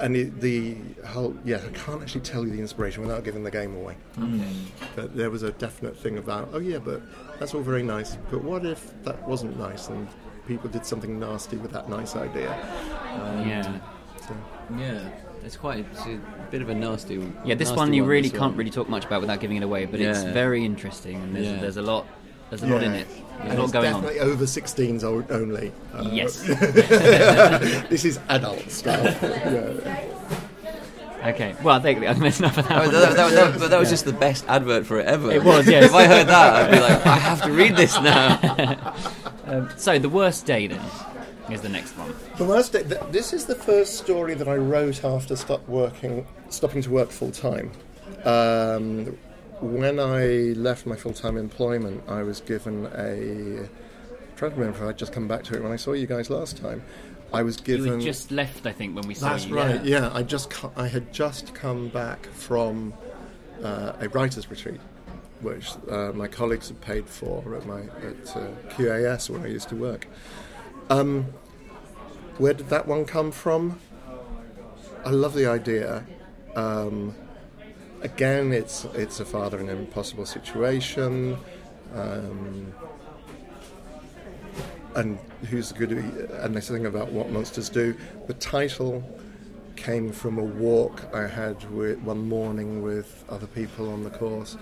and 0.01 0.15
it, 0.15 0.41
the 0.41 0.77
whole, 1.07 1.35
yeah, 1.45 1.57
I 1.67 1.71
can't 1.73 2.03
actually 2.03 2.21
tell 2.21 2.45
you 2.45 2.51
the 2.53 2.61
inspiration 2.61 3.03
without 3.03 3.25
giving 3.25 3.43
the 3.43 3.51
game 3.51 3.75
away. 3.77 3.97
But 4.95 5.17
there 5.17 5.31
was 5.31 5.43
a 5.43 5.53
definite 5.53 5.97
thing 5.97 6.19
about, 6.19 6.51
oh 6.53 6.59
yeah, 6.59 6.79
but 6.79 7.01
that's 7.39 7.55
all 7.55 7.63
very 7.63 7.83
nice, 7.83 8.17
but 8.31 8.45
what 8.45 8.67
if 8.67 8.93
that 9.05 9.27
wasn't 9.27 9.59
nice 9.59 9.89
and 9.89 10.07
people 10.47 10.69
did 10.69 10.85
something 10.85 11.19
nasty 11.19 11.57
with 11.57 11.73
that 11.73 11.89
nice 11.89 12.15
idea? 12.15 12.51
yeah, 13.47 13.81
So, 14.21 14.37
Yeah, 14.77 15.09
it's 15.45 15.57
quite 15.57 15.87
it's 15.93 16.05
a 16.05 16.21
bit 16.51 16.61
of 16.61 16.69
a 16.69 16.75
nasty. 16.75 17.15
yeah. 17.47 17.55
This 17.55 17.69
nasty 17.69 17.77
one 17.77 17.93
you 17.95 18.05
really 18.05 18.29
this 18.29 18.39
can't 18.39 18.53
one. 18.53 18.57
really 18.59 18.71
talk 18.71 18.91
much 18.91 19.07
about 19.07 19.23
without 19.23 19.41
giving 19.41 19.57
it 19.57 19.63
away, 19.63 19.87
but 19.87 19.99
it's 20.01 20.23
very 20.25 20.63
interesting 20.65 21.17
and 21.23 21.35
there's, 21.35 21.47
Yeah. 21.47 21.57
there's 21.61 21.77
a 21.79 21.83
lot. 21.83 22.07
There's 22.51 22.63
a 22.63 22.67
lot 22.67 22.83
in 22.83 22.95
it. 22.95 23.09
There's 23.09 23.23
and 23.41 23.53
a 23.53 23.57
lot 23.57 23.65
it's 23.65 23.73
going 23.73 23.93
on. 23.95 24.05
over 24.05 24.45
16s 24.45 25.05
only. 25.31 25.73
Uh, 25.93 26.09
Yes. 26.13 26.41
this 27.91 28.05
is 28.05 28.19
adult 28.29 28.71
stuff. 28.71 29.05
yeah. 29.23 30.13
Okay. 31.27 31.57
Well, 31.63 31.75
I 31.77 31.81
think 31.81 32.01
that's 32.21 32.39
enough 32.39 32.57
of 32.59 32.69
that. 32.69 32.79
Oh, 32.79 32.85
one. 32.85 32.93
that, 32.93 33.17
that, 33.17 33.33
that, 33.33 33.59
but 33.59 33.71
that 33.71 33.79
was 33.81 33.91
just 33.91 34.05
the 34.05 34.13
best 34.13 34.45
advert 34.49 34.87
for 34.87 35.01
it 35.01 35.07
ever. 35.07 35.31
It 35.33 35.43
was, 35.43 35.67
yes. 35.67 35.85
if 35.85 35.95
I 35.95 36.07
heard 36.07 36.29
that, 36.29 36.55
I'd 36.55 36.71
be 36.71 36.81
like, 36.81 37.05
I 37.07 37.17
have 37.17 37.43
to 37.43 37.51
read 37.53 37.77
this 37.77 38.01
now. 38.01 38.95
Um, 39.47 39.69
so 39.77 39.99
the 39.99 40.09
worst 40.09 40.47
day 40.47 40.67
then 40.67 40.85
is 41.51 41.63
the 41.63 41.69
next 41.69 41.97
one. 41.97 42.15
The 42.37 42.45
worst. 42.45 42.73
Day, 42.73 42.83
th- 42.83 43.01
this 43.11 43.33
is 43.33 43.45
the 43.47 43.55
first 43.55 43.95
story 43.99 44.35
that 44.35 44.49
I 44.49 44.57
wrote 44.57 45.05
after 45.05 45.37
stop 45.37 45.67
working, 45.69 46.27
stopping 46.49 46.83
to 46.83 46.91
work 46.91 47.11
full 47.11 47.31
time. 47.31 47.71
Um, 48.25 49.17
when 49.61 49.99
I 49.99 50.53
left 50.59 50.87
my 50.87 50.97
full 50.97 51.13
time 51.13 51.37
employment, 51.37 52.03
I 52.09 52.23
was 52.23 52.41
given 52.41 52.87
a. 52.95 53.65
I'm 53.65 54.37
trying 54.37 54.51
to 54.53 54.57
remember 54.59 54.85
if 54.85 54.89
I'd 54.91 54.99
just 54.99 55.13
come 55.13 55.27
back 55.29 55.45
to 55.45 55.55
it 55.57 55.63
when 55.63 55.73
I 55.73 55.77
saw 55.77 55.93
you 55.93 56.07
guys 56.07 56.31
last 56.31 56.59
time. 56.59 56.83
I 57.33 57.43
was 57.43 57.57
given. 57.57 57.87
You 57.87 57.93
had 57.93 58.01
just 58.01 58.31
left, 58.31 58.67
I 58.67 58.73
think, 58.73 58.95
when 58.95 59.07
we 59.07 59.15
saw 59.15 59.31
That's 59.31 59.47
you. 59.47 59.57
right. 59.57 59.85
Yeah, 59.85 60.11
I 60.13 60.23
just 60.23 60.53
I 60.77 60.89
had 60.89 61.13
just 61.13 61.55
come 61.55 61.89
back 61.89 62.27
from 62.27 62.95
uh, 63.63 63.93
a 64.01 64.09
writers' 64.11 64.51
retreat, 64.51 64.81
which 65.41 65.71
uh, 65.91 66.13
my 66.13 66.29
colleagues 66.29 66.69
had 66.69 66.81
paid 66.81 67.09
for 67.09 67.55
at 67.55 67.67
my 67.67 67.81
at 67.81 68.37
uh, 68.37 68.49
QAS 68.71 69.31
where 69.31 69.41
I 69.41 69.47
used 69.47 69.69
to 69.71 69.77
work. 69.77 70.07
Um, 70.91 71.27
where 72.39 72.53
did 72.55 72.69
that 72.69 72.87
one 72.87 73.05
come 73.07 73.33
from? 73.33 73.81
I 75.05 75.11
love 75.11 75.35
the 75.35 75.47
idea. 75.47 76.05
Um, 76.55 77.15
again, 78.07 78.53
it's 78.53 78.85
it's 78.95 79.21
a 79.21 79.25
father 79.25 79.59
in 79.61 79.69
an 79.69 79.79
impossible 79.79 80.27
situation. 80.27 81.37
Um, 81.95 82.73
and 84.95 85.19
who's 85.51 85.73
good 85.73 85.93
and 85.93 86.55
this 86.57 86.69
thing 86.69 86.87
about 86.87 87.13
what 87.13 87.31
monsters 87.31 87.69
do 87.69 87.95
the 88.29 88.35
title 88.35 89.05
came 89.77 90.11
from 90.11 90.39
a 90.39 90.43
walk 90.43 91.03
i 91.15 91.27
had 91.27 91.71
with, 91.71 91.99
one 91.99 92.27
morning 92.27 92.83
with 92.83 93.23
other 93.29 93.47
people 93.49 93.93
on 93.93 94.03
the 94.03 94.11
course 94.11 94.57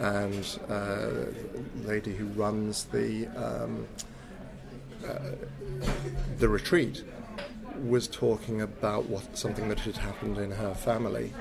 and 0.00 0.58
uh, 0.68 1.06
the 1.06 1.84
lady 1.84 2.12
who 2.16 2.26
runs 2.44 2.86
the 2.86 3.28
um, 3.36 3.86
uh, 5.06 5.36
the 6.38 6.48
retreat 6.48 7.04
was 7.84 8.08
talking 8.08 8.60
about 8.60 9.06
what 9.06 9.38
something 9.38 9.68
that 9.68 9.78
had 9.78 9.96
happened 9.96 10.36
in 10.36 10.50
her 10.50 10.74
family 10.74 11.32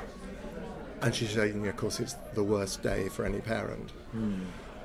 and 1.01 1.13
she's 1.13 1.31
saying 1.31 1.67
of 1.67 1.75
course 1.77 1.99
it's 1.99 2.15
the 2.33 2.43
worst 2.43 2.81
day 2.83 3.09
for 3.09 3.25
any 3.25 3.39
parent 3.39 3.91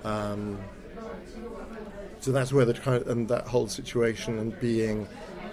um, 0.05 0.59
so 2.21 2.33
that's 2.33 2.53
where 2.53 2.65
the 2.65 3.11
and 3.11 3.29
that 3.29 3.47
whole 3.47 3.69
situation 3.69 4.39
and 4.39 4.59
being 4.61 5.09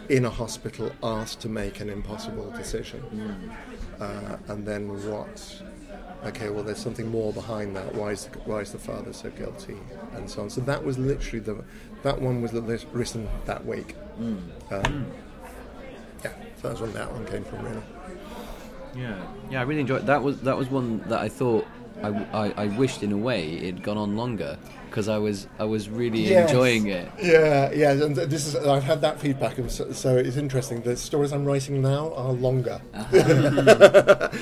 in 0.10 0.26
a 0.26 0.30
hospital 0.30 0.92
asked 1.04 1.42
to 1.42 1.50
make 1.50 1.80
an 1.82 1.90
impossible 1.90 2.50
decision, 2.52 3.04
uh, 4.00 4.38
and 4.48 4.66
then 4.66 4.88
what? 5.10 5.62
Okay, 6.26 6.50
well, 6.50 6.64
there's 6.64 6.80
something 6.80 7.08
more 7.10 7.32
behind 7.34 7.76
that. 7.76 7.94
Why 7.94 8.12
is 8.12 8.26
the, 8.26 8.40
why 8.40 8.60
is 8.60 8.72
the 8.72 8.80
father 8.80 9.12
so 9.14 9.30
guilty, 9.30 9.78
and 10.14 10.30
so 10.30 10.42
on. 10.44 10.50
So 10.50 10.62
that 10.62 10.84
was 10.84 10.98
literally 10.98 11.40
the 11.40 11.64
that 12.04 12.22
one 12.22 12.42
was 12.42 12.54
written 12.94 13.28
that 13.46 13.66
week. 13.66 13.96
Um, 14.72 15.06
yeah, 16.24 16.32
so 16.62 16.70
that's 16.70 16.80
when 16.82 16.94
that 16.94 17.12
one 17.12 17.26
came 17.26 17.44
from, 17.44 17.64
really. 17.66 17.84
Yeah, 18.98 19.16
yeah, 19.52 19.60
I 19.60 19.64
really 19.64 19.82
enjoyed 19.82 20.06
that. 20.08 20.24
Was 20.24 20.42
that 20.42 20.58
was 20.58 20.70
one 20.70 21.00
that 21.08 21.20
I 21.20 21.30
thought 21.30 21.68
I, 22.04 22.10
I, 22.34 22.64
I 22.64 22.68
wished 22.78 23.04
in 23.04 23.12
a 23.12 23.18
way 23.18 23.58
it'd 23.58 23.84
gone 23.84 23.98
on 23.98 24.18
longer 24.18 24.58
because 24.90 25.08
I 25.08 25.18
was 25.18 25.48
I 25.60 25.64
was 25.66 25.90
really 25.90 26.22
Yes. 26.30 26.50
enjoying 26.50 26.88
it. 26.88 27.10
Yeah, 27.22 27.72
yeah, 27.72 27.92
and 27.92 28.16
this 28.16 28.48
is 28.48 28.56
I've 28.56 28.84
had 28.84 29.02
that 29.02 29.20
feedback, 29.20 29.58
and 29.58 29.70
so, 29.72 29.92
so 29.92 30.16
it's 30.18 30.38
interesting. 30.38 30.82
The 30.82 30.96
stories 30.98 31.32
I'm 31.32 31.46
writing 31.46 31.82
now 31.82 32.14
are 32.14 32.32
longer. 32.32 32.82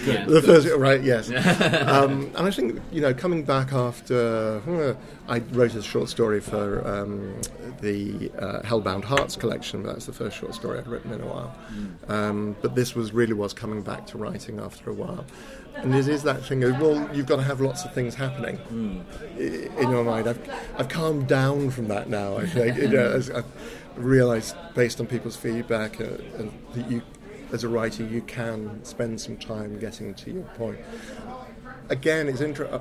Yeah. 0.05 0.25
the 0.27 0.41
first, 0.45 0.67
right? 0.77 1.01
Yes, 1.01 1.29
um, 1.87 2.31
and 2.35 2.47
I 2.47 2.51
think 2.51 2.79
you 2.91 3.01
know, 3.01 3.13
coming 3.13 3.43
back 3.43 3.73
after 3.73 4.61
uh, 4.67 5.31
I 5.31 5.39
wrote 5.51 5.73
a 5.75 5.81
short 5.81 6.09
story 6.09 6.39
for 6.41 6.85
um, 6.87 7.35
the 7.81 8.31
uh, 8.39 8.61
Hellbound 8.61 9.03
Hearts 9.03 9.35
collection. 9.35 9.83
But 9.83 9.93
that's 9.93 10.05
the 10.05 10.13
first 10.13 10.37
short 10.37 10.53
story 10.53 10.77
I'd 10.79 10.87
written 10.87 11.11
in 11.13 11.21
a 11.21 11.25
while. 11.25 11.55
Um, 12.07 12.55
but 12.61 12.75
this 12.75 12.95
was 12.95 13.13
really 13.13 13.33
was 13.33 13.53
coming 13.53 13.81
back 13.81 14.05
to 14.07 14.17
writing 14.17 14.59
after 14.59 14.89
a 14.89 14.93
while. 14.93 15.25
And 15.75 15.93
it 15.93 16.07
is 16.07 16.23
that 16.23 16.43
thing 16.45 16.63
of 16.63 16.79
well, 16.79 17.09
you've 17.13 17.25
got 17.25 17.35
to 17.37 17.43
have 17.43 17.59
lots 17.61 17.83
of 17.83 17.93
things 17.93 18.15
happening 18.15 18.57
i- 19.37 19.81
in 19.81 19.89
your 19.89 20.03
mind. 20.05 20.27
I've 20.27 20.34
I've, 20.35 20.79
I've 20.81 20.89
calmed 20.89 21.27
down 21.27 21.69
from 21.71 21.87
that 21.89 22.09
now. 22.09 22.37
I 22.37 22.45
think 22.45 22.77
you 22.81 22.87
know, 22.89 23.11
as 23.11 23.29
I've 23.29 23.45
realised 23.95 24.55
based 24.73 24.99
on 24.99 25.07
people's 25.07 25.35
feedback 25.35 25.99
uh, 26.01 26.05
and 26.37 26.51
that 26.73 26.89
you, 26.91 27.01
as 27.51 27.63
a 27.63 27.69
writer, 27.69 28.03
you 28.03 28.21
can 28.21 28.83
spend 28.83 29.21
some 29.21 29.37
time 29.37 29.79
getting 29.79 30.13
to 30.15 30.31
your 30.31 30.43
point. 30.55 30.79
Again, 31.89 32.27
it's 32.27 32.41
inter- 32.41 32.65
uh, 32.65 32.79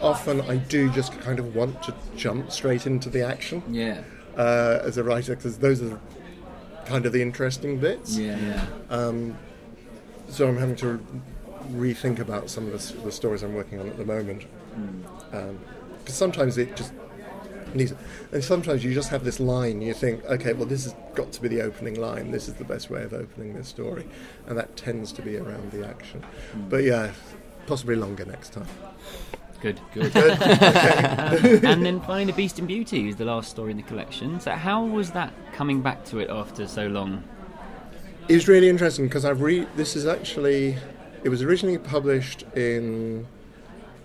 often 0.00 0.40
I 0.42 0.56
do 0.56 0.88
just 0.90 1.18
kind 1.20 1.38
of 1.38 1.54
want 1.54 1.82
to 1.84 1.94
jump 2.16 2.50
straight 2.50 2.86
into 2.86 3.10
the 3.10 3.22
action 3.22 3.62
Yeah. 3.68 4.02
uh, 4.36 4.78
as 4.82 4.96
a 4.96 5.04
writer 5.04 5.36
because 5.36 5.58
those 5.58 5.82
are 5.82 6.00
kind 6.86 7.04
of 7.04 7.12
the 7.12 7.20
interesting 7.20 7.78
bits. 7.78 8.16
Yeah. 8.16 8.66
Yeah. 8.90 9.12
So 10.30 10.48
I'm 10.48 10.56
having 10.56 10.76
to 10.76 10.98
rethink 11.72 12.18
about 12.20 12.48
some 12.48 12.66
of 12.66 12.72
the, 12.72 13.02
the 13.02 13.12
stories 13.12 13.42
I'm 13.42 13.54
working 13.54 13.78
on 13.80 13.88
at 13.88 13.98
the 13.98 14.04
moment. 14.06 14.44
Because 16.02 16.16
sometimes 16.16 16.58
it 16.58 16.76
just 16.76 16.92
needs, 17.74 17.94
and 18.32 18.42
sometimes 18.42 18.84
you 18.84 18.92
just 18.94 19.10
have 19.10 19.24
this 19.24 19.40
line. 19.40 19.80
You 19.80 19.94
think, 19.94 20.24
okay, 20.24 20.52
well, 20.52 20.66
this 20.66 20.84
has 20.84 20.94
got 21.14 21.32
to 21.32 21.42
be 21.42 21.48
the 21.48 21.62
opening 21.62 22.00
line. 22.00 22.30
This 22.30 22.48
is 22.48 22.54
the 22.54 22.64
best 22.64 22.90
way 22.90 23.02
of 23.02 23.12
opening 23.12 23.54
this 23.54 23.68
story, 23.68 24.06
and 24.46 24.56
that 24.58 24.76
tends 24.76 25.12
to 25.12 25.22
be 25.22 25.36
around 25.36 25.70
the 25.70 25.86
action. 25.86 26.22
Hmm. 26.52 26.68
But 26.68 26.84
yeah, 26.84 27.12
possibly 27.66 27.96
longer 27.96 28.24
next 28.24 28.52
time. 28.52 28.66
Good. 29.60 29.80
Good. 29.94 30.12
good. 30.12 30.42
and 31.64 31.86
then 31.86 32.00
finally, 32.00 32.24
The 32.24 32.32
Beast 32.32 32.58
and 32.58 32.66
Beauty 32.66 33.08
is 33.08 33.16
the 33.16 33.24
last 33.24 33.50
story 33.50 33.70
in 33.70 33.76
the 33.76 33.84
collection. 33.84 34.40
So, 34.40 34.50
how 34.52 34.84
was 34.84 35.12
that 35.12 35.32
coming 35.52 35.82
back 35.82 36.04
to 36.06 36.18
it 36.18 36.30
after 36.30 36.66
so 36.66 36.88
long? 36.88 37.22
It's 38.28 38.48
really 38.48 38.68
interesting 38.68 39.06
because 39.06 39.24
I've 39.24 39.40
read. 39.40 39.68
This 39.76 39.94
is 39.94 40.06
actually. 40.06 40.76
It 41.22 41.28
was 41.28 41.42
originally 41.42 41.78
published 41.78 42.42
in 42.56 43.28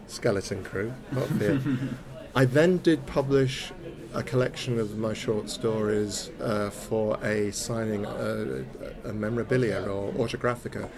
Skeleton 0.08 0.64
Crew, 0.64 0.94
not 1.12 1.28
here. 1.30 1.62
I 2.36 2.46
then 2.46 2.78
did 2.78 3.06
publish 3.06 3.72
a 4.14 4.24
collection 4.24 4.80
of 4.80 4.98
my 4.98 5.14
short 5.14 5.50
stories 5.50 6.30
uh, 6.42 6.70
for 6.70 7.18
a 7.24 7.52
signing, 7.52 8.06
uh, 8.06 8.64
a 9.06 9.14
memorabilia 9.14 9.82
or 9.82 10.12
autographica 10.14 10.90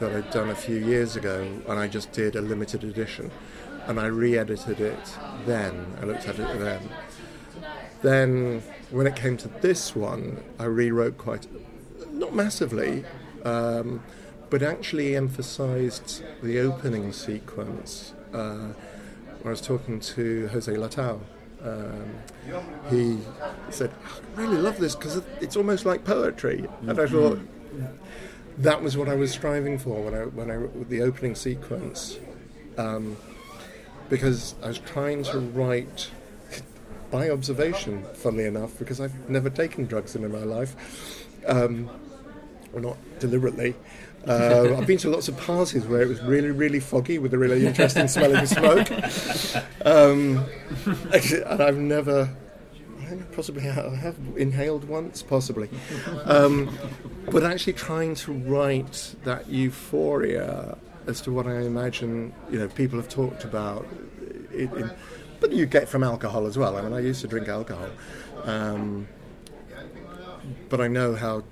that 0.00 0.12
I'd 0.12 0.30
done 0.30 0.50
a 0.50 0.54
few 0.54 0.76
years 0.76 1.16
ago, 1.16 1.42
and 1.68 1.78
I 1.78 1.88
just 1.88 2.12
did 2.12 2.36
a 2.36 2.40
limited 2.40 2.84
edition. 2.84 3.30
And 3.86 4.00
I 4.00 4.06
re 4.06 4.38
edited 4.38 4.80
it 4.80 5.18
then. 5.46 5.86
I 6.00 6.04
looked 6.04 6.26
at 6.26 6.38
it 6.38 6.58
then. 6.58 6.88
Then, 8.02 8.62
when 8.90 9.06
it 9.06 9.16
came 9.16 9.36
to 9.38 9.48
this 9.48 9.94
one, 9.94 10.42
I 10.58 10.64
rewrote 10.64 11.18
quite, 11.18 11.46
not 12.12 12.34
massively, 12.34 13.04
um, 13.44 14.02
but 14.48 14.62
actually 14.62 15.16
emphasised 15.16 16.22
the 16.42 16.60
opening 16.60 17.12
sequence. 17.12 18.14
Uh, 18.34 18.72
when 19.42 19.46
I 19.46 19.50
was 19.50 19.60
talking 19.60 20.00
to 20.00 20.48
Jose 20.48 20.72
Latau, 20.72 21.20
um, 21.62 22.14
he 22.90 23.18
said, 23.70 23.90
"I 24.36 24.40
really 24.40 24.56
love 24.58 24.78
this 24.78 24.96
because 24.96 25.22
it's 25.40 25.56
almost 25.56 25.86
like 25.86 26.04
poetry," 26.04 26.66
and 26.82 26.98
I 26.98 27.06
thought 27.06 27.38
that 28.58 28.82
was 28.82 28.96
what 28.96 29.08
I 29.08 29.14
was 29.14 29.30
striving 29.30 29.78
for 29.78 30.02
when 30.02 30.14
I 30.14 30.24
when 30.24 30.50
I 30.50 30.56
with 30.58 30.88
the 30.88 31.02
opening 31.02 31.34
sequence, 31.36 32.18
um, 32.76 33.16
because 34.08 34.54
I 34.62 34.68
was 34.68 34.78
trying 34.78 35.22
to 35.24 35.38
write 35.38 36.10
by 37.10 37.30
observation. 37.30 38.04
Funnily 38.14 38.46
enough, 38.46 38.78
because 38.78 39.00
I've 39.00 39.28
never 39.30 39.48
taken 39.48 39.86
drugs 39.86 40.16
in 40.16 40.30
my 40.30 40.38
life, 40.38 40.74
um, 41.46 41.88
or 42.72 42.80
not 42.80 42.96
deliberately. 43.20 43.74
Uh, 44.26 44.76
I've 44.78 44.86
been 44.86 44.98
to 44.98 45.10
lots 45.10 45.28
of 45.28 45.36
parties 45.36 45.84
where 45.86 46.00
it 46.00 46.08
was 46.08 46.20
really, 46.22 46.50
really 46.50 46.80
foggy 46.80 47.18
with 47.18 47.34
a 47.34 47.38
really 47.38 47.66
interesting 47.66 48.08
smelling 48.08 48.36
of 48.36 48.48
smoke, 48.48 48.90
um, 49.84 50.44
and 51.12 51.62
I've 51.62 51.76
never. 51.76 52.34
Possibly 53.32 53.68
I 53.68 53.94
have 53.96 54.16
inhaled 54.36 54.84
once, 54.84 55.22
possibly, 55.22 55.68
um, 56.24 56.76
but 57.30 57.44
actually 57.44 57.74
trying 57.74 58.14
to 58.16 58.32
write 58.32 59.14
that 59.24 59.48
euphoria 59.48 60.78
as 61.06 61.20
to 61.22 61.32
what 61.32 61.46
I 61.46 61.60
imagine 61.60 62.32
you 62.50 62.58
know 62.58 62.68
people 62.68 62.98
have 62.98 63.08
talked 63.08 63.44
about, 63.44 63.86
in, 64.52 64.74
in, 64.76 64.90
but 65.38 65.52
you 65.52 65.66
get 65.66 65.88
from 65.88 66.02
alcohol 66.02 66.46
as 66.46 66.56
well. 66.56 66.76
I 66.76 66.82
mean, 66.82 66.92
I 66.92 67.00
used 67.00 67.20
to 67.20 67.28
drink 67.28 67.48
alcohol, 67.48 67.90
um, 68.44 69.06
but 70.68 70.80
I 70.80 70.88
know 70.88 71.14
how 71.14 71.44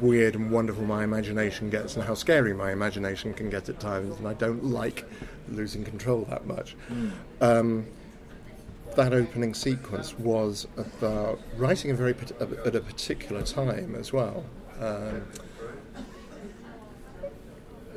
weird 0.00 0.34
and 0.34 0.50
wonderful 0.50 0.84
my 0.84 1.04
imagination 1.04 1.70
gets 1.70 1.96
and 1.96 2.04
how 2.04 2.14
scary 2.14 2.54
my 2.54 2.72
imagination 2.72 3.34
can 3.34 3.50
get 3.50 3.68
at 3.68 3.80
times, 3.80 4.16
and 4.18 4.26
I 4.26 4.34
don't 4.34 4.64
like 4.64 5.04
losing 5.48 5.84
control 5.84 6.26
that 6.30 6.46
much. 6.46 6.76
Um, 7.40 7.86
that 8.96 9.14
opening 9.14 9.54
sequence 9.54 10.18
was 10.18 10.66
about 10.76 11.40
writing 11.56 11.90
a 11.90 11.94
very 11.94 12.14
at 12.40 12.74
a 12.74 12.80
particular 12.80 13.42
time 13.42 13.94
as 13.94 14.12
well. 14.12 14.44
Um, 14.80 15.22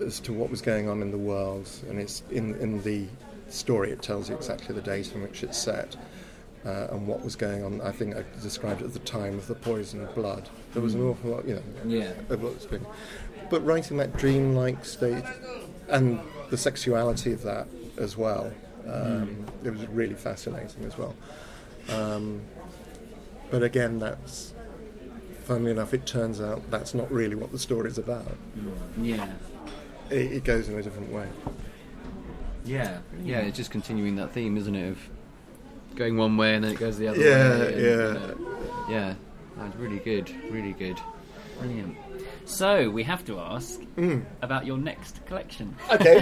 as 0.02 0.20
to 0.22 0.34
what 0.34 0.50
was 0.50 0.62
going 0.62 0.90
on 0.90 1.02
in 1.02 1.12
the 1.12 1.18
world, 1.18 1.70
and 1.90 2.00
it's 2.00 2.24
in 2.32 2.56
in 2.56 2.82
the 2.84 3.08
story. 3.50 3.92
It 3.92 4.02
tells 4.02 4.30
you 4.30 4.36
exactly 4.36 4.76
the 4.76 4.82
date 4.82 5.14
in 5.14 5.22
which 5.22 5.44
it's 5.44 5.58
set 5.58 5.96
uh, 6.66 6.88
and 6.92 7.08
what 7.08 7.24
was 7.24 7.36
going 7.36 7.64
on. 7.64 7.82
I 7.82 7.92
think 7.92 8.16
I 8.16 8.24
described 8.42 8.82
it 8.82 8.86
at 8.86 8.94
the 8.94 9.00
time 9.00 9.36
of 9.36 9.48
the 9.48 9.56
poisoned 9.56 10.14
blood. 10.16 10.50
There 10.74 10.82
was 10.82 10.94
an 10.96 11.02
awful 11.08 11.32
lot, 11.32 11.48
you 11.48 11.56
know, 11.56 11.62
Yeah. 11.86 12.12
of 12.30 12.42
what 12.42 12.56
was 12.56 12.66
going. 12.66 12.86
But 13.50 13.64
writing 13.66 13.98
that 13.98 14.18
dreamlike 14.18 14.84
state 14.86 15.24
and 15.90 16.20
the 16.50 16.58
sexuality 16.58 17.32
of 17.32 17.44
that 17.44 17.68
as 17.98 18.18
well, 18.18 18.52
um, 18.88 19.46
it 19.64 19.70
was 19.72 19.86
really 19.88 20.16
fascinating 20.16 20.84
as 20.86 20.98
well. 20.98 21.16
Um, 21.90 22.42
but 23.52 23.62
again, 23.64 24.00
that's. 24.00 24.54
Funnily 25.44 25.70
enough, 25.70 25.94
it 25.94 26.08
turns 26.08 26.42
out 26.42 26.72
that's 26.72 26.96
not 26.96 27.12
really 27.12 27.36
what 27.36 27.52
the 27.52 27.60
story's 27.60 28.00
about. 28.00 28.36
Yeah. 29.00 29.28
It, 30.10 30.32
it 30.32 30.44
goes 30.44 30.68
in 30.70 30.76
a 30.76 30.82
different 30.82 31.12
way. 31.14 31.28
Yeah. 32.64 32.98
Yeah. 33.24 33.42
It's 33.42 33.56
just 33.56 33.70
continuing 33.70 34.16
that 34.16 34.32
theme, 34.34 34.58
isn't 34.58 34.74
it? 34.74 34.90
Of 34.90 34.98
going 35.96 36.18
one 36.18 36.38
way 36.38 36.56
and 36.56 36.64
then 36.64 36.72
it 36.74 36.80
goes 36.80 36.98
the 36.98 37.08
other 37.08 37.20
Yeah, 37.20 37.60
way. 37.60 37.74
and, 37.74 37.82
yeah. 37.82 38.20
uh, 38.20 38.90
yeah. 38.90 39.14
That's 39.58 39.76
really 39.78 40.00
good. 40.00 40.30
Really 40.52 40.74
good. 40.74 41.00
Brilliant. 41.60 41.96
So, 42.44 42.90
we 42.90 43.02
have 43.04 43.24
to 43.26 43.40
ask 43.40 43.80
Hmm. 43.96 44.20
about 44.42 44.66
your 44.66 44.78
next 44.78 45.26
collection. 45.26 45.74
Okay. 45.92 46.20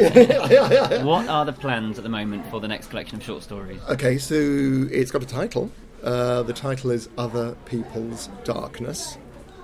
what 1.03 1.28
are 1.28 1.43
the 1.43 1.51
plans 1.53 1.97
at 1.97 2.03
the 2.03 2.09
moment 2.09 2.45
for 2.51 2.59
the 2.61 2.67
next 2.67 2.88
collection 2.91 3.17
of 3.17 3.24
short 3.24 3.41
stories? 3.43 3.82
Okay, 3.89 4.17
so 4.19 4.36
it's 4.36 5.11
got 5.11 5.24
a 5.24 5.26
title. 5.26 5.71
Uh, 6.03 6.43
the 6.43 6.53
title 6.53 6.91
is 6.91 7.09
Other 7.17 7.55
People's 7.65 8.30
Darkness. 8.43 9.17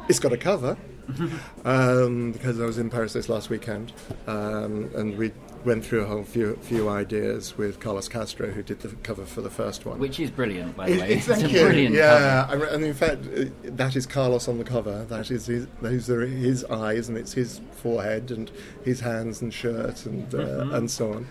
It's 0.09 0.19
got 0.19 0.33
a 0.33 0.37
cover 0.37 0.75
um, 1.65 2.31
because 2.31 2.59
I 2.59 2.65
was 2.65 2.77
in 2.77 2.89
Paris 2.89 3.13
this 3.13 3.29
last 3.29 3.49
weekend 3.49 3.93
um, 4.27 4.89
and 4.95 5.17
we 5.17 5.31
went 5.65 5.83
through 5.85 6.01
a 6.01 6.05
whole 6.05 6.23
few, 6.23 6.55
few 6.61 6.87
ideas 6.89 7.57
with 7.57 7.79
Carlos 7.79 8.07
Castro, 8.07 8.49
who 8.51 8.63
did 8.63 8.79
the 8.79 8.89
cover 9.03 9.25
for 9.25 9.41
the 9.41 9.49
first 9.49 9.85
one. 9.85 9.99
Which 9.99 10.19
is 10.19 10.31
brilliant, 10.31 10.75
by 10.77 10.87
the 10.87 10.93
It- 10.93 10.99
way. 11.01 11.11
it's- 11.17 11.43
a 11.43 11.49
you. 11.49 11.59
brilliant 11.65 11.95
yeah, 11.95 12.45
cover. 12.49 12.65
I- 12.65 12.73
and 12.75 12.83
in 12.85 12.93
fact, 12.93 13.25
uh, 13.37 13.45
that 13.63 13.95
is 13.95 14.05
Carlos 14.05 14.47
on 14.47 14.57
the 14.57 14.63
cover. 14.63 15.05
That 15.09 15.29
is 15.31 15.47
his, 15.47 15.67
those 15.81 16.09
are 16.09 16.25
his 16.25 16.63
eyes, 16.65 17.09
and 17.09 17.17
it's 17.17 17.33
his 17.33 17.59
forehead, 17.75 18.31
and 18.31 18.49
his 18.85 19.01
hands 19.01 19.41
and 19.41 19.53
shirt, 19.53 20.05
and 20.05 20.33
uh, 20.33 20.37
Mm-hmm. 20.37 20.75
and 20.75 20.89
so 20.91 21.13
on. 21.13 21.27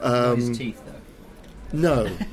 Um, 0.00 0.36
His 0.40 0.56
teeth, 0.58 0.80
though. 0.86 0.92
no. 1.72 2.04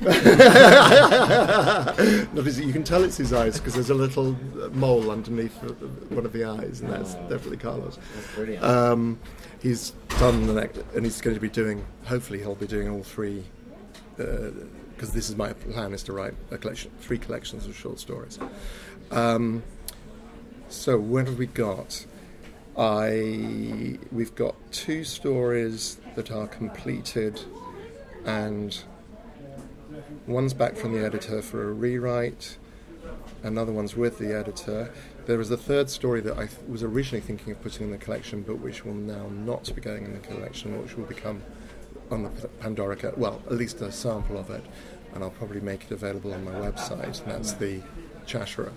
Not 2.32 2.44
his, 2.44 2.60
you 2.60 2.72
can 2.72 2.84
tell 2.84 3.02
it's 3.04 3.16
his 3.16 3.32
eyes 3.32 3.58
because 3.58 3.74
there's 3.74 3.90
a 3.90 3.94
little 3.94 4.36
mole 4.72 5.10
underneath 5.10 5.54
one 6.10 6.24
of 6.24 6.32
the 6.32 6.44
eyes, 6.44 6.80
and 6.80 6.90
that's 6.92 7.14
definitely 7.14 7.56
Carlos. 7.58 7.98
That's 8.14 8.34
brilliant. 8.34 8.64
Um, 8.64 9.18
he's 9.66 9.90
done 10.20 10.46
the 10.46 10.54
next, 10.54 10.78
and 10.94 11.04
he's 11.04 11.20
going 11.20 11.34
to 11.34 11.40
be 11.40 11.48
doing. 11.48 11.84
Hopefully, 12.04 12.38
he'll 12.38 12.54
be 12.54 12.66
doing 12.66 12.88
all 12.88 13.02
three. 13.02 13.44
Because 14.16 15.12
this 15.12 15.28
is 15.28 15.36
my 15.36 15.52
plan: 15.52 15.92
is 15.92 16.02
to 16.04 16.12
write 16.12 16.34
a 16.50 16.58
collection, 16.58 16.90
three 17.00 17.18
collections 17.18 17.66
of 17.66 17.76
short 17.76 17.98
stories. 17.98 18.38
Um, 19.10 19.62
so 20.68 20.98
what 20.98 21.26
have 21.26 21.38
we 21.38 21.46
got? 21.46 22.06
I 22.78 23.98
we've 24.12 24.34
got 24.34 24.54
two 24.70 25.04
stories 25.04 25.98
that 26.14 26.30
are 26.30 26.46
completed, 26.46 27.42
and 28.24 28.78
one's 30.26 30.54
back 30.54 30.76
from 30.76 30.92
the 30.92 31.04
editor 31.04 31.42
for 31.42 31.70
a 31.70 31.72
rewrite. 31.72 32.56
Another 33.42 33.72
one's 33.72 33.96
with 33.96 34.18
the 34.18 34.34
editor. 34.34 34.92
There 35.26 35.38
was 35.38 35.50
a 35.50 35.56
third 35.56 35.90
story 35.90 36.20
that 36.20 36.34
I 36.34 36.46
th- 36.46 36.60
was 36.68 36.84
originally 36.84 37.20
thinking 37.20 37.52
of 37.52 37.60
putting 37.60 37.86
in 37.86 37.90
the 37.90 37.98
collection, 37.98 38.42
but 38.42 38.60
which 38.60 38.84
will 38.84 38.94
now 38.94 39.26
not 39.28 39.74
be 39.74 39.80
going 39.80 40.04
in 40.04 40.12
the 40.12 40.20
collection, 40.20 40.80
which 40.80 40.96
will 40.96 41.04
become 41.04 41.42
on 42.12 42.22
the 42.22 42.28
Pandorica. 42.60 43.16
Well, 43.18 43.42
at 43.46 43.52
least 43.52 43.80
a 43.80 43.90
sample 43.90 44.38
of 44.38 44.50
it, 44.50 44.64
and 45.14 45.24
I'll 45.24 45.30
probably 45.30 45.60
make 45.60 45.82
it 45.82 45.90
available 45.90 46.32
on 46.32 46.44
my 46.44 46.52
website. 46.52 47.20
And 47.22 47.32
that's 47.32 47.54
the 47.54 47.82
Chatterer. 48.24 48.72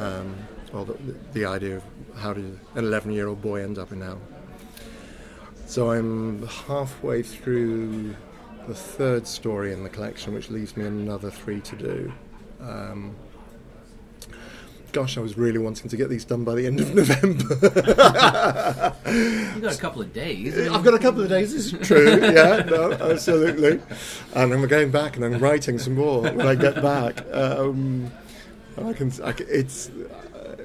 Um, 0.00 0.34
well, 0.72 0.84
the, 0.84 0.96
the 1.32 1.44
idea 1.44 1.76
of 1.76 1.84
how 2.16 2.32
did 2.32 2.44
an 2.74 2.84
11-year-old 2.84 3.40
boy 3.40 3.62
end 3.62 3.78
up 3.78 3.92
in 3.92 4.00
hell. 4.00 4.20
So 5.66 5.92
I'm 5.92 6.46
halfway 6.46 7.22
through 7.22 8.16
the 8.66 8.74
third 8.74 9.28
story 9.28 9.72
in 9.72 9.84
the 9.84 9.88
collection, 9.88 10.34
which 10.34 10.50
leaves 10.50 10.76
me 10.76 10.84
another 10.84 11.30
three 11.30 11.60
to 11.60 11.76
do. 11.76 12.12
Um, 12.60 13.14
gosh, 14.92 15.18
I 15.18 15.20
was 15.20 15.36
really 15.36 15.58
wanting 15.58 15.88
to 15.88 15.96
get 15.96 16.08
these 16.08 16.24
done 16.24 16.44
by 16.44 16.54
the 16.54 16.66
end 16.66 16.80
of 16.80 16.94
November. 17.00 17.44
You've 19.06 19.62
got 19.62 19.74
a 19.74 19.80
couple 19.80 20.02
of 20.02 20.12
days. 20.12 20.56
I've 20.68 20.84
got 20.84 20.94
a 20.94 20.98
couple 20.98 21.22
of 21.22 21.28
days. 21.28 21.52
This 21.52 21.72
is 21.72 21.86
true. 21.86 22.20
Yeah, 22.20 22.64
no, 22.68 22.92
absolutely. 22.92 23.80
And 24.34 24.52
I'm 24.52 24.66
going 24.66 24.90
back 24.90 25.16
and 25.16 25.24
I'm 25.24 25.38
writing 25.38 25.78
some 25.78 25.94
more 25.94 26.22
when 26.22 26.46
I 26.46 26.54
get 26.54 26.82
back. 26.82 27.24
Um, 27.32 28.10
I 28.84 28.92
can. 28.92 29.12
I 29.24 29.32
can 29.32 29.46
it's. 29.48 29.88
Uh, 29.88 30.56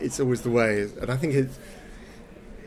it's 0.00 0.20
always 0.20 0.42
the 0.42 0.50
way, 0.50 0.82
and 1.00 1.10
I 1.10 1.16
think 1.16 1.34
it's. 1.34 1.58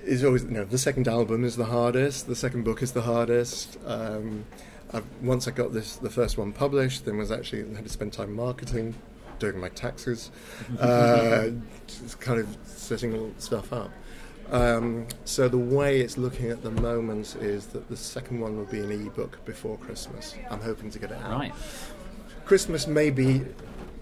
Is 0.03 0.23
always 0.23 0.43
you 0.43 0.51
know 0.51 0.65
the 0.65 0.77
second 0.77 1.07
album 1.07 1.43
is 1.43 1.55
the 1.55 1.65
hardest. 1.65 2.27
The 2.27 2.35
second 2.35 2.63
book 2.63 2.81
is 2.81 2.93
the 2.93 3.03
hardest. 3.03 3.77
Um, 3.85 4.45
I've, 4.91 5.05
once 5.21 5.47
I 5.47 5.51
got 5.51 5.71
this, 5.71 5.97
the 5.97 6.09
first 6.09 6.37
one 6.37 6.51
published, 6.51 7.05
then 7.05 7.17
was 7.17 7.31
actually 7.31 7.75
had 7.75 7.83
to 7.83 7.89
spend 7.89 8.11
time 8.13 8.33
marketing, 8.33 8.95
doing 9.39 9.59
my 9.59 9.69
taxes, 9.69 10.31
uh, 10.79 11.49
just 11.87 12.19
kind 12.19 12.39
of 12.39 12.47
setting 12.65 13.17
all 13.17 13.31
stuff 13.37 13.73
up. 13.73 13.91
Um, 14.51 15.07
so 15.25 15.47
the 15.47 15.59
way 15.59 16.01
it's 16.01 16.17
looking 16.17 16.49
at 16.49 16.63
the 16.63 16.71
moment 16.71 17.35
is 17.35 17.67
that 17.67 17.87
the 17.87 17.97
second 17.97 18.39
one 18.39 18.57
will 18.57 18.65
be 18.65 18.79
an 18.79 18.91
e-book 18.91 19.43
before 19.45 19.77
Christmas. 19.77 20.35
I'm 20.49 20.61
hoping 20.61 20.89
to 20.91 20.99
get 20.99 21.11
it 21.11 21.19
out. 21.21 21.39
Right. 21.39 21.53
Christmas 22.45 22.87
may 22.87 23.11
be 23.11 23.41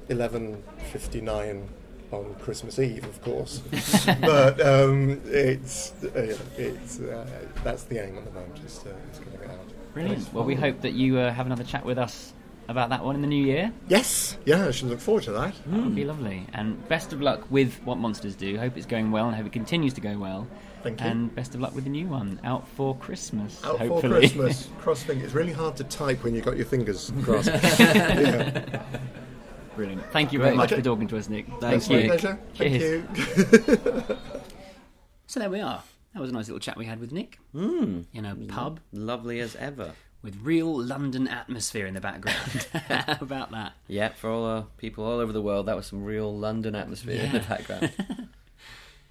11:59 0.09 1.67
on 2.11 2.35
Christmas 2.35 2.79
Eve, 2.79 3.03
of 3.03 3.21
course, 3.21 3.59
but 4.21 4.61
um, 4.61 5.19
it's 5.25 5.91
uh, 6.03 6.38
it's 6.57 7.01
uh, 7.01 7.27
that's 7.65 7.83
the 7.83 8.01
aim 8.01 8.17
at 8.17 8.23
the 8.23 8.31
moment 8.31 8.57
is 8.65 8.79
to, 8.79 8.89
is 9.11 9.19
getting 9.19 9.33
it 9.41 9.49
out. 9.49 9.93
Brilliant. 9.93 10.33
Well, 10.33 10.45
we 10.45 10.55
hope 10.55 10.79
that 10.81 10.93
you 10.93 11.17
uh, 11.17 11.33
have 11.33 11.45
another 11.45 11.65
chat 11.65 11.83
with 11.83 11.97
us 11.97 12.33
about 12.68 12.89
that 12.89 13.03
one 13.03 13.15
in 13.15 13.22
the 13.22 13.28
new 13.28 13.43
year. 13.45 13.72
Yes, 13.88 14.38
yeah, 14.45 14.68
I 14.68 14.72
should 14.72 14.89
look 14.89 14.99
forward 14.99 15.24
to 15.24 15.32
that. 15.34 15.53
That 15.68 15.84
would 15.84 15.95
be 15.95 16.03
lovely. 16.05 16.45
And 16.53 16.86
best 16.88 17.13
of 17.13 17.22
luck 17.22 17.49
with 17.49 17.74
what 17.84 17.97
monsters 17.97 18.36
do. 18.36 18.57
Hope 18.57 18.78
it's 18.78 18.86
going 18.86 19.11
well, 19.11 19.28
and 19.28 19.36
hope 19.36 19.45
it 19.45 19.51
continues 19.53 19.93
to 19.93 20.01
go 20.01 20.18
well. 20.18 20.47
Thank 20.84 21.01
you. 21.01 21.07
And 21.07 21.34
best 21.36 21.55
of 21.55 21.61
luck 21.61 21.74
with 21.76 21.84
the 21.86 21.89
new 21.89 22.07
one 22.07 22.39
out 22.43 22.68
for 22.70 22.95
Christmas. 22.97 23.63
Out 23.65 23.80
hopefully. 23.80 24.01
for 24.01 24.09
Christmas. 24.20 24.70
Cross 24.80 25.03
fingers. 25.03 25.26
It's 25.26 25.34
really 25.34 25.51
hard 25.53 25.76
to 25.78 25.84
type 25.86 26.24
when 26.24 26.36
you've 26.36 26.45
got 26.45 26.55
your 26.57 26.65
fingers 26.65 27.11
crossed. 27.24 27.47
yeah. 27.47 28.84
Brilliant. 29.76 30.03
Thank 30.11 30.34
you 30.34 30.39
very 30.39 30.51
Great. 30.51 30.57
much 30.57 30.72
Okay. 30.72 30.82
for 30.82 30.86
talking 30.86 31.07
to 31.09 31.18
us, 31.18 31.30
Nick. 31.30 31.45
Thanks, 31.59 31.88
Thank 31.88 31.89
My 31.89 32.13
you. 32.15 32.20
pleasure. 32.20 32.39
Thank 32.55 32.80
Cheers. 32.80 33.68
you. 34.07 34.18
So 35.30 35.41
there 35.41 35.49
we 35.49 35.59
are. 35.59 35.84
That 36.13 36.22
was 36.22 36.30
a 36.30 36.34
nice 36.34 36.47
little 36.47 36.59
chat 36.59 36.78
we 36.78 36.86
had 36.86 37.01
with 37.01 37.11
Nick 37.11 37.38
Mm, 37.53 38.05
in 38.13 38.24
a 38.26 38.34
pub 38.34 38.80
lovely 38.93 39.41
as 39.41 39.57
ever. 39.57 39.91
With 40.28 40.38
real 40.43 40.78
London 40.78 41.25
atmosphere 41.25 41.86
in 41.86 41.93
the 41.93 42.01
background. 42.01 42.67
How 42.89 43.17
about 43.21 43.49
that? 43.51 43.71
Yeah, 43.88 44.09
for 44.09 44.30
all 44.30 44.45
uh, 44.45 44.63
people 44.75 45.05
all 45.05 45.21
over 45.21 45.32
the 45.32 45.41
world, 45.41 45.67
that 45.67 45.75
was 45.78 45.86
some 45.86 46.03
real 46.03 46.38
London 46.38 46.75
atmosphere 46.75 47.23
in 47.23 47.32
the 47.32 47.39
background. 47.39 47.93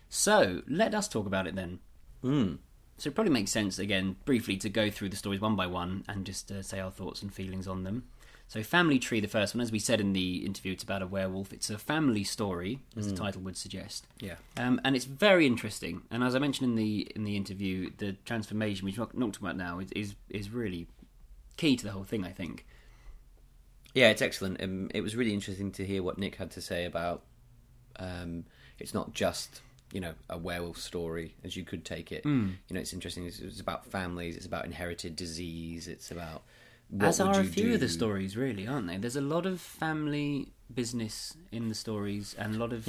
So 0.09 0.63
let 0.69 0.95
us 0.95 1.09
talk 1.09 1.27
about 1.27 1.47
it 1.49 1.57
then. 1.57 1.81
mm. 2.23 2.59
So 2.97 3.09
it 3.09 3.15
probably 3.15 3.33
makes 3.33 3.51
sense 3.51 3.79
again, 3.79 4.17
briefly, 4.25 4.57
to 4.59 4.71
go 4.71 4.89
through 4.89 5.09
the 5.09 5.17
stories 5.17 5.41
one 5.41 5.57
by 5.57 5.67
one 5.67 6.05
and 6.09 6.25
just 6.25 6.51
uh, 6.51 6.63
say 6.63 6.79
our 6.79 6.93
thoughts 6.93 7.21
and 7.23 7.35
feelings 7.35 7.67
on 7.67 7.83
them. 7.83 8.05
So, 8.49 8.63
Family 8.63 9.01
Tree, 9.01 9.21
the 9.21 9.27
first 9.27 9.55
one, 9.55 9.61
as 9.61 9.73
we 9.73 9.81
said 9.81 10.01
in 10.01 10.13
the 10.13 10.47
interview, 10.47 10.73
it's 10.73 10.85
about 10.85 11.03
a 11.03 11.07
werewolf. 11.07 11.53
It's 11.53 11.69
a 11.69 11.79
family 11.79 12.23
story, 12.23 12.79
as 12.97 13.11
the 13.11 13.17
title 13.17 13.43
would 13.43 13.57
suggest. 13.57 14.07
Yeah. 14.21 14.37
Um, 14.57 14.81
and 14.85 14.95
it's 14.95 15.05
very 15.05 15.47
interesting. 15.47 16.03
And 16.13 16.23
as 16.23 16.37
I 16.37 16.39
mentioned 16.39 16.71
in 16.71 16.77
the 16.77 17.11
in 17.17 17.25
the 17.25 17.37
interview, 17.37 17.91
the 17.99 18.13
transformation, 18.25 18.87
which 18.87 18.99
we're 18.99 19.09
not 19.15 19.33
talking 19.33 19.49
about 19.49 19.57
now, 19.57 19.81
is, 19.81 19.91
is 19.93 20.15
is 20.31 20.51
really 20.51 20.87
key 21.57 21.77
to 21.77 21.85
the 21.85 21.93
whole 21.93 22.05
thing. 22.05 22.25
I 22.25 22.31
think. 22.31 22.67
Yeah, 23.95 24.11
it's 24.11 24.21
excellent. 24.23 24.63
Um, 24.63 24.91
it 24.93 25.01
was 25.01 25.17
really 25.17 25.33
interesting 25.33 25.73
to 25.73 25.85
hear 25.87 26.03
what 26.03 26.19
Nick 26.19 26.37
had 26.37 26.51
to 26.53 26.61
say 26.61 26.85
about. 26.85 27.23
Um, 27.99 28.45
it's 28.79 28.93
not 28.93 29.15
just 29.15 29.63
you 29.93 30.01
know 30.01 30.13
a 30.29 30.37
werewolf 30.37 30.79
story 30.79 31.35
as 31.45 31.57
you 31.57 31.65
could 31.65 31.85
take 31.85 32.13
it. 32.13 32.23
Hmm. 32.25 32.51
You 32.69 32.75
know, 32.75 32.81
it's 32.81 32.93
interesting. 32.93 33.27
It's, 33.27 33.41
it's 33.41 33.61
about 33.61 33.87
families. 33.87 34.37
It's 34.37 34.47
about 34.47 34.65
inherited 34.67 35.17
disease. 35.17 35.89
It's 35.89 36.11
about 36.11 36.43
As 37.01 37.21
are 37.21 37.41
a 37.41 37.45
few 37.45 37.75
of 37.75 37.81
the 37.81 37.89
stories, 37.89 38.37
really, 38.37 38.67
aren't 38.67 38.87
they? 38.89 38.99
There's 38.99 39.17
a 39.17 39.21
lot 39.23 39.47
of 39.47 39.61
family 39.61 40.49
business 40.73 41.37
in 41.51 41.69
the 41.69 41.75
stories, 41.75 42.35
and 42.39 42.55
a 42.55 42.59
lot 42.59 42.73
of 42.73 42.89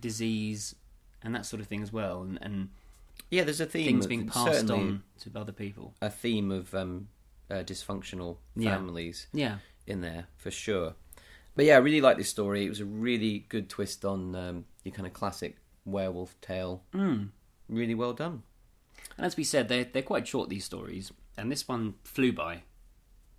disease 0.00 0.74
and 1.22 1.34
that 1.34 1.46
sort 1.46 1.60
of 1.60 1.66
thing 1.66 1.82
as 1.82 1.92
well, 1.92 2.22
and, 2.22 2.38
and 2.40 2.68
Yeah, 3.30 3.44
there's 3.44 3.60
a 3.60 3.66
theme. 3.66 3.86
things 3.86 4.06
being 4.06 4.28
passed 4.28 4.70
on 4.70 5.02
to 5.20 5.30
other 5.34 5.52
people. 5.52 5.94
A 6.00 6.10
theme 6.10 6.50
of 6.52 6.74
um, 6.74 7.08
uh, 7.50 7.62
dysfunctional 7.62 8.36
Yeah. 8.56 8.70
families 8.74 9.26
Yeah, 9.32 9.58
in 9.86 10.00
there 10.00 10.26
for 10.36 10.50
sure. 10.50 10.94
But 11.54 11.64
yeah, 11.64 11.74
I 11.74 11.78
really 11.78 12.00
like 12.02 12.18
this 12.18 12.28
story. 12.28 12.66
It 12.66 12.68
was 12.68 12.80
a 12.80 12.84
really 12.84 13.46
good 13.48 13.68
twist 13.70 14.04
on 14.04 14.34
um, 14.34 14.64
your 14.84 14.92
kind 14.94 15.06
of 15.06 15.12
classic 15.14 15.56
werewolf 15.84 16.38
tale. 16.40 16.82
mm. 16.92 17.28
Really 17.68 17.94
well 17.94 18.12
done. 18.12 18.42
and 19.16 19.26
as 19.26 19.36
we 19.36 19.44
said, 19.44 19.68
they're 19.68 19.84
they're 19.84 20.02
quite 20.02 20.28
short 20.28 20.48
these 20.48 20.64
stories, 20.64 21.12
and 21.36 21.50
this 21.50 21.66
one 21.66 21.94
flew 22.04 22.32
by. 22.32 22.62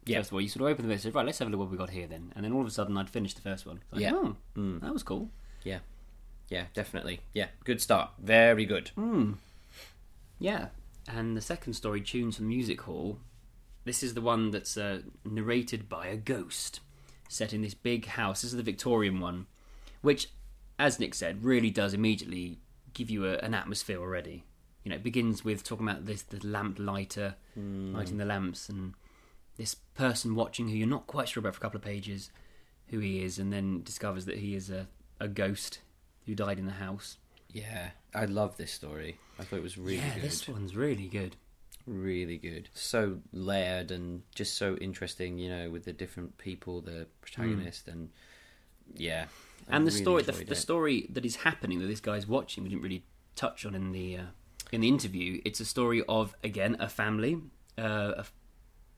Yeah. 0.05 0.17
First 0.19 0.29
of 0.29 0.33
all, 0.35 0.41
you 0.41 0.49
sort 0.49 0.61
of 0.63 0.67
open 0.73 0.83
the 0.83 0.87
book 0.89 0.93
and 0.95 1.01
say, 1.01 1.09
right, 1.11 1.25
let's 1.25 1.39
have 1.39 1.47
a 1.47 1.51
look 1.51 1.59
what 1.59 1.69
we 1.69 1.77
got 1.77 1.89
here 1.91 2.07
then, 2.07 2.31
and 2.35 2.43
then 2.43 2.53
all 2.53 2.61
of 2.61 2.67
a 2.67 2.71
sudden, 2.71 2.97
I'd 2.97 3.09
finished 3.09 3.35
the 3.35 3.41
first 3.41 3.65
one. 3.65 3.81
Like, 3.91 4.01
Yeah. 4.01 4.13
oh, 4.15 4.35
Mm. 4.55 4.81
that 4.81 4.91
was 4.93 5.03
cool. 5.03 5.29
Yeah, 5.63 5.79
yeah, 6.49 6.65
definitely. 6.73 7.19
Yeah, 7.33 7.47
good 7.65 7.81
start. 7.81 8.11
Very 8.19 8.65
good. 8.65 8.91
Mm. 8.97 9.35
Yeah, 10.39 10.67
and 11.07 11.35
the 11.37 11.41
second 11.41 11.73
story, 11.73 12.01
Tunes 12.01 12.37
from 12.37 12.47
Music 12.47 12.81
Hall. 12.81 13.19
This 13.87 14.03
is 14.03 14.15
the 14.15 14.21
one 14.21 14.51
that's 14.51 14.75
uh, 14.75 15.03
narrated 15.23 15.87
by 15.87 16.07
a 16.07 16.17
ghost, 16.17 16.81
set 17.29 17.53
in 17.53 17.61
this 17.61 17.73
big 17.73 18.05
house. 18.05 18.41
This 18.41 18.51
is 18.51 18.57
the 18.57 18.63
Victorian 18.63 19.21
one, 19.21 19.47
which, 20.01 20.27
as 20.77 20.99
Nick 20.99 21.15
said, 21.15 21.41
really 21.41 21.69
does 21.69 21.93
immediately 21.93 22.59
give 22.93 23.09
you 23.09 23.25
a, 23.25 23.37
an 23.37 23.53
atmosphere 23.53 24.01
already. 24.01 24.43
You 24.83 24.89
know, 24.89 24.97
it 24.97 25.03
begins 25.03 25.45
with 25.45 25.63
talking 25.63 25.87
about 25.87 26.05
this 26.05 26.21
the 26.21 26.45
lamp 26.45 26.79
lighter 26.79 27.35
lighting 27.55 28.17
the 28.17 28.25
lamps, 28.25 28.67
and 28.67 28.93
this 29.55 29.73
person 29.73 30.35
watching 30.35 30.67
who 30.67 30.75
you're 30.75 30.85
not 30.85 31.07
quite 31.07 31.29
sure 31.29 31.39
about 31.39 31.55
for 31.55 31.59
a 31.59 31.61
couple 31.61 31.77
of 31.77 31.83
pages 31.83 32.29
who 32.87 32.99
he 32.99 33.23
is, 33.23 33.39
and 33.39 33.53
then 33.53 33.83
discovers 33.83 34.25
that 34.25 34.39
he 34.39 34.53
is 34.53 34.69
a, 34.69 34.89
a 35.21 35.29
ghost 35.29 35.79
who 36.25 36.35
died 36.35 36.59
in 36.59 36.65
the 36.65 36.73
house. 36.73 37.17
Yeah, 37.53 37.91
I 38.13 38.25
love 38.25 38.57
this 38.57 38.73
story. 38.73 39.17
I 39.39 39.43
thought 39.43 39.59
it 39.59 39.63
was 39.63 39.77
really 39.77 39.97
yeah, 39.97 40.15
good. 40.15 40.23
this 40.23 40.45
one's 40.45 40.75
really 40.75 41.07
good. 41.07 41.37
Really 41.87 42.37
good. 42.37 42.67
So 42.73 43.19
layered 43.31 43.91
and 43.91 44.21
just 44.35 44.57
so 44.57 44.75
interesting, 44.75 45.39
you 45.39 45.49
know, 45.49 45.69
with 45.69 45.85
the 45.85 45.93
different 45.93 46.37
people, 46.37 46.81
the 46.81 47.07
protagonist, 47.21 47.87
and 47.87 48.09
yeah. 48.93 49.25
I 49.69 49.75
and 49.77 49.87
the 49.87 49.91
really 49.91 50.01
story, 50.03 50.23
the, 50.23 50.31
the 50.45 50.55
story 50.55 51.07
that 51.11 51.25
is 51.25 51.37
happening 51.37 51.79
that 51.79 51.87
this 51.87 52.01
guy's 52.01 52.27
watching, 52.27 52.63
we 52.63 52.69
didn't 52.69 52.81
really 52.83 53.05
touch 53.35 53.65
on 53.65 53.73
in 53.73 53.93
the 53.93 54.17
uh, 54.17 54.21
in 54.71 54.81
the 54.81 54.89
interview. 54.89 55.41
It's 55.45 55.61
a 55.61 55.65
story 55.65 56.03
of 56.09 56.35
again 56.43 56.75
a 56.79 56.89
family, 56.89 57.37
uh, 57.77 58.11
a 58.17 58.19
f- 58.19 58.33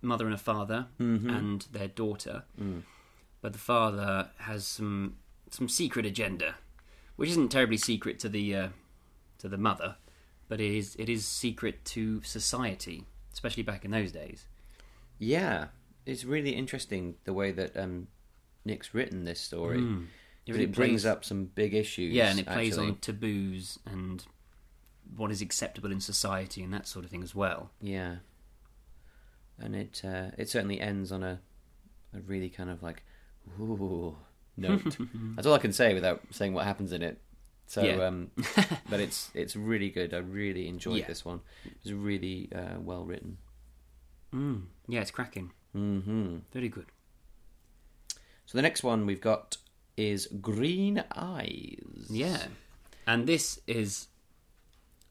mother 0.01 0.25
and 0.25 0.33
a 0.33 0.37
father, 0.39 0.87
Mm-hmm. 0.99 1.29
and 1.29 1.61
their 1.71 1.87
daughter. 1.89 2.43
Mm. 2.59 2.81
But 3.41 3.53
the 3.53 3.59
father 3.59 4.31
has 4.39 4.65
some 4.65 5.17
some 5.51 5.69
secret 5.69 6.05
agenda, 6.07 6.55
which 7.17 7.29
isn't 7.29 7.49
terribly 7.49 7.77
secret 7.77 8.17
to 8.19 8.29
the 8.29 8.55
uh, 8.55 8.67
to 9.37 9.47
the 9.47 9.57
mother, 9.57 9.95
but 10.49 10.59
it 10.59 10.75
is 10.75 10.95
it 10.99 11.07
is 11.07 11.25
secret 11.25 11.85
to 11.85 12.21
society, 12.23 13.05
especially 13.31 13.63
back 13.63 13.85
in 13.85 13.91
those 13.91 14.11
days. 14.11 14.45
Yeah, 15.17 15.67
it's 16.05 16.25
really 16.25 16.51
interesting 16.51 17.15
the 17.23 17.33
way 17.33 17.51
that 17.53 17.77
um, 17.77 18.07
Nick's 18.65 18.93
written 18.93 19.23
this 19.23 19.39
story. 19.39 19.79
Mm. 19.79 20.07
It 20.45 20.51
really 20.53 20.63
It 20.65 20.71
brings 20.73 21.03
plays- 21.03 21.05
up 21.05 21.23
some 21.23 21.45
big 21.45 21.73
issues. 21.73 22.13
Yeah, 22.13 22.29
and 22.31 22.39
it 22.39 22.45
plays 22.47 22.73
actually. 22.73 22.87
on 22.87 22.95
taboos 22.97 23.79
and 23.85 24.25
what 25.15 25.31
is 25.31 25.41
acceptable 25.41 25.91
in 25.91 25.99
society 26.01 26.61
and 26.63 26.73
that 26.73 26.87
sort 26.87 27.05
of 27.05 27.11
thing 27.11 27.23
as 27.23 27.33
well. 27.33 27.71
Yeah, 27.81 28.17
and 29.59 29.75
it 29.75 30.01
uh, 30.03 30.31
it 30.37 30.49
certainly 30.49 30.79
ends 30.79 31.11
on 31.11 31.23
a 31.23 31.39
a 32.15 32.19
really 32.21 32.49
kind 32.49 32.69
of 32.69 32.81
like 32.81 33.03
ooh 33.59 34.15
note. 34.57 34.97
That's 35.35 35.45
all 35.47 35.53
I 35.53 35.59
can 35.59 35.73
say 35.73 35.93
without 35.93 36.21
saying 36.31 36.53
what 36.53 36.65
happens 36.65 36.91
in 36.91 37.01
it. 37.03 37.19
So, 37.69 37.83
Yeah. 37.83 38.07
um, 38.07 38.31
but 38.89 38.99
it's 38.99 39.29
it's 39.35 39.55
really 39.55 39.91
good. 39.91 40.11
I 40.11 40.17
really 40.17 40.67
enjoyed 40.67 41.01
Yeah. 41.01 41.07
this 41.07 41.23
one. 41.23 41.41
It 41.63 41.77
was 41.83 41.93
really 41.93 42.49
uh, 42.53 42.79
well 42.81 43.05
written. 43.05 43.37
Mm. 44.33 44.63
Yeah, 44.87 45.01
it's 45.01 45.11
cracking. 45.11 45.51
hmm 45.73 46.37
Very 46.51 46.67
good. 46.69 46.87
So 48.47 48.57
the 48.57 48.63
next 48.63 48.81
one 48.83 49.05
we've 49.05 49.21
got 49.21 49.57
is 49.97 50.27
Green 50.41 51.03
Eyes. 51.15 52.07
Yeah, 52.09 52.47
and 53.05 53.27
this 53.27 53.59
is 53.67 54.07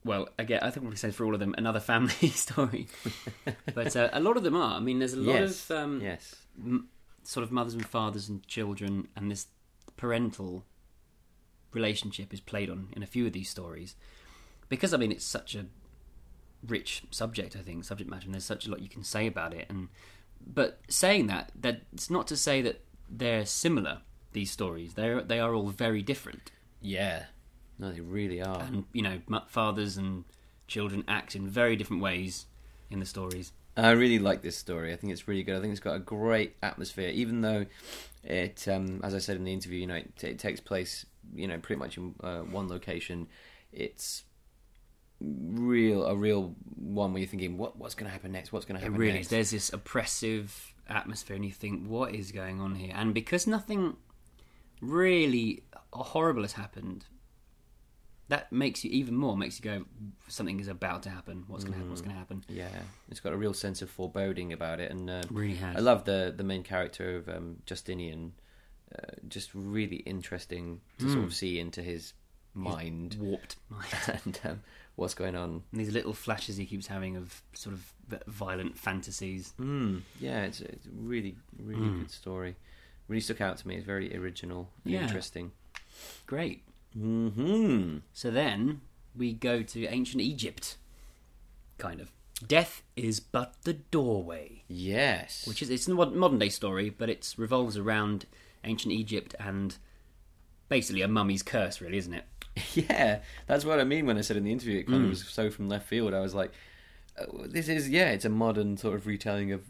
well, 0.05 0.29
again, 0.37 0.59
I 0.63 0.71
think 0.71 0.91
we 0.91 0.97
say 0.97 1.13
for 1.13 1.25
all 1.27 1.35
of 1.35 1.41
them 1.41 1.55
another 1.59 1.81
family 1.81 2.29
story, 2.45 2.89
but 3.75 3.95
uh, 3.95 4.09
a 4.13 4.19
lot 4.21 4.37
of 4.37 4.43
them 4.43 4.57
are. 4.57 4.75
I 4.77 4.81
mean, 4.81 4.99
there's 4.99 5.13
a 5.15 5.21
lot 5.21 5.35
yes, 5.41 5.71
of 5.71 5.77
um, 5.77 6.01
yes, 6.01 6.35
m- 6.59 6.89
sort 7.23 7.45
of 7.45 7.53
mothers 7.53 7.75
and 7.75 7.87
fathers 7.87 8.29
and 8.29 8.45
children, 8.49 9.07
and 9.15 9.31
this 9.31 9.47
parental 9.97 10.65
relationship 11.81 12.29
is 12.33 12.41
played 12.41 12.69
on 12.75 12.81
in 12.97 13.03
a 13.03 13.07
few 13.15 13.25
of 13.27 13.33
these 13.33 13.49
stories 13.57 13.91
because 14.69 14.93
I 14.95 14.97
mean 14.99 15.13
it's 15.13 15.25
such 15.39 15.55
a 15.55 15.67
rich 16.67 17.03
subject. 17.11 17.57
I 17.57 17.63
think 17.67 17.85
subject 17.85 18.11
matter, 18.11 18.27
and 18.27 18.35
there's 18.35 18.45
such 18.55 18.67
a 18.67 18.71
lot 18.71 18.81
you 18.81 18.89
can 18.97 19.05
say 19.05 19.27
about 19.27 19.55
it, 19.55 19.67
and 19.71 19.89
but 20.61 20.81
saying 20.89 21.27
that, 21.29 21.53
that 21.61 21.83
it's 21.93 22.11
not 22.11 22.27
to 22.29 22.37
say 22.37 22.63
that 22.63 22.77
they're 23.09 23.47
similar. 23.47 23.99
These 24.33 24.51
stories, 24.51 24.93
They're, 24.93 25.23
they 25.23 25.41
are 25.41 25.55
all 25.55 25.69
very 25.69 26.03
different, 26.03 26.53
Yeah. 26.83 27.25
No, 27.79 27.91
they 27.91 28.03
really 28.03 28.43
are. 28.43 28.61
and 28.61 28.85
you 28.93 29.03
know, 29.03 29.19
fathers 29.49 29.97
and 29.97 30.25
children 30.67 31.03
act 31.09 31.35
in 31.35 31.49
very 31.49 31.77
different 31.77 32.03
ways 32.03 32.45
in 32.91 33.01
the 33.01 33.07
stories. 33.07 33.53
I 33.75 33.93
really 33.93 34.19
like 34.19 34.43
this 34.43 34.57
story. 34.57 34.93
I 34.93 34.97
think 34.97 35.13
it's 35.13 35.27
really 35.27 35.43
good. 35.43 35.57
I 35.57 35.61
think 35.61 35.71
it's 35.73 35.81
got 35.89 35.97
a 35.97 36.05
great 36.17 36.57
atmosphere, 36.63 37.09
even 37.09 37.41
though 37.41 37.65
it, 38.23 38.69
um, 38.69 39.01
as 39.03 39.15
I 39.15 39.19
said 39.19 39.37
in 39.37 39.45
the 39.45 39.53
interview, 39.53 39.81
you 39.81 39.87
know, 39.87 39.95
it, 39.97 40.23
it 40.23 40.39
takes 40.39 40.61
place, 40.61 41.07
you 41.35 41.47
know, 41.49 41.59
pretty 41.59 41.79
much 41.79 41.97
in 41.97 42.15
uh, 42.23 42.41
one 42.41 42.69
location. 42.69 43.27
It's 43.73 44.25
real, 45.21 46.07
a 46.07 46.15
real 46.17 46.55
one 46.77 47.13
where 47.13 47.21
you're 47.21 47.29
thinking, 47.29 47.59
what, 47.59 47.77
what's 47.77 47.95
going 47.95 48.07
to 48.07 48.13
happen 48.13 48.33
next? 48.33 48.53
What's 48.53 48.65
going 48.65 48.79
to 48.79 48.85
It 48.85 48.89
happen 48.89 49.01
really 49.01 49.15
next? 49.15 49.29
There's 49.29 49.51
this 49.51 49.73
oppressive 49.73 50.75
atmosphere, 50.89 51.37
and 51.37 51.45
you 51.45 51.53
think, 51.53 51.87
what 51.87 52.15
is 52.15 52.33
going 52.33 52.61
on 52.61 52.75
here? 52.75 52.93
And 52.95 53.13
because 53.15 53.47
nothing 53.47 53.97
really 54.81 55.63
horrible 55.93 56.43
has 56.43 56.53
happened, 56.53 57.05
that 58.29 58.53
makes 58.53 58.85
you 58.85 58.91
even 58.91 59.17
more 59.17 59.37
makes 59.37 59.59
you 59.59 59.65
go, 59.65 59.85
something 60.29 60.61
is 60.61 60.69
about 60.69 61.03
to 61.05 61.11
happen. 61.11 61.45
What's 61.49 61.65
going 61.65 61.73
to 61.73 61.79
happen? 61.79 61.91
What's 61.91 62.03
going 62.03 62.13
to 62.13 62.19
happen? 62.19 62.45
Yeah, 62.49 62.69
it's 63.11 63.21
got 63.21 63.33
a 63.33 63.37
real 63.37 63.55
sense 63.55 63.81
of 63.81 63.91
foreboding 63.91 64.53
about 64.53 64.81
it, 64.81 64.91
and 64.91 65.09
uh, 65.09 65.23
Really 65.31 65.55
has. 65.55 65.77
I 65.77 65.81
love 65.81 66.05
the 66.05 66.33
the 66.37 66.45
main 66.45 66.63
character 66.63 67.17
of 67.17 67.29
um, 67.29 67.57
Justinian. 67.65 68.33
Uh, 68.97 69.13
just 69.29 69.51
really 69.55 69.97
interesting 69.97 70.81
to 70.99 71.05
Hmm. 71.07 71.13
sort 71.13 71.25
of 71.27 71.35
see 71.35 71.59
into 71.61 71.83
his 71.83 72.15
mind 72.55 73.17
Warped 73.21 73.57
mind. 73.69 73.85
and 74.25 74.41
um, 74.45 74.63
what's 74.97 75.15
going 75.15 75.37
on. 75.37 75.63
And 75.73 75.81
these 75.81 75.93
little 75.93 76.15
flashes 76.15 76.57
he 76.57 76.65
keeps 76.67 76.87
having 76.87 77.17
of 77.17 77.43
sort 77.53 77.75
of 77.75 77.93
violent 78.27 78.79
fantasies. 78.79 79.53
Mm, 79.61 80.03
yeah, 80.19 80.45
it's, 80.45 80.61
it's 80.63 80.87
a 80.87 80.91
really, 80.93 81.37
really 81.63 81.81
Mm. 81.83 81.99
good 81.99 82.11
story. 82.11 82.57
Really 83.09 83.21
stuck 83.21 83.41
out 83.43 83.59
to 83.59 83.69
me. 83.69 83.77
It's 83.77 83.85
very 83.87 84.15
original 84.17 84.71
and 84.85 84.95
Yeah. 84.95 85.03
interesting. 85.03 85.53
Great. 86.27 86.63
hmm 86.95 87.99
So 88.13 88.31
then 88.31 88.81
we 89.15 89.33
go 89.35 89.63
to 89.63 89.87
ancient 89.87 90.23
Egypt. 90.23 90.77
Kind 91.77 92.01
of. 92.01 92.11
Death 92.47 92.83
is 92.97 93.21
but 93.21 93.55
the 93.65 93.75
doorway. 93.75 94.63
Yes. 94.69 95.47
which 95.47 95.61
is 95.63 95.71
it's 95.71 95.89
a 95.89 95.95
modern 95.95 96.39
day 96.39 96.49
story, 96.49 96.89
but 96.91 97.11
it 97.11 97.35
revolves 97.37 97.77
around 97.77 98.27
ancient 98.65 98.93
Egypt 98.93 99.35
and 99.39 99.77
basically 100.69 101.03
a 101.03 101.09
mummy's 101.09 101.43
curse, 101.43 101.81
really, 101.81 101.99
isn't 101.99 102.15
it? 102.15 102.25
yeah, 102.75 103.21
that's 103.47 103.65
what 103.65 103.81
I 103.81 103.85
mean 103.85 104.07
when 104.07 104.19
I 104.19 104.21
said 104.23 104.37
in 104.37 104.45
the 104.45 104.53
interview. 104.53 104.79
It 104.81 104.87
kind 104.87 105.01
Mm. 105.01 105.05
of 105.05 105.11
was 105.11 105.27
so 105.29 105.51
from 105.51 105.69
left 105.69 105.87
field. 105.89 106.13
I 106.15 106.21
was 106.21 106.35
like, 106.35 106.53
uh, 107.19 107.25
this 107.47 107.69
is 107.69 107.89
yeah, 107.89 108.11
it's 108.11 108.25
a 108.25 108.29
modern 108.31 108.77
sort 108.77 108.95
of 108.97 109.07
retelling 109.07 109.53
of 109.53 109.63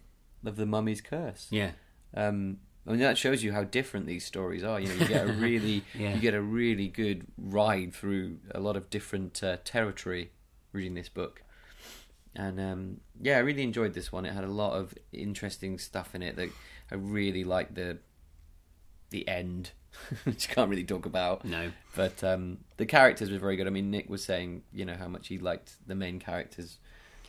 of 0.45 0.57
the 0.57 0.67
mummy's 0.67 1.01
curse. 1.01 1.47
Yeah, 1.51 1.73
Um, 2.15 2.59
I 2.87 2.91
mean 2.93 3.01
that 3.01 3.19
shows 3.19 3.43
you 3.43 3.53
how 3.53 3.65
different 3.65 4.07
these 4.07 4.25
stories 4.25 4.65
are. 4.65 4.81
You 4.81 4.89
know, 4.89 4.95
you 4.95 5.07
get 5.09 5.29
a 5.29 5.33
really 5.49 5.83
Yeah. 5.95 6.15
you 6.15 6.21
get 6.21 6.35
a 6.35 6.41
really 6.43 6.89
good 6.89 7.27
ride 7.37 7.93
through 7.95 8.39
a 8.55 8.61
lot 8.61 8.77
of 8.77 8.89
different 8.91 9.43
uh, 9.43 9.59
territory 9.65 10.31
reading 10.73 10.95
this 10.95 11.09
book. 11.09 11.43
And 12.35 12.61
um, 12.61 13.01
yeah, 13.21 13.37
I 13.37 13.41
really 13.41 13.63
enjoyed 13.63 13.95
this 13.95 14.13
one. 14.13 14.25
It 14.25 14.33
had 14.33 14.45
a 14.45 14.49
lot 14.49 14.75
of 14.75 14.95
interesting 15.13 15.77
stuff 15.79 16.15
in 16.15 16.23
it. 16.23 16.37
That 16.37 16.51
I 16.91 16.95
really 16.95 17.43
liked 17.45 17.75
the 17.75 17.99
the 19.11 19.27
end, 19.29 19.73
which 20.25 20.49
you 20.49 20.55
can't 20.55 20.71
really 20.71 20.85
talk 20.85 21.07
about. 21.07 21.45
no, 21.45 21.71
But 21.97 22.23
um, 22.25 22.59
the 22.77 22.87
characters 22.87 23.31
were 23.31 23.39
very 23.39 23.57
good. 23.57 23.67
I 23.67 23.71
mean, 23.71 23.91
Nick 23.91 24.09
was 24.09 24.25
saying, 24.25 24.63
you 24.73 24.85
know, 24.85 24.95
how 24.95 25.09
much 25.09 25.29
he 25.29 25.39
liked 25.39 25.77
the 25.87 25.95
main 25.95 26.19
characters 26.19 26.79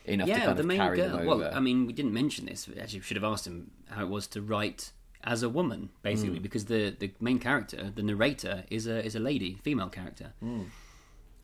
enough 0.05 0.27
to 0.27 0.32
yeah, 0.34 0.45
kind 0.45 0.57
the 0.57 0.61
of 0.61 0.65
main 0.67 0.77
carry 0.77 0.97
girl. 0.97 1.09
them 1.17 1.27
over. 1.30 1.43
Well, 1.43 1.51
I 1.53 1.59
mean, 1.59 1.86
we 1.86 1.93
didn't 1.93 2.13
mention 2.13 2.45
this. 2.45 2.67
We 2.67 2.80
Actually, 2.80 3.01
should 3.01 3.17
have 3.17 3.23
asked 3.23 3.45
him 3.47 3.71
how 3.89 4.03
it 4.03 4.09
was 4.09 4.27
to 4.27 4.41
write 4.41 4.91
as 5.23 5.43
a 5.43 5.49
woman, 5.49 5.89
basically, 6.01 6.39
because 6.39 6.65
the 6.65 6.95
the 6.97 7.11
main 7.19 7.39
character, 7.39 7.91
the 7.93 8.01
narrator, 8.03 8.63
is 8.69 8.88
a 8.88 9.03
is 9.05 9.15
a 9.15 9.19
lady, 9.19 9.57
female 9.63 9.89
character, 9.89 10.34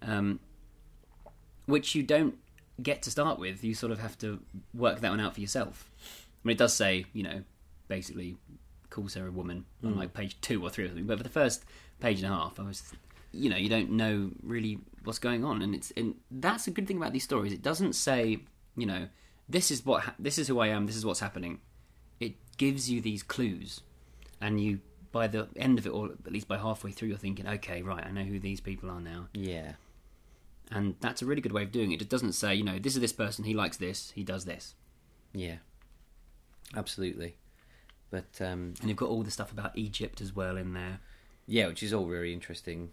um, 0.02 0.40
which 1.66 1.96
you 1.96 2.04
don't 2.04 2.36
get 2.82 3.02
to 3.04 3.12
start 3.12 3.38
with. 3.40 3.64
You 3.64 3.74
sort 3.74 3.92
of 3.92 4.00
have 4.00 4.18
to 4.20 4.40
work 4.74 5.02
that 5.02 5.10
one 5.10 5.20
out 5.20 5.34
for 5.34 5.42
yourself. 5.42 5.90
I 6.02 6.48
mean, 6.48 6.54
it 6.56 6.58
does 6.58 6.74
say, 6.74 7.06
you 7.14 7.24
know, 7.24 7.44
basically 7.88 8.38
calls 8.96 9.14
her 9.16 9.28
a 9.28 9.32
woman 9.32 9.66
on 9.84 9.92
hmm. 9.94 10.00
like 10.00 10.14
page 10.14 10.40
two 10.40 10.64
or 10.64 10.70
three 10.70 10.86
or 10.86 10.88
something, 10.88 11.06
but 11.06 11.18
for 11.18 11.24
the 11.24 11.30
first 11.30 11.66
page 12.00 12.24
and 12.24 12.32
a 12.32 12.36
half, 12.36 12.60
I 12.60 12.64
was, 12.64 12.94
you 13.34 13.50
know, 13.50 13.58
you 13.58 13.68
don't 13.68 13.92
know 13.92 14.32
really 14.42 14.80
what's 15.04 15.20
going 15.20 15.44
on, 15.44 15.62
and 15.62 15.76
it's 15.76 15.92
and 15.98 16.16
that's 16.32 16.68
a 16.68 16.72
good 16.72 16.88
thing 16.88 16.98
about 16.98 17.12
these 17.12 17.26
stories. 17.26 17.52
It 17.52 17.62
doesn't 17.62 17.94
say, 17.94 18.40
you 18.78 18.86
know, 18.86 19.10
this 19.50 19.70
is 19.70 19.86
what 19.86 20.04
ha- 20.04 20.16
this 20.18 20.38
is 20.38 20.48
who 20.48 20.60
I 20.60 20.68
am, 20.68 20.86
this 20.86 20.96
is 20.96 21.06
what's 21.06 21.20
happening. 21.20 21.60
It 22.22 22.36
gives 22.58 22.90
you 22.90 23.02
these 23.02 23.22
clues, 23.22 23.82
and 24.40 24.62
you 24.62 24.80
by 25.12 25.28
the 25.28 25.48
end 25.58 25.78
of 25.78 25.86
it, 25.86 25.90
or 25.90 26.12
at 26.26 26.32
least 26.32 26.48
by 26.48 26.58
halfway 26.58 26.92
through, 26.92 27.10
you're 27.10 27.18
thinking, 27.18 27.48
okay, 27.48 27.82
right, 27.82 28.06
I 28.06 28.12
know 28.12 28.24
who 28.24 28.40
these 28.40 28.62
people 28.62 28.90
are 28.90 29.02
now, 29.02 29.28
yeah, 29.34 29.74
and 30.72 30.96
that's 31.02 31.22
a 31.22 31.26
really 31.26 31.42
good 31.42 31.52
way 31.52 31.64
of 31.64 31.72
doing 31.74 31.92
it. 31.92 32.02
It 32.02 32.10
doesn't 32.10 32.34
say, 32.34 32.56
you 32.56 32.64
know, 32.64 32.80
this 32.80 32.96
is 32.96 33.02
this 33.02 33.14
person, 33.14 33.44
he 33.44 33.54
likes 33.54 33.76
this, 33.76 34.12
he 34.16 34.24
does 34.24 34.46
this, 34.46 34.74
yeah, 35.34 35.58
absolutely. 36.74 37.36
But 38.12 38.40
um, 38.42 38.74
and 38.80 38.88
you've 38.90 38.98
got 38.98 39.10
all 39.10 39.24
the 39.24 39.32
stuff 39.32 39.52
about 39.52 39.78
Egypt 39.78 40.22
as 40.22 40.34
well 40.36 40.58
in 40.58 40.74
there, 40.74 41.00
yeah, 41.48 41.68
which 41.68 41.84
is 41.84 41.94
all 41.94 42.06
very 42.08 42.32
interesting. 42.34 42.92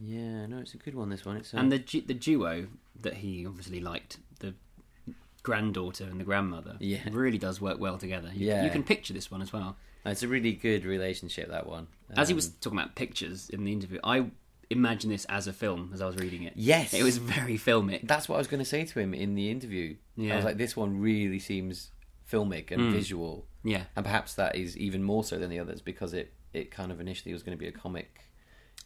Yeah, 0.00 0.46
no, 0.46 0.58
it's 0.58 0.74
a 0.74 0.78
good 0.78 0.94
one. 0.94 1.08
This 1.10 1.24
one, 1.24 1.36
it's 1.36 1.52
a, 1.52 1.58
and 1.58 1.70
the 1.70 1.78
du- 1.78 2.00
the 2.02 2.14
duo 2.14 2.68
that 3.00 3.14
he 3.14 3.46
obviously 3.46 3.80
liked, 3.80 4.18
the 4.40 4.54
granddaughter 5.42 6.04
and 6.04 6.20
the 6.20 6.24
grandmother, 6.24 6.76
Yeah. 6.78 7.00
really 7.10 7.38
does 7.38 7.60
work 7.60 7.80
well 7.80 7.98
together. 7.98 8.30
You, 8.32 8.46
Yeah. 8.48 8.64
you 8.64 8.70
can 8.70 8.84
picture 8.84 9.12
this 9.12 9.30
one 9.30 9.42
as 9.42 9.52
well. 9.52 9.76
it's 10.04 10.22
a 10.22 10.28
really 10.28 10.52
good 10.52 10.84
relationship. 10.84 11.48
That 11.48 11.66
one, 11.66 11.86
As 12.16 12.28
he 12.28 12.32
Um, 12.32 12.36
was 12.36 12.48
talking 12.48 12.78
about 12.78 12.94
pictures 12.96 13.48
in 13.50 13.64
the 13.64 13.72
interview, 13.72 13.98
I 14.04 14.30
imagine 14.70 15.10
this 15.10 15.24
as 15.26 15.46
a 15.46 15.52
film 15.52 15.90
as 15.94 16.00
I 16.00 16.06
was 16.06 16.16
reading 16.16 16.42
it. 16.44 16.54
Yes. 16.56 16.92
it 16.94 17.02
was 17.02 17.18
very 17.18 17.56
filmic. 17.58 18.06
That's 18.08 18.28
what 18.28 18.36
I 18.36 18.38
was 18.38 18.48
going 18.48 18.58
to 18.60 18.64
say 18.68 18.84
to 18.84 18.98
him 19.00 19.14
in 19.14 19.34
the 19.34 19.50
interview. 19.50 19.96
Yeah, 20.16 20.32
I 20.34 20.36
was 20.36 20.44
like, 20.44 20.56
this 20.58 20.76
one 20.76 20.98
really 21.00 21.38
seems 21.38 21.90
filmic 22.30 22.70
and 22.70 22.80
Mm. 22.82 22.92
visual. 22.92 23.46
Yeah, 23.64 23.84
and 23.96 24.04
perhaps 24.04 24.34
that 24.34 24.56
is 24.56 24.76
even 24.76 25.02
more 25.04 25.22
so 25.24 25.38
than 25.38 25.48
the 25.50 25.58
others 25.58 25.80
because 25.80 26.12
it, 26.14 26.32
it 26.52 26.70
kind 26.70 26.90
of 26.90 27.00
initially 27.00 27.32
was 27.32 27.42
going 27.42 27.56
to 27.56 27.60
be 27.60 27.68
a 27.68 27.72
comic. 27.72 28.20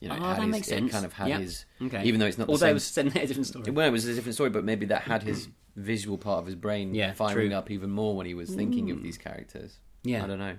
You 0.01 0.09
know, 0.09 0.17
it 0.17 0.21
Oh, 0.21 0.25
had 0.25 0.37
that 0.37 0.43
his, 0.43 0.51
makes 0.53 0.69
it 0.69 0.91
kind 0.91 1.05
of 1.07 1.13
had 1.15 1.29
Yeah. 1.29 1.39
his, 1.39 1.65
okay. 1.83 2.05
even 2.05 2.21
though 2.21 2.27
it's 2.27 2.37
not 2.37 2.47
the 2.49 2.53
although 2.53 2.77
same. 2.79 3.07
it 3.07 3.15
was 3.15 3.23
a 3.23 3.27
different 3.27 3.47
story. 3.47 3.71
well, 3.71 3.89
it 3.89 3.93
was 3.93 4.05
a 4.07 4.15
different 4.15 4.35
story, 4.35 4.51
but 4.51 4.65
maybe 4.65 4.85
that 4.87 5.03
had 5.03 5.23
his 5.23 5.49
visual 5.77 6.19
part 6.19 6.41
of 6.41 6.47
his 6.47 6.55
brain 6.55 6.95
Yeah, 6.95 7.13
firing 7.15 7.49
true. 7.51 7.57
up 7.57 7.71
even 7.71 7.91
more 7.91 8.15
when 8.15 8.27
he 8.27 8.35
was 8.35 8.55
thinking 8.55 8.91
of 8.91 9.03
these 9.03 9.17
characters. 9.17 9.79
Yeah. 10.05 10.23
I 10.25 10.27
don't 10.27 10.39
know. 10.39 10.57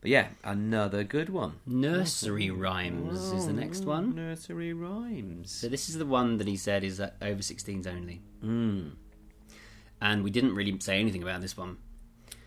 But 0.00 0.10
yeah, 0.10 0.28
another 0.44 1.02
good 1.04 1.28
one. 1.28 1.54
Nursery 1.66 2.50
rhymes 2.50 3.18
is 3.32 3.46
the 3.46 3.52
next 3.52 3.84
one. 3.84 4.14
Nursery 4.14 4.72
rhymes. 4.72 5.50
So 5.50 5.68
this 5.68 5.88
is 5.88 5.98
the 5.98 6.06
one 6.06 6.38
that 6.38 6.46
he 6.46 6.56
said 6.56 6.84
is 6.84 7.00
uh, 7.00 7.10
over 7.20 7.42
16s 7.42 7.86
only, 7.86 8.22
Mm. 8.42 8.92
and 10.00 10.22
we 10.22 10.30
didn't 10.30 10.54
really 10.54 10.78
say 10.80 11.00
anything 11.00 11.22
about 11.22 11.40
this 11.40 11.56
one. 11.56 11.78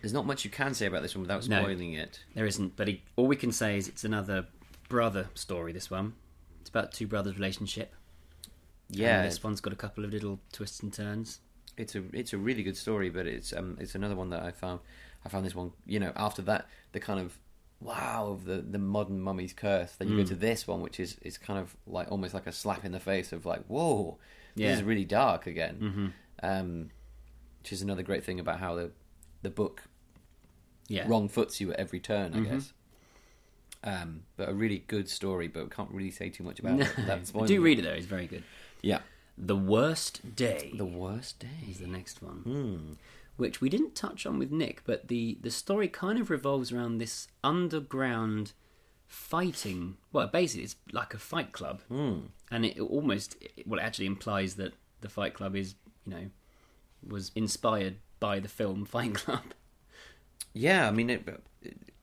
There's 0.02 0.12
not 0.12 0.26
much 0.26 0.44
you 0.44 0.50
can 0.50 0.74
say 0.74 0.86
about 0.86 1.02
this 1.02 1.14
one 1.14 1.22
without 1.22 1.48
No. 1.48 1.62
spoiling 1.62 1.94
it. 1.94 2.20
There 2.34 2.44
isn't, 2.44 2.76
but 2.76 2.88
he, 2.88 3.02
all 3.16 3.26
we 3.26 3.36
can 3.36 3.52
say 3.52 3.78
is 3.78 3.88
it's 3.88 4.04
another 4.04 4.46
brother 4.88 5.28
story. 5.34 5.72
This 5.72 5.90
one, 5.90 6.14
it's 6.60 6.68
about 6.70 6.92
two 6.92 7.06
brothers' 7.06 7.34
relationship. 7.36 7.94
Yeah, 8.88 9.20
and 9.22 9.30
this 9.30 9.42
one's 9.42 9.60
got 9.60 9.72
a 9.72 9.76
couple 9.76 10.04
of 10.04 10.10
little 10.12 10.40
twists 10.52 10.80
and 10.80 10.92
turns. 10.92 11.40
it's 11.78 11.94
a 11.94 12.02
it's 12.12 12.32
a 12.34 12.38
really 12.38 12.62
good 12.62 12.76
story, 12.76 13.08
but 13.08 13.26
it's 13.26 13.52
um 13.54 13.78
it's 13.80 13.94
another 13.94 14.14
one 14.16 14.28
that 14.30 14.42
I 14.42 14.50
found 14.50 14.80
I 15.24 15.28
found 15.30 15.46
this 15.46 15.54
one 15.54 15.72
you 15.86 15.98
know 16.00 16.12
after 16.16 16.42
that 16.42 16.66
the 16.92 17.00
kind 17.00 17.18
of 17.18 17.38
wow 17.80 18.26
of 18.28 18.44
the 18.44 18.56
the 18.60 18.78
modern 18.78 19.20
mummy's 19.20 19.52
curse. 19.54 19.92
Then 19.96 20.08
you 20.08 20.16
go 20.16 20.22
Mm. 20.24 20.28
to 20.28 20.34
this 20.34 20.66
one, 20.68 20.80
which 20.82 21.00
is 21.00 21.16
is 21.22 21.38
kind 21.38 21.58
of 21.58 21.74
like 21.86 22.10
almost 22.12 22.34
like 22.34 22.46
a 22.46 22.52
slap 22.52 22.84
in 22.84 22.92
the 22.92 23.00
face 23.00 23.32
of 23.32 23.46
like 23.46 23.64
whoa, 23.66 24.18
Yeah. 24.56 24.68
this 24.70 24.78
is 24.80 24.84
really 24.84 25.04
dark 25.06 25.46
again. 25.46 25.78
Mm-hmm. 25.80 26.06
Um, 26.42 26.90
which 27.60 27.72
is 27.72 27.80
another 27.82 28.02
great 28.02 28.24
thing 28.24 28.40
about 28.40 28.58
how 28.58 28.74
the 28.74 28.90
the 29.42 29.50
book 29.50 29.84
Yeah, 30.92 31.06
wrong 31.08 31.28
foots 31.28 31.60
you 31.60 31.72
at 31.72 31.78
every 31.78 32.00
turn, 32.00 32.34
I 32.34 32.38
Mhm. 32.38 32.50
guess. 32.50 32.72
Um, 33.84 34.22
but 34.36 34.48
a 34.48 34.54
really 34.54 34.78
good 34.86 35.08
story, 35.08 35.48
but 35.48 35.70
can't 35.70 35.90
really 35.90 36.10
say 36.10 36.28
too 36.30 36.44
much 36.44 36.60
about 36.60 36.80
it. 36.80 36.92
That's 37.06 37.34
I 37.34 37.46
do 37.46 37.60
read 37.62 37.78
it 37.78 37.82
though; 37.82 37.90
it's 38.00 38.06
very 38.06 38.26
good. 38.26 38.44
Yeah, 38.82 39.00
The 39.38 39.56
worst 39.56 40.34
day 40.36 40.72
the 40.74 40.84
worst 40.84 41.38
day. 41.40 41.60
is 41.70 41.78
the 41.78 41.86
next 41.86 42.22
one. 42.22 42.38
Hmm. 42.44 42.92
which 43.36 43.60
we 43.62 43.68
didn't 43.70 43.94
touch 43.94 44.26
on 44.26 44.38
with 44.38 44.52
Nick, 44.52 44.82
but 44.84 45.08
the, 45.08 45.38
the 45.40 45.50
story 45.50 45.88
kind 45.88 46.18
of 46.20 46.28
revolves 46.28 46.70
around 46.70 46.98
this 46.98 47.28
underground 47.42 48.52
fighting. 49.08 49.96
Well, 50.12 50.26
basically, 50.28 50.64
it's 50.64 50.76
like 50.92 51.14
a 51.14 51.18
fight 51.18 51.50
club, 51.52 51.80
Hmm. 51.88 52.26
and 52.50 52.64
it 52.66 52.78
almost 52.78 53.36
well, 53.66 53.80
it 53.80 53.82
actually 53.82 54.06
implies 54.06 54.54
that 54.56 54.74
the 55.00 55.08
fight 55.08 55.32
club 55.34 55.56
is 55.56 55.74
you 56.04 56.12
know 56.12 56.30
was 57.04 57.32
inspired 57.34 57.96
by 58.20 58.38
the 58.38 58.48
film 58.48 58.84
Fight 58.94 59.14
Club. 59.14 59.42
Yeah, 60.54 60.86
I 60.88 60.90
mean, 60.90 61.10
it, 61.10 61.28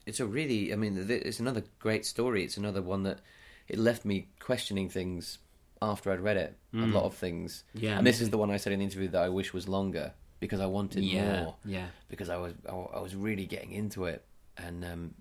it's 0.05 0.19
a 0.19 0.25
really, 0.25 0.73
I 0.73 0.75
mean, 0.75 1.05
it's 1.09 1.39
another 1.39 1.63
great 1.79 2.05
story. 2.05 2.43
It's 2.43 2.57
another 2.57 2.81
one 2.81 3.03
that 3.03 3.19
it 3.67 3.77
left 3.77 4.05
me 4.05 4.27
questioning 4.39 4.89
things 4.89 5.37
after 5.81 6.11
I'd 6.11 6.19
read 6.21 6.37
it. 6.37 6.55
A 6.73 6.77
lot 6.77 7.03
of 7.05 7.13
things. 7.15 7.63
Yeah, 7.73 7.97
and 7.97 8.05
this 8.05 8.21
is 8.21 8.29
the 8.29 8.37
one 8.37 8.51
I 8.51 8.57
said 8.57 8.73
in 8.73 8.79
the 8.79 8.85
interview 8.85 9.07
that 9.09 9.21
I 9.23 9.29
wish 9.29 9.53
was 9.53 9.67
longer. 9.67 10.13
because 10.39 10.59
I 10.61 10.65
wanted 10.67 11.03
Yeah, 11.03 11.43
more. 11.43 11.55
yeah. 11.65 11.87
because 12.09 12.29
I 12.29 12.37
was 12.37 12.53
I 12.67 12.71
I 12.73 12.99
was 13.01 13.13
really 13.15 13.45
getting 13.45 13.71
into 13.71 14.05
it, 14.05 14.23
and 14.57 14.85
um, 14.85 15.13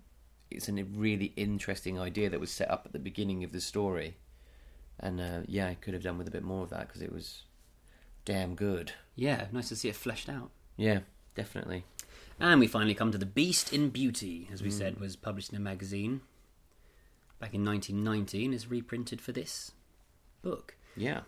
it's 0.51 0.69
a 0.69 0.73
really 0.73 1.33
interesting 1.35 1.99
idea 1.99 2.29
that 2.29 2.39
was 2.39 2.51
set 2.51 2.69
up 2.71 2.83
at 2.85 2.93
the 2.93 2.99
beginning 2.99 3.43
of 3.43 3.51
the 3.51 3.59
story, 3.61 4.15
and 4.99 5.19
uh, 5.19 5.39
yeah, 5.47 5.67
I 5.67 5.75
could 5.75 5.93
have 5.93 6.03
done 6.03 6.17
with 6.17 6.27
a 6.27 6.31
bit 6.31 6.43
more 6.43 6.63
of 6.63 6.69
that 6.69 6.87
because 6.87 7.01
it 7.01 7.11
was 7.11 7.43
damn 8.25 8.55
good. 8.55 8.93
Yeah, 9.15 9.47
nice 9.51 9.69
to 9.69 9.75
see 9.75 9.89
it 9.89 9.95
fleshed 9.95 10.29
out. 10.29 10.51
Yeah, 10.77 10.99
definitely. 11.35 11.83
And 12.39 12.59
we 12.59 12.67
finally 12.67 12.95
come 12.95 13.11
to 13.11 13.17
The 13.17 13.25
Beast 13.25 13.73
in 13.73 13.89
Beauty, 13.89 14.47
as 14.51 14.61
we 14.61 14.69
Hmm. 14.69 14.77
said, 14.77 14.99
was 14.99 15.15
published 15.15 15.49
in 15.51 15.57
a 15.57 15.59
magazine 15.59 16.21
back 17.39 17.53
in 17.53 17.63
1919 17.63 18.45
and 18.45 18.53
is 18.53 18.67
reprinted 18.67 19.19
for 19.21 19.31
this 19.31 19.71
book. 20.41 20.75
Yeah, 20.95 21.21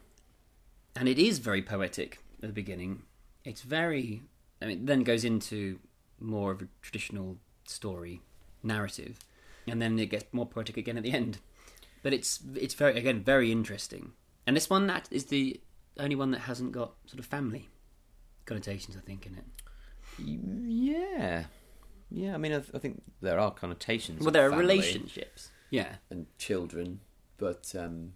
And 0.95 1.07
it 1.07 1.17
is 1.19 1.39
very 1.39 1.61
poetic 1.61 2.19
at 2.41 2.47
the 2.47 2.53
beginning. 2.53 3.03
It's 3.45 3.61
very. 3.61 4.23
I 4.61 4.65
mean, 4.65 4.85
then 4.85 5.03
goes 5.03 5.23
into 5.23 5.79
more 6.19 6.51
of 6.51 6.61
a 6.61 6.67
traditional 6.81 7.37
story 7.65 8.21
narrative, 8.61 9.19
and 9.65 9.81
then 9.81 9.97
it 9.99 10.07
gets 10.09 10.25
more 10.33 10.45
poetic 10.45 10.75
again 10.77 10.97
at 10.97 11.03
the 11.03 11.13
end. 11.13 11.39
But 12.03 12.13
it's 12.13 12.41
it's 12.55 12.73
very 12.73 12.97
again 12.97 13.23
very 13.23 13.51
interesting. 13.51 14.13
And 14.45 14.55
this 14.57 14.69
one 14.69 14.87
that 14.87 15.07
is 15.11 15.25
the 15.27 15.61
only 15.97 16.15
one 16.15 16.31
that 16.31 16.39
hasn't 16.41 16.73
got 16.73 16.93
sort 17.05 17.19
of 17.19 17.25
family 17.25 17.69
connotations, 18.45 18.97
I 18.97 18.99
think, 19.01 19.25
in 19.25 19.35
it. 19.35 19.45
Yeah, 20.19 21.45
yeah. 22.09 22.33
I 22.33 22.37
mean, 22.37 22.53
I, 22.53 22.57
th- 22.59 22.71
I 22.73 22.79
think 22.79 23.01
there 23.21 23.39
are 23.39 23.51
connotations. 23.51 24.21
Well, 24.21 24.31
there 24.31 24.45
are 24.47 24.49
family 24.51 24.65
relationships. 24.65 25.49
Yeah, 25.69 25.95
and 26.09 26.25
children, 26.37 26.99
but 27.37 27.73
um, 27.77 28.13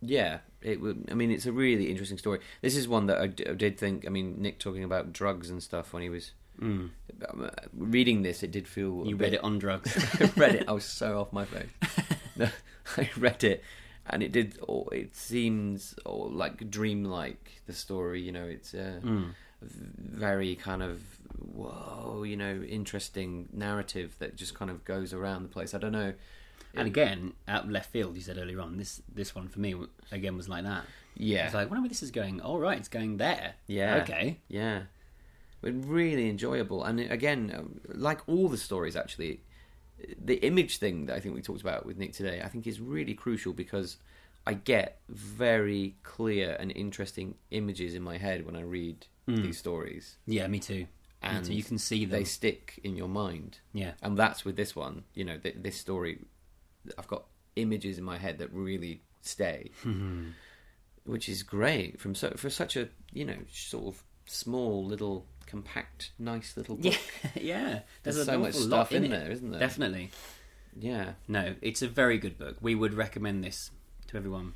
yeah, 0.00 0.38
it 0.62 0.80
would. 0.80 1.08
I 1.10 1.14
mean, 1.14 1.30
it's 1.30 1.46
a 1.46 1.52
really 1.52 1.90
interesting 1.90 2.18
story. 2.18 2.40
This 2.62 2.76
is 2.76 2.86
one 2.86 3.06
that 3.06 3.18
I, 3.18 3.26
d- 3.26 3.46
I 3.48 3.54
did 3.54 3.78
think. 3.78 4.06
I 4.06 4.10
mean, 4.10 4.40
Nick 4.40 4.58
talking 4.58 4.84
about 4.84 5.12
drugs 5.12 5.50
and 5.50 5.62
stuff 5.62 5.92
when 5.92 6.02
he 6.02 6.08
was 6.08 6.32
um, 6.62 6.92
uh, 7.28 7.48
reading 7.76 8.22
this, 8.22 8.42
it 8.42 8.50
did 8.52 8.68
feel. 8.68 9.02
a 9.02 9.08
you 9.08 9.16
bit- 9.16 9.24
read 9.24 9.34
it 9.34 9.44
on 9.44 9.58
drugs. 9.58 9.96
I 10.20 10.30
read 10.36 10.54
it. 10.56 10.68
I 10.68 10.72
was 10.72 10.84
so 10.84 11.20
off 11.20 11.32
my 11.32 11.44
face. 11.44 11.66
No, 12.38 12.50
I 12.98 13.08
read 13.16 13.42
it, 13.44 13.64
and 14.10 14.22
it 14.22 14.30
did. 14.30 14.58
oh, 14.68 14.84
It 14.92 15.16
seems 15.16 15.94
oh, 16.04 16.14
like 16.16 16.68
dreamlike. 16.70 17.62
The 17.66 17.72
story, 17.72 18.20
you 18.20 18.30
know, 18.30 18.44
it's 18.44 18.74
uh, 18.74 19.00
Mm. 19.02 19.30
Very 19.62 20.54
kind 20.56 20.82
of 20.82 21.02
whoa, 21.54 22.22
you 22.22 22.36
know, 22.36 22.62
interesting 22.68 23.48
narrative 23.52 24.16
that 24.18 24.36
just 24.36 24.54
kind 24.54 24.70
of 24.70 24.84
goes 24.84 25.12
around 25.12 25.42
the 25.42 25.48
place. 25.48 25.74
I 25.74 25.78
don't 25.78 25.92
know. 25.92 26.14
and 26.74 26.86
again, 26.86 27.32
out 27.48 27.70
left 27.70 27.90
field, 27.90 28.16
you 28.16 28.22
said 28.22 28.38
earlier 28.38 28.60
on, 28.60 28.76
this 28.76 29.02
this 29.12 29.34
one 29.34 29.48
for 29.48 29.60
me 29.60 29.74
again 30.12 30.36
was 30.36 30.48
like 30.48 30.64
that. 30.64 30.84
Yeah, 31.18 31.46
It's 31.46 31.54
like, 31.54 31.70
where 31.70 31.80
this 31.88 32.02
is 32.02 32.10
going. 32.10 32.40
All 32.42 32.58
right, 32.58 32.76
it's 32.76 32.88
going 32.88 33.16
there. 33.16 33.54
Yeah. 33.66 33.96
Okay. 34.02 34.40
Yeah, 34.48 34.82
but 35.62 35.72
really 35.72 36.28
enjoyable. 36.28 36.84
And 36.84 37.00
again, 37.00 37.52
um, 37.56 37.80
like 37.86 38.20
all 38.28 38.48
the 38.48 38.58
stories, 38.58 38.96
actually, 38.96 39.40
the 40.22 40.34
image 40.46 40.76
thing 40.76 41.06
that 41.06 41.16
I 41.16 41.20
think 41.20 41.34
we 41.34 41.40
talked 41.40 41.62
about 41.62 41.86
with 41.86 41.96
Nick 41.96 42.12
today, 42.12 42.42
I 42.44 42.48
think 42.48 42.66
is 42.66 42.80
really 42.80 43.14
crucial 43.14 43.54
because 43.54 43.96
I 44.46 44.54
get 44.54 45.00
very 45.08 45.94
clear 46.02 46.54
and 46.60 46.70
interesting 46.70 47.36
images 47.50 47.94
in 47.94 48.02
my 48.02 48.18
head 48.18 48.44
when 48.44 48.54
I 48.54 48.60
read 48.60 49.06
Mm. 49.28 49.42
these 49.42 49.58
stories, 49.58 50.16
Yeah, 50.26 50.46
me 50.46 50.58
too. 50.60 50.86
and 51.22 51.40
me 51.42 51.46
too. 51.48 51.54
You 51.54 51.62
can 51.64 51.78
see 51.78 52.04
them. 52.04 52.18
They 52.18 52.24
stick 52.24 52.78
in 52.84 52.96
your 52.96 53.08
mind, 53.08 53.58
Yeah. 53.72 53.92
and 54.02 54.16
that's 54.16 54.44
with 54.44 54.56
this 54.56 54.76
one. 54.76 55.04
You 55.14 55.24
know, 55.24 55.36
th- 55.38 55.56
this 55.58 55.76
story, 55.76 56.20
I've 56.96 57.08
got 57.08 57.24
images 57.56 57.98
in 57.98 58.04
my 58.04 58.18
head 58.18 58.38
that 58.38 58.52
really 58.52 59.02
stay, 59.22 59.70
which 61.04 61.28
is 61.28 61.42
great 61.42 62.00
from 62.00 62.14
so 62.14 62.30
for 62.36 62.50
such 62.50 62.76
a 62.76 62.88
you 63.12 63.24
know 63.24 63.38
sort 63.52 63.86
of 63.94 64.02
small 64.26 64.84
little 64.84 65.26
compact 65.46 66.10
nice 66.18 66.56
little 66.56 66.76
book. 66.76 66.94
Yeah, 67.34 67.40
yeah. 67.40 67.78
There's 68.02 68.18
an 68.18 68.24
so 68.26 68.38
much 68.38 68.54
stuff 68.54 68.92
in 68.92 69.04
it. 69.04 69.08
there, 69.10 69.30
isn't 69.30 69.50
there? 69.50 69.60
Definitely. 69.60 70.10
Yeah, 70.78 71.12
No, 71.26 71.54
it's 71.62 71.80
a 71.80 71.88
very 71.88 72.18
good 72.18 72.36
book. 72.38 72.56
We 72.60 72.74
would 72.74 72.92
recommend 72.92 73.42
this 73.42 73.70
to 74.08 74.16
everyone. 74.18 74.52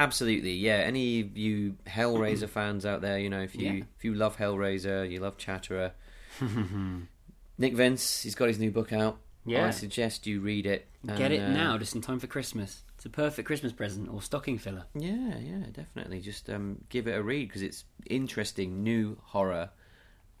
Absolutely. 0.00 0.52
Yeah, 0.54 0.76
any 0.76 1.20
of 1.20 1.36
you 1.36 1.76
Hellraiser 1.86 2.48
fans 2.48 2.84
out 2.86 3.00
there, 3.00 3.18
you 3.18 3.30
know, 3.30 3.40
if 3.40 3.54
you 3.54 3.70
Yeah. 3.72 3.84
if 3.96 4.04
you 4.04 4.14
love 4.14 4.36
Hellraiser, 4.36 5.08
you 5.10 5.20
love 5.20 5.36
Chatterer. 5.36 5.92
Nick 7.58 7.74
Vince, 7.74 8.22
he's 8.22 8.34
got 8.34 8.48
his 8.48 8.58
new 8.58 8.70
book 8.70 8.92
out. 8.92 9.18
Yeah. 9.44 9.66
I 9.66 9.70
suggest 9.70 10.26
you 10.26 10.40
read 10.40 10.66
it. 10.66 10.86
Get 11.16 11.32
it 11.32 11.40
uh, 11.40 11.48
now, 11.48 11.78
just 11.78 11.94
in 11.94 12.00
time 12.02 12.18
for 12.18 12.26
Christmas. 12.26 12.82
It's 12.96 13.06
a 13.06 13.10
perfect 13.10 13.46
Christmas 13.46 13.72
present 13.72 14.08
or 14.10 14.20
stocking 14.20 14.58
filler. 14.58 14.84
Yeah, 14.94 15.38
yeah, 15.38 15.64
definitely. 15.72 16.20
Just 16.20 16.50
um, 16.50 16.84
give 16.90 17.06
it 17.06 17.12
a 17.16 17.22
read 17.22 17.48
because 17.48 17.62
it's 17.62 17.84
interesting, 18.06 18.82
new 18.82 19.16
horror 19.22 19.70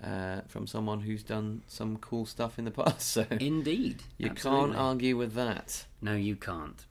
uh, 0.04 0.42
from 0.48 0.66
someone 0.66 1.00
who's 1.00 1.22
done 1.22 1.62
some 1.66 1.96
cool 1.96 2.26
stuff 2.26 2.58
in 2.58 2.66
the 2.66 2.70
past. 2.82 3.02
So 3.02 3.24
Indeed. 3.30 4.02
you 4.18 4.28
Absolutely. 4.30 4.66
can't 4.68 4.78
argue 4.78 5.16
with 5.16 5.32
that. 5.34 5.86
No, 6.02 6.14
you 6.14 6.36
can't. 6.36 6.84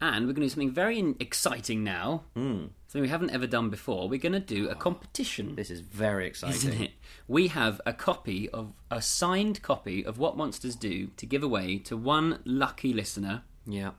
And 0.00 0.26
we're 0.26 0.32
going 0.34 0.42
to 0.42 0.46
do 0.46 0.48
something 0.50 0.70
very 0.72 1.14
exciting 1.20 1.82
now. 1.82 2.24
Mm. 2.36 2.68
Something 2.86 3.02
we 3.02 3.08
haven't 3.08 3.30
ever 3.30 3.46
done 3.46 3.70
before. 3.70 4.08
We're 4.08 4.18
going 4.20 4.32
to 4.34 4.40
do 4.40 4.68
a 4.68 4.74
competition. 4.74 5.54
This 5.56 5.70
is 5.70 5.80
very 5.80 6.26
exciting. 6.26 6.54
isn't 6.72 6.80
it? 6.82 6.90
We 7.26 7.48
have 7.48 7.80
a 7.86 7.92
copy 7.94 8.48
of 8.50 8.72
a 8.90 9.00
signed 9.00 9.62
copy 9.62 10.04
of 10.04 10.18
What 10.18 10.36
Monsters 10.36 10.76
Do 10.76 11.08
to 11.16 11.24
give 11.26 11.42
away 11.42 11.78
to 11.78 11.96
one 11.96 12.40
lucky 12.44 12.92
listener. 12.92 13.42
Yeah. 13.66 13.92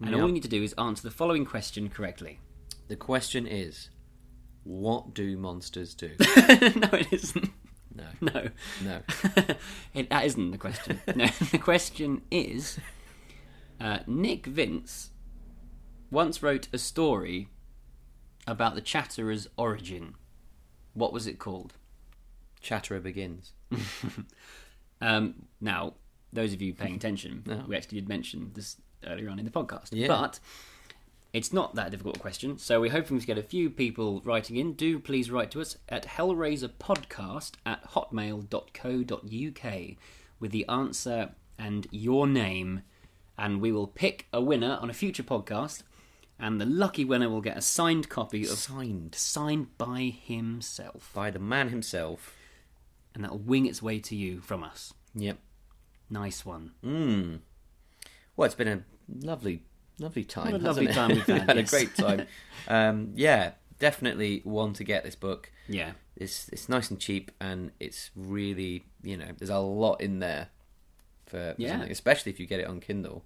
And 0.00 0.10
Yep. 0.10 0.20
all 0.20 0.26
you 0.26 0.34
need 0.34 0.42
to 0.42 0.48
do 0.48 0.62
is 0.62 0.72
answer 0.74 1.02
the 1.04 1.12
following 1.12 1.44
question 1.44 1.88
correctly. 1.88 2.40
The 2.88 2.96
question 2.96 3.46
is, 3.46 3.90
what 4.64 5.14
do 5.14 5.36
monsters 5.38 5.94
do? 5.94 6.10
no, 6.18 6.88
it 6.92 7.12
isn't. 7.12 7.50
No, 7.94 8.04
No. 8.20 8.48
no. 8.82 9.00
it, 9.94 10.10
that 10.10 10.24
isn't 10.26 10.50
the 10.50 10.58
question. 10.58 11.00
No, 11.14 11.26
the 11.52 11.58
question 11.58 12.22
is 12.32 12.78
uh, 13.80 13.98
Nick 14.06 14.46
Vince 14.46 15.10
once 16.10 16.42
wrote 16.42 16.68
a 16.72 16.78
story 16.78 17.48
about 18.46 18.74
the 18.74 18.80
Chatterer's 18.80 19.48
origin. 19.56 20.14
What 20.92 21.12
was 21.12 21.26
it 21.26 21.38
called? 21.38 21.74
Chatterer 22.60 23.00
begins. 23.00 23.52
Um, 25.00 25.46
now, 25.60 25.94
those 26.32 26.54
of 26.54 26.62
you 26.62 26.72
paying 26.72 26.94
attention, 26.94 27.42
No. 27.46 27.64
we 27.68 27.76
actually 27.76 28.00
did 28.00 28.08
mention 28.08 28.52
this 28.54 28.76
earlier 29.06 29.28
on 29.28 29.38
in 29.38 29.44
the 29.44 29.50
podcast. 29.50 29.88
Yeah. 29.90 30.06
But 30.08 30.40
it's 31.34 31.52
not 31.52 31.74
that 31.74 31.90
difficult 31.90 32.16
a 32.16 32.20
question, 32.20 32.56
so 32.58 32.80
we're 32.80 32.92
hoping 32.92 33.18
to 33.18 33.26
get 33.26 33.36
a 33.36 33.42
few 33.42 33.68
people 33.68 34.22
writing 34.24 34.56
in. 34.56 34.72
Do 34.74 34.98
please 34.98 35.30
write 35.30 35.50
to 35.50 35.60
us 35.60 35.76
at 35.90 36.06
hellraiserpodcast 36.06 37.52
at 37.66 37.84
hotmail.co.uk 37.90 39.74
with 40.40 40.50
the 40.52 40.66
answer 40.68 41.30
and 41.58 41.86
your 41.90 42.26
name, 42.26 42.82
and 43.38 43.60
we 43.60 43.72
will 43.72 43.86
pick 43.86 44.26
a 44.32 44.40
winner 44.40 44.78
on 44.80 44.90
a 44.90 44.94
future 44.94 45.22
podcast, 45.22 45.82
and 46.38 46.60
the 46.60 46.66
lucky 46.66 47.04
winner 47.04 47.28
will 47.28 47.40
get 47.40 47.56
a 47.56 47.62
signed 47.62 48.08
copy 48.08 48.42
of 48.42 48.50
Signed 48.58 49.14
signed 49.14 49.76
by 49.78 50.14
himself, 50.24 51.10
by 51.14 51.30
the 51.30 51.38
man 51.38 51.68
himself. 51.70 52.34
and 53.14 53.22
that'll 53.22 53.38
wing 53.38 53.66
its 53.66 53.80
way 53.82 54.00
to 54.00 54.16
you 54.16 54.40
from 54.40 54.64
us. 54.64 54.92
Yep. 55.14 55.38
Nice 56.10 56.44
one. 56.44 56.72
Mm. 56.84 57.40
Well, 58.36 58.46
it's 58.46 58.54
been 58.56 58.68
a 58.68 58.82
lovely, 59.24 59.62
lovely 59.98 60.24
time. 60.24 60.52
What 60.52 60.60
a 60.60 60.64
lovely 60.64 60.86
it? 60.86 60.94
time 60.94 61.08
we've 61.14 61.24
had, 61.24 61.56
a 61.56 61.60
yes. 61.60 61.70
great 61.70 61.94
time. 61.94 62.26
um, 62.68 63.12
yeah, 63.14 63.52
definitely 63.78 64.40
one 64.44 64.72
to 64.74 64.84
get 64.84 65.04
this 65.04 65.14
book. 65.14 65.52
Yeah. 65.68 65.92
It's 66.16 66.48
it's 66.50 66.68
nice 66.68 66.90
and 66.90 67.00
cheap, 67.00 67.30
and 67.40 67.72
it's 67.80 68.10
really 68.14 68.84
you 69.02 69.16
know 69.16 69.26
there's 69.38 69.50
a 69.50 69.58
lot 69.58 70.00
in 70.00 70.18
there 70.20 70.48
for, 71.26 71.54
Yeah. 71.58 71.72
something, 71.72 71.90
especially 71.90 72.32
if 72.32 72.38
you 72.40 72.46
get 72.46 72.60
it 72.60 72.66
on 72.66 72.80
Kindle. 72.80 73.24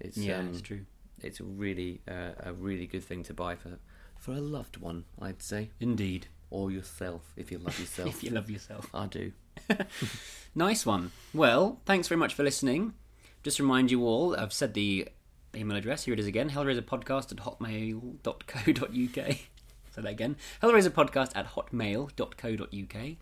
It's 0.00 0.16
Yeah, 0.16 0.38
um, 0.38 0.48
it's 0.48 0.60
true. 0.62 0.86
It's 1.22 1.40
a 1.40 1.44
really 1.44 2.00
uh, 2.08 2.32
a 2.40 2.52
really 2.52 2.86
good 2.86 3.02
thing 3.04 3.22
to 3.24 3.34
buy 3.34 3.56
for 3.56 3.78
for 4.16 4.32
a 4.32 4.40
loved 4.40 4.76
one, 4.78 5.04
I'd 5.20 5.42
say, 5.42 5.70
Indeed. 5.80 6.26
or 6.50 6.70
yourself 6.70 7.32
if 7.36 7.50
you 7.52 7.58
love 7.58 7.78
yourself. 7.84 8.08
If 8.08 8.22
you 8.24 8.30
love 8.30 8.48
yourself. 8.50 8.88
I 8.94 9.06
do. 9.06 9.32
Nice 10.54 10.84
one. 10.86 11.12
Well, 11.34 11.80
thanks 11.84 12.08
very 12.08 12.18
much 12.18 12.34
for 12.34 12.42
listening. 12.42 12.94
Just 13.42 13.58
to 13.58 13.62
remind 13.62 13.90
you 13.90 14.04
all, 14.04 14.34
I've 14.36 14.52
said 14.52 14.74
the 14.74 15.08
email 15.54 15.76
address. 15.76 16.04
Here 16.04 16.14
it 16.14 16.20
is 16.20 16.26
again 16.26 16.50
hellraiserpodcast 16.50 17.30
at 17.32 17.38
hotmail.co.uk. 17.38 19.14
Say 19.94 20.02
that 20.02 20.06
again 20.06 20.36
hellraiserpodcast 20.62 21.32
at 21.36 21.46
hotmail.co.uk. 21.54 23.16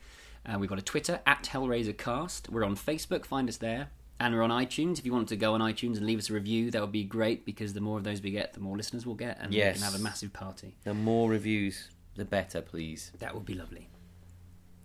Uh, 0.46 0.58
we've 0.58 0.68
got 0.70 0.78
a 0.78 0.82
Twitter 0.82 1.20
at 1.26 1.44
hellraisercast. 1.44 2.48
We're 2.48 2.64
on 2.64 2.76
Facebook, 2.76 3.24
find 3.26 3.48
us 3.48 3.56
there. 3.56 3.88
And 4.18 4.34
we're 4.34 4.42
on 4.42 4.50
iTunes. 4.50 4.98
If 4.98 5.04
you 5.04 5.12
want 5.12 5.28
to 5.28 5.36
go 5.36 5.52
on 5.54 5.60
iTunes 5.60 5.96
and 5.96 6.06
leave 6.06 6.18
us 6.18 6.30
a 6.30 6.32
review, 6.32 6.70
that 6.70 6.80
would 6.80 6.92
be 6.92 7.04
great 7.04 7.44
because 7.44 7.74
the 7.74 7.80
more 7.82 7.98
of 7.98 8.04
those 8.04 8.22
we 8.22 8.30
get, 8.30 8.54
the 8.54 8.60
more 8.60 8.76
listeners 8.76 9.04
we'll 9.04 9.14
get, 9.16 9.38
and 9.40 9.52
Yes. 9.52 9.74
we 9.76 9.82
can 9.82 9.92
have 9.92 10.00
a 10.00 10.02
massive 10.02 10.32
party. 10.32 10.74
The 10.84 10.94
more 10.94 11.28
reviews, 11.28 11.90
the 12.14 12.24
better, 12.24 12.62
please. 12.62 13.12
That 13.18 13.34
would 13.34 13.44
be 13.44 13.54
lovely. 13.54 13.88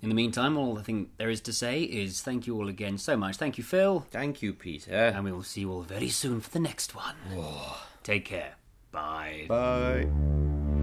In 0.01 0.09
the 0.09 0.15
meantime, 0.15 0.57
all 0.57 0.79
I 0.79 0.81
think 0.81 1.11
there 1.17 1.29
is 1.29 1.39
to 1.41 1.53
say 1.53 1.83
is 1.83 2.21
thank 2.21 2.47
you 2.47 2.57
all 2.57 2.67
again 2.67 2.97
so 2.97 3.15
much. 3.15 3.37
Thank 3.37 3.57
you, 3.59 3.63
Phil. 3.63 3.99
Thank 4.09 4.41
you, 4.41 4.51
Peter. 4.51 4.91
And 4.91 5.23
we 5.23 5.31
will 5.31 5.43
see 5.43 5.61
you 5.61 5.71
all 5.71 5.83
very 5.83 6.09
soon 6.09 6.41
for 6.41 6.49
the 6.49 6.59
next 6.59 6.95
one. 6.95 7.15
Take 8.03 8.25
care. 8.25 8.55
Bye. 8.91 9.45
Bye. 9.47 10.80